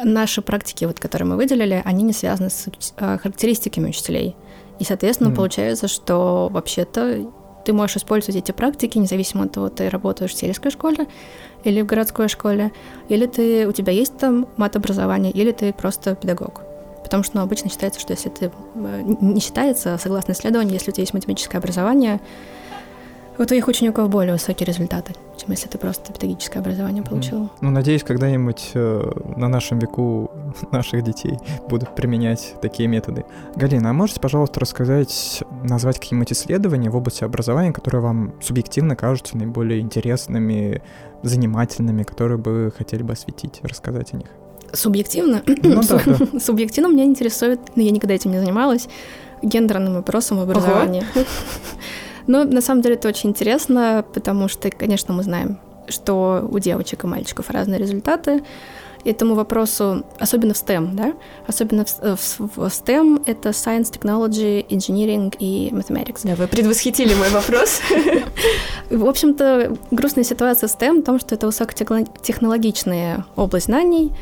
наши 0.03 0.41
практики, 0.41 0.85
вот, 0.85 0.99
которые 0.99 1.27
мы 1.27 1.35
выделили, 1.35 1.81
они 1.85 2.03
не 2.03 2.13
связаны 2.13 2.49
с 2.49 2.67
э, 2.97 3.17
характеристиками 3.17 3.89
учителей. 3.89 4.35
И, 4.79 4.83
соответственно, 4.83 5.29
mm. 5.29 5.35
получается, 5.35 5.87
что 5.87 6.49
вообще-то 6.51 7.27
ты 7.65 7.73
можешь 7.73 7.97
использовать 7.97 8.37
эти 8.37 8.51
практики, 8.51 8.97
независимо 8.97 9.43
от 9.43 9.51
того, 9.51 9.69
ты 9.69 9.89
работаешь 9.89 10.31
в 10.31 10.37
сельской 10.37 10.71
школе 10.71 11.07
или 11.63 11.81
в 11.81 11.85
городской 11.85 12.29
школе, 12.29 12.71
или 13.09 13.25
ты, 13.25 13.67
у 13.67 13.73
тебя 13.73 13.91
есть 13.91 14.17
там 14.17 14.47
мат-образование, 14.55 15.33
или 15.33 15.51
ты 15.51 15.73
просто 15.73 16.15
педагог. 16.15 16.61
Потому 17.03 17.23
что 17.23 17.37
ну, 17.37 17.43
обычно 17.43 17.69
считается, 17.69 17.99
что 17.99 18.13
если 18.13 18.29
ты 18.29 18.51
э, 18.75 19.01
не 19.21 19.41
считается, 19.41 19.97
согласно 20.01 20.31
исследованию, 20.31 20.73
если 20.73 20.91
у 20.91 20.93
тебя 20.93 21.03
есть 21.03 21.13
математическое 21.13 21.57
образование, 21.57 22.21
у 23.39 23.45
твоих 23.45 23.67
учеников 23.67 24.09
более 24.09 24.33
высокие 24.33 24.65
результаты, 24.65 25.13
чем 25.37 25.51
если 25.51 25.67
ты 25.67 25.77
просто 25.77 26.11
педагогическое 26.11 26.61
образование 26.61 27.03
получил. 27.03 27.49
Ну, 27.61 27.69
надеюсь, 27.69 28.03
когда-нибудь 28.03 28.71
э, 28.73 29.11
на 29.35 29.47
нашем 29.47 29.79
веку 29.79 30.31
наших 30.71 31.03
детей 31.03 31.37
будут 31.69 31.95
применять 31.95 32.55
такие 32.61 32.89
методы. 32.89 33.25
Галина, 33.55 33.91
а 33.91 33.93
можете, 33.93 34.19
пожалуйста, 34.19 34.59
рассказать, 34.59 35.43
назвать 35.63 35.99
какие-нибудь 35.99 36.31
исследования 36.31 36.89
в 36.89 36.95
области 36.95 37.23
образования, 37.23 37.73
которые 37.73 38.01
вам 38.01 38.33
субъективно 38.41 38.95
кажутся 38.95 39.37
наиболее 39.37 39.81
интересными, 39.81 40.81
занимательными, 41.23 42.03
которые 42.03 42.37
бы 42.37 42.73
хотели 42.75 43.03
бы 43.03 43.13
осветить, 43.13 43.59
рассказать 43.63 44.13
о 44.13 44.17
них? 44.17 44.27
Субъективно? 44.73 45.43
Ну, 45.45 45.81
да, 45.87 46.01
да. 46.05 46.39
Субъективно 46.39 46.91
меня 46.91 47.05
интересует, 47.05 47.59
но 47.75 47.83
я 47.83 47.91
никогда 47.91 48.15
этим 48.15 48.31
не 48.31 48.39
занималась, 48.39 48.87
гендерным 49.41 49.93
вопросом 49.93 50.39
в 50.39 50.41
образовании. 50.41 51.03
Но 52.27 52.43
на 52.43 52.61
самом 52.61 52.81
деле 52.81 52.95
это 52.95 53.07
очень 53.07 53.31
интересно, 53.31 54.05
потому 54.13 54.47
что, 54.47 54.69
конечно, 54.69 55.13
мы 55.13 55.23
знаем, 55.23 55.59
что 55.87 56.47
у 56.49 56.59
девочек 56.59 57.03
и 57.03 57.07
мальчиков 57.07 57.49
разные 57.49 57.79
результаты. 57.79 58.43
Этому 59.05 59.35
вопросу, 59.35 60.03
особенно 60.19 60.53
в 60.53 60.57
STEM, 60.57 60.93
да, 60.93 61.13
особенно 61.47 61.85
в, 61.85 61.89
в, 62.01 62.39
в 62.39 62.59
STEM, 62.65 63.23
это 63.25 63.49
Science, 63.49 63.93
Technology, 63.93 64.67
Engineering 64.67 65.33
и 65.39 65.69
Mathematics. 65.71 66.21
Да, 66.23 66.35
вы 66.35 66.47
предвосхитили 66.47 67.13
мой 67.13 67.29
вопрос. 67.29 67.79
В 68.89 69.05
общем-то, 69.05 69.77
грустная 69.91 70.25
ситуация 70.25 70.67
в 70.67 70.75
STEM 70.75 71.01
в 71.01 71.05
том, 71.05 71.19
что 71.19 71.35
это 71.35 71.45
высокотехнологичная 71.45 73.25
область 73.35 73.67
знаний, 73.67 74.13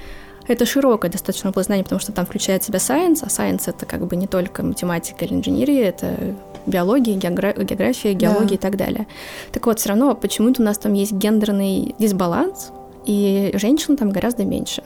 это 0.47 0.65
широкая 0.65 1.09
достаточно 1.11 1.49
область 1.49 1.67
знаний, 1.67 1.83
потому 1.83 1.99
что 1.99 2.11
там 2.11 2.25
включает 2.25 2.63
в 2.63 2.65
себя 2.67 2.77
science, 2.77 3.19
а 3.23 3.27
science— 3.27 3.63
это 3.67 3.85
как 3.85 4.05
бы 4.05 4.15
не 4.15 4.27
только 4.27 4.63
математика 4.63 5.25
или 5.25 5.33
инженерия, 5.33 5.89
это 5.89 6.35
биология, 6.65 7.15
геогра- 7.17 7.63
география, 7.63 8.13
геология 8.13 8.49
да. 8.49 8.55
и 8.55 8.57
так 8.57 8.77
далее. 8.77 9.07
Так 9.51 9.65
вот, 9.65 9.79
все 9.79 9.89
равно 9.89 10.15
почему-то 10.15 10.61
у 10.61 10.65
нас 10.65 10.77
там 10.77 10.93
есть 10.93 11.11
гендерный 11.13 11.95
дисбаланс, 11.99 12.71
и 13.05 13.51
женщин 13.55 13.97
там 13.97 14.09
гораздо 14.09 14.45
меньше. 14.45 14.83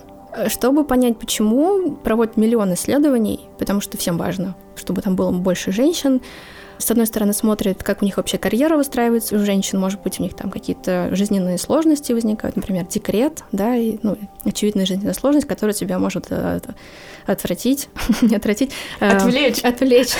Чтобы 0.47 0.83
понять, 0.83 1.17
почему, 1.17 1.91
проводят 1.95 2.37
миллион 2.37 2.73
исследований, 2.73 3.41
потому 3.57 3.81
что 3.81 3.97
всем 3.97 4.17
важно, 4.17 4.55
чтобы 4.75 5.01
там 5.01 5.15
было 5.15 5.31
больше 5.31 5.71
женщин, 5.71 6.21
с 6.79 6.89
одной 6.89 7.05
стороны, 7.07 7.33
смотрит, 7.33 7.83
как 7.83 8.01
у 8.01 8.05
них 8.05 8.15
вообще 8.15 8.37
карьера 8.37 8.77
выстраивается 8.77 9.35
у 9.35 9.39
женщин, 9.39 9.79
может 9.79 10.01
быть, 10.01 10.17
у 10.19 10.23
них 10.23 10.33
там 10.33 10.49
какие-то 10.49 11.13
жизненные 11.13 11.57
сложности 11.57 12.13
возникают, 12.13 12.55
например, 12.55 12.87
декрет, 12.87 13.43
да, 13.51 13.75
и, 13.75 13.97
ну, 14.01 14.17
очевидная 14.45 14.85
жизненная 14.85 15.13
сложность, 15.13 15.45
которая 15.45 15.73
тебя 15.73 15.99
может 15.99 16.27
э, 16.29 16.61
отвратить, 17.25 17.89
не 18.21 18.37
отвратить, 18.37 18.71
э, 19.01 19.09
отвлечь. 19.09 19.59
Отвлечь. 19.59 20.13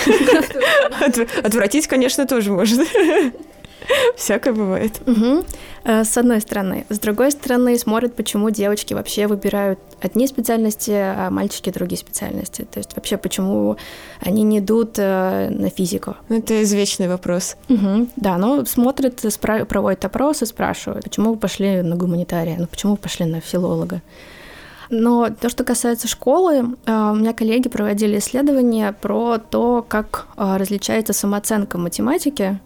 Отвратить, 1.42 1.86
конечно, 1.86 2.26
тоже 2.26 2.52
может. 2.52 2.86
Всякое 4.16 4.52
бывает. 4.52 5.00
Угу. 5.06 5.44
С 5.84 6.16
одной 6.18 6.40
стороны. 6.40 6.84
С 6.88 6.98
другой 6.98 7.30
стороны, 7.30 7.78
смотрят, 7.78 8.14
почему 8.14 8.50
девочки 8.50 8.94
вообще 8.94 9.26
выбирают 9.26 9.78
одни 10.00 10.26
специальности, 10.26 10.92
а 10.92 11.30
мальчики 11.30 11.70
другие 11.70 11.98
специальности. 11.98 12.66
То 12.70 12.78
есть 12.78 12.94
вообще, 12.94 13.16
почему 13.16 13.76
они 14.20 14.42
не 14.42 14.58
идут 14.58 14.98
э, 14.98 15.48
на 15.50 15.70
физику. 15.70 16.16
Ну, 16.28 16.38
это 16.38 16.62
извечный 16.62 17.08
вопрос. 17.08 17.56
Угу. 17.68 18.08
Да, 18.16 18.36
но 18.38 18.64
смотрят, 18.64 19.24
спра- 19.24 19.64
проводят 19.64 20.04
опросы, 20.04 20.46
спрашивают, 20.46 21.04
почему 21.04 21.32
вы 21.32 21.38
пошли 21.38 21.82
на 21.82 21.96
гуманитария, 21.96 22.56
ну 22.58 22.66
почему 22.66 22.92
вы 22.92 22.98
пошли 22.98 23.26
на 23.26 23.40
филолога. 23.40 24.02
Но 24.90 25.30
то, 25.30 25.48
что 25.48 25.62
касается 25.62 26.08
школы, 26.08 26.62
у 26.86 27.14
меня 27.14 27.32
коллеги 27.32 27.68
проводили 27.68 28.18
исследования 28.18 28.92
про 29.00 29.38
то, 29.38 29.84
как 29.86 30.26
различается 30.36 31.12
самооценка 31.12 31.76
в 31.76 31.80
математике 31.80 32.58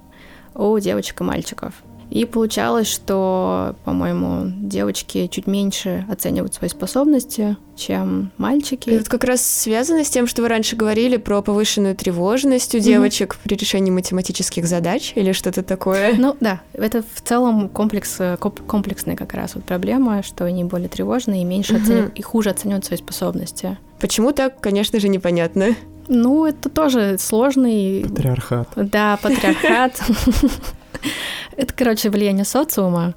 у 0.55 0.79
девочек 0.79 1.21
и 1.21 1.25
мальчиков. 1.25 1.75
И 2.11 2.27
получалось, 2.27 2.87
что, 2.87 3.75
по-моему, 3.85 4.45
девочки 4.47 5.27
чуть 5.27 5.47
меньше 5.47 6.07
оценивают 6.09 6.55
свои 6.55 6.71
способности, 6.71 7.57
чем 7.77 8.31
мальчики. 8.37 8.91
Это 8.91 9.11
как 9.11 9.25
раз 9.25 9.45
связано 9.45 10.05
с 10.05 10.11
тем, 10.11 10.27
что 10.27 10.43
вы 10.43 10.49
раньше 10.49 10.77
говорили 10.77 11.17
про 11.17 11.43
повышенную 11.43 11.97
тревожность 11.97 12.75
у 12.75 12.79
девочек 12.79 13.35
mm-hmm. 13.35 13.49
при 13.49 13.57
решении 13.57 13.91
математических 13.91 14.67
задач 14.67 15.13
или 15.17 15.33
что-то 15.33 15.63
такое. 15.63 16.15
Ну 16.17 16.37
да, 16.41 16.61
это 16.75 17.03
в 17.03 17.21
целом 17.21 17.69
комплекс, 17.69 18.19
комплексная 18.39 19.17
как 19.17 19.35
раз 19.35 19.55
вот 19.57 19.65
проблема, 19.65 20.23
что 20.23 20.45
они 20.45 20.63
более 20.63 20.89
тревожные 20.89 21.43
и 21.43 21.45
меньше 21.45 21.75
mm-hmm. 21.75 21.83
оценивают, 21.83 22.19
и 22.19 22.23
хуже 22.23 22.51
оценивают 22.51 22.85
свои 22.85 22.99
способности. 22.99 23.77
Почему 23.99 24.33
так, 24.33 24.61
конечно 24.61 25.01
же, 25.01 25.09
непонятно. 25.09 25.75
Ну, 26.09 26.47
это 26.47 26.69
тоже 26.69 27.17
сложный... 27.19 28.05
Патриархат. 28.09 28.69
Да, 28.77 29.19
патриархат. 29.23 30.01
Это, 31.57 31.73
короче, 31.73 32.11
влияние 32.11 32.45
социума, 32.45 33.15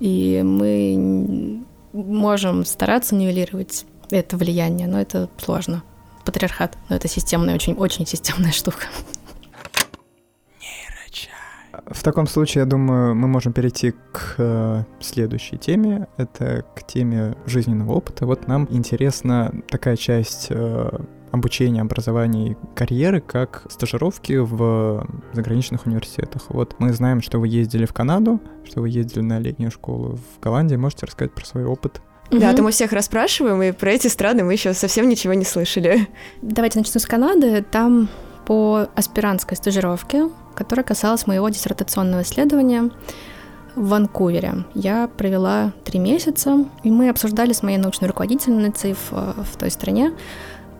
и 0.00 0.42
мы 0.44 1.62
можем 1.92 2.64
стараться 2.64 3.14
нивелировать 3.14 3.86
это 4.10 4.36
влияние, 4.36 4.86
но 4.86 5.00
это 5.00 5.28
сложно. 5.38 5.82
Патриархат, 6.24 6.76
но 6.88 6.96
это 6.96 7.08
системная, 7.08 7.54
очень, 7.54 7.74
очень 7.74 8.06
системная 8.06 8.52
штука. 8.52 8.86
В 11.86 12.02
таком 12.02 12.26
случае, 12.26 12.60
я 12.62 12.66
думаю, 12.66 13.14
мы 13.14 13.28
можем 13.28 13.54
перейти 13.54 13.92
к 14.12 14.34
э, 14.36 14.84
следующей 15.00 15.56
теме. 15.56 16.06
Это 16.18 16.64
к 16.74 16.86
теме 16.86 17.34
жизненного 17.46 17.92
опыта. 17.92 18.26
Вот 18.26 18.46
нам 18.46 18.68
интересна 18.70 19.54
такая 19.70 19.96
часть 19.96 20.48
э, 20.50 20.90
обучения, 21.30 21.82
образования 21.82 22.52
и 22.52 22.56
карьеры, 22.74 23.20
как 23.20 23.66
стажировки 23.70 24.36
в 24.36 25.06
заграничных 25.32 25.86
университетах. 25.86 26.42
Вот 26.48 26.76
мы 26.78 26.92
знаем, 26.92 27.22
что 27.22 27.38
вы 27.38 27.48
ездили 27.48 27.86
в 27.86 27.92
Канаду, 27.92 28.40
что 28.64 28.80
вы 28.80 28.88
ездили 28.88 29.22
на 29.22 29.38
летнюю 29.38 29.70
школу 29.70 30.16
в 30.16 30.42
Голландии. 30.42 30.76
Можете 30.76 31.06
рассказать 31.06 31.32
про 31.32 31.44
свой 31.44 31.64
опыт? 31.64 32.00
Да, 32.30 32.52
то 32.52 32.62
мы 32.62 32.72
всех 32.72 32.92
расспрашиваем, 32.92 33.62
и 33.62 33.72
про 33.72 33.92
эти 33.92 34.06
страны 34.08 34.44
мы 34.44 34.52
еще 34.52 34.74
совсем 34.74 35.08
ничего 35.08 35.32
не 35.32 35.44
слышали. 35.44 36.08
Давайте 36.42 36.78
начну 36.78 37.00
с 37.00 37.06
Канады. 37.06 37.62
Там 37.62 38.08
по 38.44 38.88
аспирантской 38.94 39.56
стажировке, 39.56 40.28
которая 40.54 40.84
касалась 40.84 41.26
моего 41.26 41.48
диссертационного 41.48 42.22
исследования 42.22 42.90
в 43.74 43.88
Ванкувере. 43.88 44.64
Я 44.74 45.08
провела 45.08 45.72
три 45.84 45.98
месяца, 45.98 46.64
и 46.82 46.90
мы 46.90 47.08
обсуждали 47.08 47.52
с 47.52 47.62
моей 47.62 47.78
научной 47.78 48.08
руководительницей 48.08 48.94
в, 48.94 49.12
в 49.12 49.56
той 49.58 49.70
стране 49.70 50.12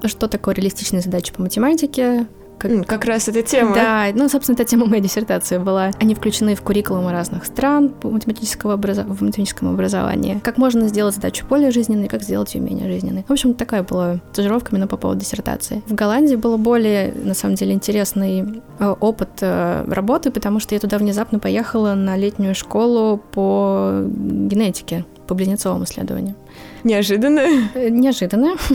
что 0.05 0.29
такое 0.29 0.55
реалистичные 0.55 1.01
задачи 1.01 1.33
по 1.33 1.43
математике, 1.43 2.27
как, 2.59 2.87
как 2.87 3.05
раз 3.05 3.29
эта 3.29 3.43
тема. 3.43 3.75
Да, 3.75 4.07
ну, 4.15 4.29
собственно, 4.29 4.55
эта 4.57 4.65
тема 4.65 4.87
моей 4.87 5.01
диссертации 5.01 5.59
была. 5.59 5.91
Они 6.01 6.15
включены 6.15 6.55
в 6.55 6.63
куррикулумы 6.63 7.13
разных 7.13 7.47
стран 7.47 7.91
по 7.91 8.11
математического 8.11 8.75
образа... 8.75 9.05
в 9.05 9.23
математическом 9.23 9.73
образовании. 9.73 10.41
Как 10.43 10.59
можно 10.59 10.89
сделать 10.89 11.15
задачу 11.15 11.47
более 11.49 11.71
жизненной, 11.71 12.09
как 12.09 12.23
сделать 12.23 12.55
ее 12.55 12.61
менее 12.61 12.91
жизненной. 12.91 13.25
В 13.29 13.33
общем, 13.33 13.55
такая 13.55 13.83
была 13.83 14.19
стажировка 14.33 14.73
именно 14.73 14.89
по 14.89 14.97
поводу 14.97 15.21
диссертации. 15.21 15.83
В 15.87 15.95
Голландии 15.95 16.35
было 16.35 16.57
более, 16.57 17.13
на 17.13 17.35
самом 17.35 17.55
деле, 17.55 17.73
интересный 17.73 18.63
э, 18.79 18.95
опыт 19.01 19.29
э, 19.41 19.85
работы, 19.89 20.31
потому 20.31 20.59
что 20.59 20.75
я 20.75 20.81
туда 20.81 20.99
внезапно 20.99 21.39
поехала 21.39 21.95
на 21.95 22.17
летнюю 22.17 22.55
школу 22.55 23.23
по 23.33 24.03
генетике, 24.05 25.05
по 25.27 25.35
близнецовому 25.35 25.85
исследованию. 25.85 26.35
Неожиданно. 26.85 27.41
Э, 27.75 27.89
неожиданно. 27.89 28.57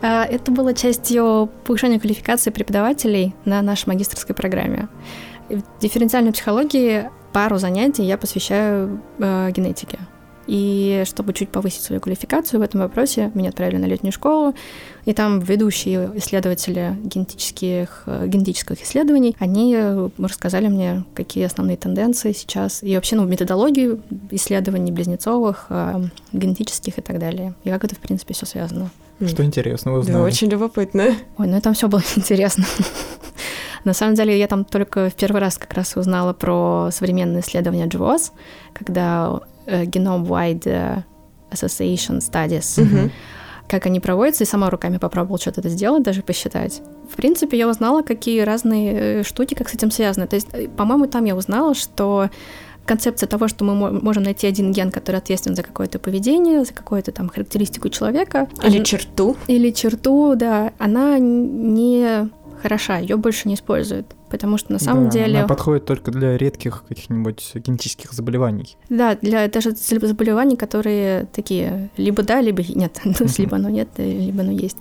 А, 0.00 0.24
это 0.24 0.52
было 0.52 0.74
частью 0.74 1.50
повышения 1.64 1.98
квалификации 1.98 2.50
преподавателей 2.50 3.34
на 3.44 3.60
нашей 3.62 3.88
магистрской 3.88 4.32
программе. 4.32 4.88
В 5.48 5.60
дифференциальной 5.80 6.32
психологии 6.32 7.10
пару 7.32 7.58
занятий 7.58 8.04
я 8.04 8.16
посвящаю 8.16 9.02
э, 9.18 9.50
генетике. 9.50 9.98
И 10.48 11.04
чтобы 11.06 11.34
чуть 11.34 11.50
повысить 11.50 11.82
свою 11.82 12.00
квалификацию 12.00 12.60
в 12.60 12.62
этом 12.62 12.80
вопросе, 12.80 13.30
меня 13.34 13.50
отправили 13.50 13.76
на 13.76 13.84
летнюю 13.84 14.12
школу, 14.12 14.54
и 15.04 15.12
там 15.12 15.40
ведущие 15.40 16.10
исследователи 16.14 16.96
генетических, 17.04 18.04
генетических 18.06 18.82
исследований, 18.82 19.36
они 19.38 19.78
рассказали 20.18 20.68
мне, 20.68 21.04
какие 21.14 21.44
основные 21.44 21.76
тенденции 21.76 22.32
сейчас, 22.32 22.82
и 22.82 22.94
вообще 22.94 23.16
ну, 23.16 23.26
методологию 23.26 24.02
исследований 24.30 24.90
близнецовых, 24.90 25.66
э, 25.68 26.04
генетических 26.32 26.98
и 26.98 27.02
так 27.02 27.18
далее, 27.18 27.54
и 27.64 27.68
как 27.68 27.84
это, 27.84 27.94
в 27.94 27.98
принципе, 27.98 28.32
все 28.32 28.46
связано. 28.46 28.90
Что 29.26 29.44
интересно 29.44 29.92
узнали? 29.92 30.16
Да, 30.16 30.24
очень 30.24 30.48
любопытно. 30.48 31.14
Ой, 31.36 31.46
ну 31.46 31.60
там 31.60 31.74
все 31.74 31.88
было 31.88 32.02
интересно. 32.16 32.64
На 33.84 33.92
самом 33.92 34.14
деле, 34.14 34.38
я 34.38 34.46
там 34.46 34.64
только 34.64 35.10
в 35.10 35.14
первый 35.14 35.40
раз 35.40 35.58
как 35.58 35.74
раз 35.74 35.96
узнала 35.96 36.32
про 36.32 36.90
современные 36.92 37.42
исследования 37.42 37.86
GWAS, 37.86 38.32
когда 38.72 39.40
э, 39.68 39.84
Genome 39.84 40.26
Wide 40.26 41.04
Association 41.50 42.18
Studies, 42.18 42.78
mm-hmm. 42.78 43.10
как 43.68 43.86
они 43.86 44.00
проводятся, 44.00 44.44
и 44.44 44.46
сама 44.46 44.70
руками 44.70 44.98
попробовала 44.98 45.38
что-то 45.38 45.60
это 45.60 45.68
сделать, 45.68 46.02
даже 46.02 46.22
посчитать. 46.22 46.82
В 47.10 47.16
принципе, 47.16 47.58
я 47.58 47.68
узнала, 47.68 48.02
какие 48.02 48.40
разные 48.40 49.20
э, 49.20 49.22
штуки, 49.22 49.54
как 49.54 49.68
с 49.68 49.74
этим 49.74 49.90
связаны. 49.90 50.26
То 50.26 50.36
есть, 50.36 50.48
э, 50.52 50.68
по-моему, 50.68 51.06
там 51.06 51.24
я 51.24 51.36
узнала, 51.36 51.74
что 51.74 52.28
концепция 52.84 53.26
того, 53.26 53.48
что 53.48 53.64
мы 53.64 53.92
можем 53.92 54.22
найти 54.22 54.46
один 54.46 54.72
ген, 54.72 54.90
который 54.90 55.16
ответственен 55.16 55.56
за 55.56 55.62
какое-то 55.62 55.98
поведение, 55.98 56.64
за 56.64 56.72
какую-то 56.72 57.12
там 57.12 57.28
характеристику 57.28 57.90
человека. 57.90 58.48
Или 58.64 58.82
черту. 58.82 59.36
Или 59.46 59.70
черту, 59.70 60.34
да. 60.34 60.72
Она 60.78 61.18
не 61.18 62.30
хороша, 62.58 62.98
ее 62.98 63.16
больше 63.16 63.48
не 63.48 63.54
используют. 63.54 64.06
Потому 64.30 64.58
что 64.58 64.72
на 64.72 64.78
самом 64.78 65.04
да, 65.04 65.10
деле... 65.10 65.38
Она 65.38 65.48
подходит 65.48 65.86
только 65.86 66.10
для 66.10 66.36
редких 66.36 66.84
каких-нибудь 66.86 67.52
генетических 67.54 68.12
заболеваний. 68.12 68.76
Да, 68.88 69.16
для 69.16 69.48
даже 69.48 69.72
заболеваний, 69.72 70.56
которые 70.56 71.26
такие 71.32 71.88
либо 71.96 72.22
да, 72.22 72.40
либо 72.40 72.62
нет. 72.62 73.00
либо 73.38 73.56
оно 73.56 73.68
нет, 73.68 73.88
либо 73.96 74.42
оно 74.42 74.52
есть. 74.52 74.76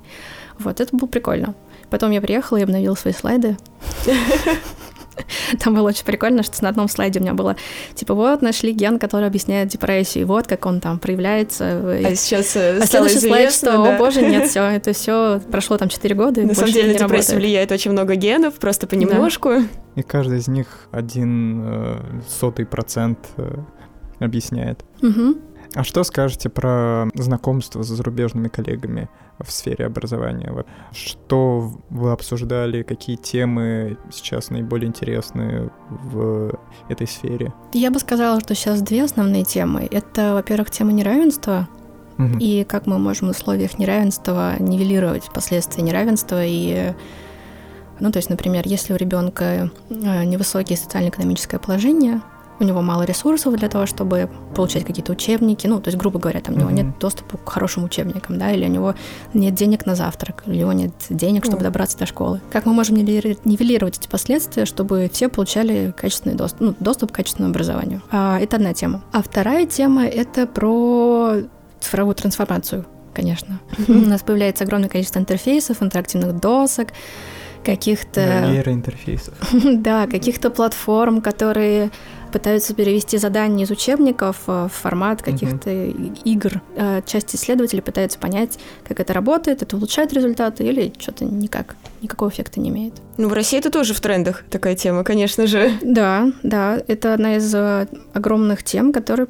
Вот, 0.60 0.82
это 0.82 0.96
было 0.96 1.08
прикольно. 1.08 1.56
Потом 1.90 2.12
я 2.12 2.22
приехала 2.22 2.58
и 2.58 2.64
обновила 2.64 2.96
свои 2.96 3.14
слайды. 3.14 3.58
Там 5.64 5.76
было 5.76 5.88
очень 5.90 6.06
прикольно, 6.06 6.44
что 6.44 6.64
на 6.64 6.70
одном 6.70 6.88
слайде 6.88 7.20
у 7.20 7.24
меня 7.24 7.34
было, 7.34 7.56
типа, 7.96 8.14
вот, 8.14 8.42
нашли 8.42 8.72
ген, 8.72 9.00
который 9.00 9.28
объясняет 9.28 9.70
депрессию, 9.70 10.24
и 10.24 10.26
вот 10.26 10.48
как 10.48 10.66
он 10.66 10.80
там 10.80 11.00
проявляется. 11.00 12.00
А 12.06 12.16
сейчас 12.16 12.56
э, 12.56 12.80
а 12.82 12.86
следующий 12.86 13.20
слайд, 13.20 13.52
что, 13.52 13.72
да. 13.72 13.96
о 13.96 13.98
боже, 13.98 14.22
нет, 14.22 14.48
все, 14.50 14.64
это 14.64 14.94
все 14.94 15.40
прошло 15.52 15.78
там 15.78 15.90
4 15.90 16.16
года, 16.16 16.42
На 16.42 16.54
самом 16.54 16.72
деле 16.72 16.94
на 16.94 17.00
депрессию 17.00 17.38
влияет 17.38 17.72
очень 17.72 17.92
много 17.92 18.16
генов, 18.16 18.56
просто 18.56 18.88
понемножку. 18.88 19.50
Да. 19.50 19.64
И 19.96 20.04
каждый 20.04 20.40
из 20.40 20.48
них 20.48 20.88
один 20.92 21.64
э, 21.66 22.22
сотый 22.28 22.66
процент 22.66 23.20
э, 23.38 23.58
объясняет. 24.20 24.84
Угу. 25.02 25.38
А 25.76 25.84
что 25.84 26.04
скажете 26.04 26.50
про 26.50 27.08
знакомство 27.14 27.84
с 27.84 27.88
зарубежными 27.88 28.48
коллегами 28.48 29.10
в 29.40 29.52
сфере 29.52 29.86
образования? 29.86 30.66
Что 30.92 31.72
вы 31.90 32.12
обсуждали, 32.12 32.84
какие 32.84 33.16
темы 33.16 33.98
сейчас 34.12 34.50
наиболее 34.50 34.88
интересны 34.88 35.70
в 35.90 36.60
этой 36.90 37.08
сфере? 37.08 37.54
Я 37.74 37.92
бы 37.92 38.00
сказала, 38.00 38.40
что 38.40 38.56
сейчас 38.56 38.82
две 38.82 39.04
основные 39.04 39.44
темы. 39.44 39.88
Это, 39.92 40.34
во-первых, 40.34 40.72
тема 40.72 40.92
неравенства, 40.92 41.68
угу. 42.18 42.38
и 42.40 42.64
как 42.64 42.88
мы 42.88 43.00
можем 43.00 43.28
в 43.28 43.32
условиях 43.32 43.78
неравенства 43.80 44.56
нивелировать 44.60 45.30
последствия 45.34 45.84
неравенства 45.84 46.44
и 46.44 46.94
ну, 48.00 48.12
то 48.12 48.18
есть, 48.18 48.30
например, 48.30 48.64
если 48.66 48.94
у 48.94 48.96
ребенка 48.96 49.72
э, 49.90 50.24
невысокое 50.24 50.78
социально-экономическое 50.78 51.58
положение, 51.58 52.22
у 52.60 52.64
него 52.64 52.82
мало 52.82 53.04
ресурсов 53.04 53.56
для 53.56 53.70
того, 53.70 53.86
чтобы 53.86 54.30
получать 54.56 54.84
какие-то 54.84 55.12
учебники, 55.12 55.68
ну, 55.68 55.80
то 55.80 55.90
есть, 55.90 55.98
грубо 55.98 56.20
говоря, 56.20 56.42
там 56.42 56.56
у 56.56 56.58
него 56.58 56.70
mm-hmm. 56.70 56.74
нет 56.74 57.00
доступа 57.00 57.38
к 57.38 57.50
хорошим 57.50 57.84
учебникам, 57.84 58.38
да, 58.40 58.52
или 58.52 58.66
у 58.66 58.70
него 58.70 58.96
нет 59.34 59.54
денег 59.54 59.86
на 59.86 59.96
завтрак, 59.96 60.44
или 60.46 60.56
у 60.56 60.58
него 60.58 60.74
нет 60.74 60.92
денег, 61.10 61.46
чтобы 61.46 61.60
mm-hmm. 61.60 61.64
добраться 61.64 61.98
до 61.98 62.06
школы. 62.06 62.42
Как 62.52 62.66
мы 62.66 62.74
можем 62.74 62.96
нивелировать 62.96 63.98
эти 63.98 64.08
последствия, 64.08 64.66
чтобы 64.66 65.10
все 65.12 65.30
получали 65.30 65.94
качественный 65.96 66.36
доступ, 66.36 66.62
ну, 66.62 66.76
доступ 66.80 67.12
к 67.12 67.16
качественному 67.16 67.52
образованию? 67.52 68.02
А, 68.12 68.40
это 68.40 68.58
одна 68.58 68.74
тема. 68.74 69.04
А 69.12 69.22
вторая 69.22 69.66
тема— 69.66 70.06
это 70.08 70.48
про 70.48 71.36
цифровую 71.80 72.16
трансформацию, 72.16 72.86
конечно. 73.14 73.60
Mm-hmm. 73.78 74.06
У 74.06 74.10
нас 74.10 74.22
появляется 74.22 74.64
огромное 74.64 74.90
количество 74.90 75.20
интерфейсов, 75.20 75.84
интерактивных 75.84 76.40
досок, 76.40 76.90
каких-то... 77.64 78.48
Нейроинтерфейсов. 78.50 79.34
да, 79.82 80.08
каких-то 80.08 80.50
платформ, 80.50 81.22
которые 81.22 81.92
пытаются 82.32 82.74
перевести 82.74 83.18
задания 83.18 83.66
из 83.66 83.72
учебников 83.72 84.44
э, 84.48 84.68
в 84.68 84.74
формат 84.74 85.22
каких-то 85.22 85.70
mm-hmm. 85.70 86.22
игр. 86.24 86.62
Э, 86.76 87.02
часть 87.06 87.36
исследователей 87.36 87.82
пытается 87.82 88.20
понять, 88.20 88.60
как 88.88 89.00
это 89.00 89.14
работает, 89.14 89.62
это 89.62 89.78
улучшает 89.78 90.14
результаты 90.14 90.64
или 90.64 90.94
что-то 90.98 91.26
никак, 91.26 91.76
никакого 92.02 92.30
эффекта 92.30 92.60
не 92.60 92.70
имеет. 92.70 92.94
Ну, 93.18 93.30
в 93.30 93.34
России 93.34 93.58
это 93.58 93.72
тоже 93.72 93.94
в 93.94 94.00
трендах 94.00 94.44
такая 94.50 94.76
тема, 94.76 95.04
конечно 95.04 95.48
же. 95.48 95.72
Да, 95.82 96.32
да, 96.44 96.82
это 96.88 97.14
одна 97.14 97.38
из 97.38 97.54
э, 97.56 97.88
огромных 98.14 98.64
тем, 98.64 98.94
которые 98.94 99.28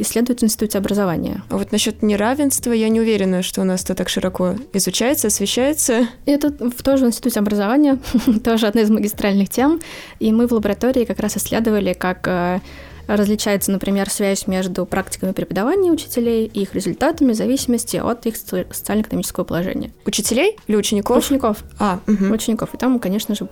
исследуют 0.00 0.40
в 0.40 0.44
Институте 0.44 0.78
образования. 0.78 1.42
А 1.48 1.56
вот 1.56 1.70
насчет 1.70 2.02
неравенства 2.02 2.72
я 2.72 2.88
не 2.88 3.00
уверена, 3.00 3.42
что 3.42 3.60
у 3.60 3.64
нас 3.64 3.84
это 3.84 3.94
так 3.94 4.08
широко 4.08 4.56
изучается, 4.72 5.28
освещается. 5.28 6.08
Это 6.26 6.50
тоже 6.50 7.04
в 7.04 7.08
Институте 7.08 7.38
образования, 7.38 7.98
тоже 8.44 8.66
одна 8.66 8.80
из 8.80 8.90
магистральных 8.90 9.48
тем, 9.48 9.80
и 10.18 10.32
мы 10.32 10.48
в 10.48 10.52
лаборатории 10.52 11.04
как 11.04 11.20
раз 11.20 11.36
исследовали, 11.36 11.92
как 11.92 12.28
Э, 12.32 12.60
различается, 13.06 13.72
например, 13.72 14.10
связь 14.10 14.46
между 14.46 14.86
практиками 14.86 15.32
преподавания 15.32 15.90
учителей 15.90 16.46
и 16.46 16.62
их 16.62 16.74
результатами 16.74 17.32
в 17.32 17.36
зависимости 17.36 17.96
от 17.96 18.26
их 18.26 18.36
социально-экономического 18.36 19.44
положения. 19.44 19.92
Учителей 20.04 20.56
или 20.66 20.76
учеников? 20.76 21.18
Учеников. 21.18 21.64
А, 21.78 22.00
угу. 22.06 22.32
Учеников. 22.32 22.74
И 22.74 22.78
там, 22.78 22.98
конечно 22.98 23.34
же, 23.34 23.48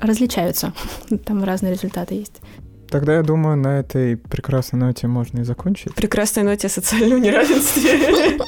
различаются. 0.00 0.72
Там 1.24 1.44
разные 1.44 1.72
результаты 1.72 2.14
есть. 2.14 2.40
Тогда, 2.88 3.14
я 3.14 3.22
думаю, 3.22 3.56
на 3.56 3.78
этой 3.80 4.18
прекрасной 4.18 4.78
ноте 4.78 5.06
можно 5.06 5.40
и 5.40 5.44
закончить. 5.44 5.94
Прекрасной 5.94 6.42
ноте 6.42 6.66
о 6.66 6.70
социальном 6.70 7.22
неравенстве. 7.22 8.38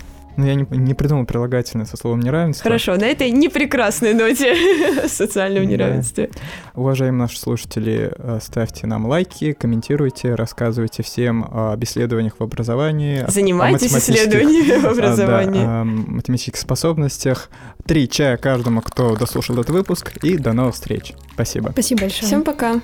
Ну, 0.38 0.46
я 0.46 0.54
не, 0.54 0.64
не 0.70 0.94
придумал 0.94 1.26
прилагательное 1.26 1.84
со 1.84 1.96
словом 1.96 2.20
неравенство. 2.20 2.62
Хорошо, 2.62 2.94
на 2.94 3.06
этой 3.06 3.32
непрекрасной 3.32 4.14
ноте 4.14 4.54
социального 5.08 5.64
неравенства. 5.64 6.28
Уважаемые 6.76 7.22
наши 7.22 7.40
слушатели, 7.40 8.12
э, 8.16 8.38
ставьте 8.40 8.86
нам 8.86 9.06
лайки, 9.06 9.52
комментируйте, 9.52 10.36
рассказывайте 10.36 11.02
всем 11.02 11.44
об 11.44 11.82
исследованиях 11.82 12.34
в 12.38 12.42
образовании. 12.44 13.24
Занимайтесь 13.26 13.92
исследованиями 13.92 14.78
в 14.78 14.86
образовании. 14.92 15.60
Да, 15.60 15.80
о 15.80 15.84
математических 15.84 16.60
способностях. 16.60 17.50
Три 17.84 18.08
чая 18.08 18.36
каждому, 18.36 18.80
кто 18.80 19.16
дослушал 19.16 19.56
этот 19.56 19.70
выпуск. 19.70 20.12
И 20.22 20.38
до 20.38 20.52
новых 20.52 20.76
встреч. 20.76 21.14
Спасибо. 21.34 21.70
Спасибо 21.72 22.02
большое. 22.02 22.26
Всем 22.28 22.44
пока. 22.44 22.80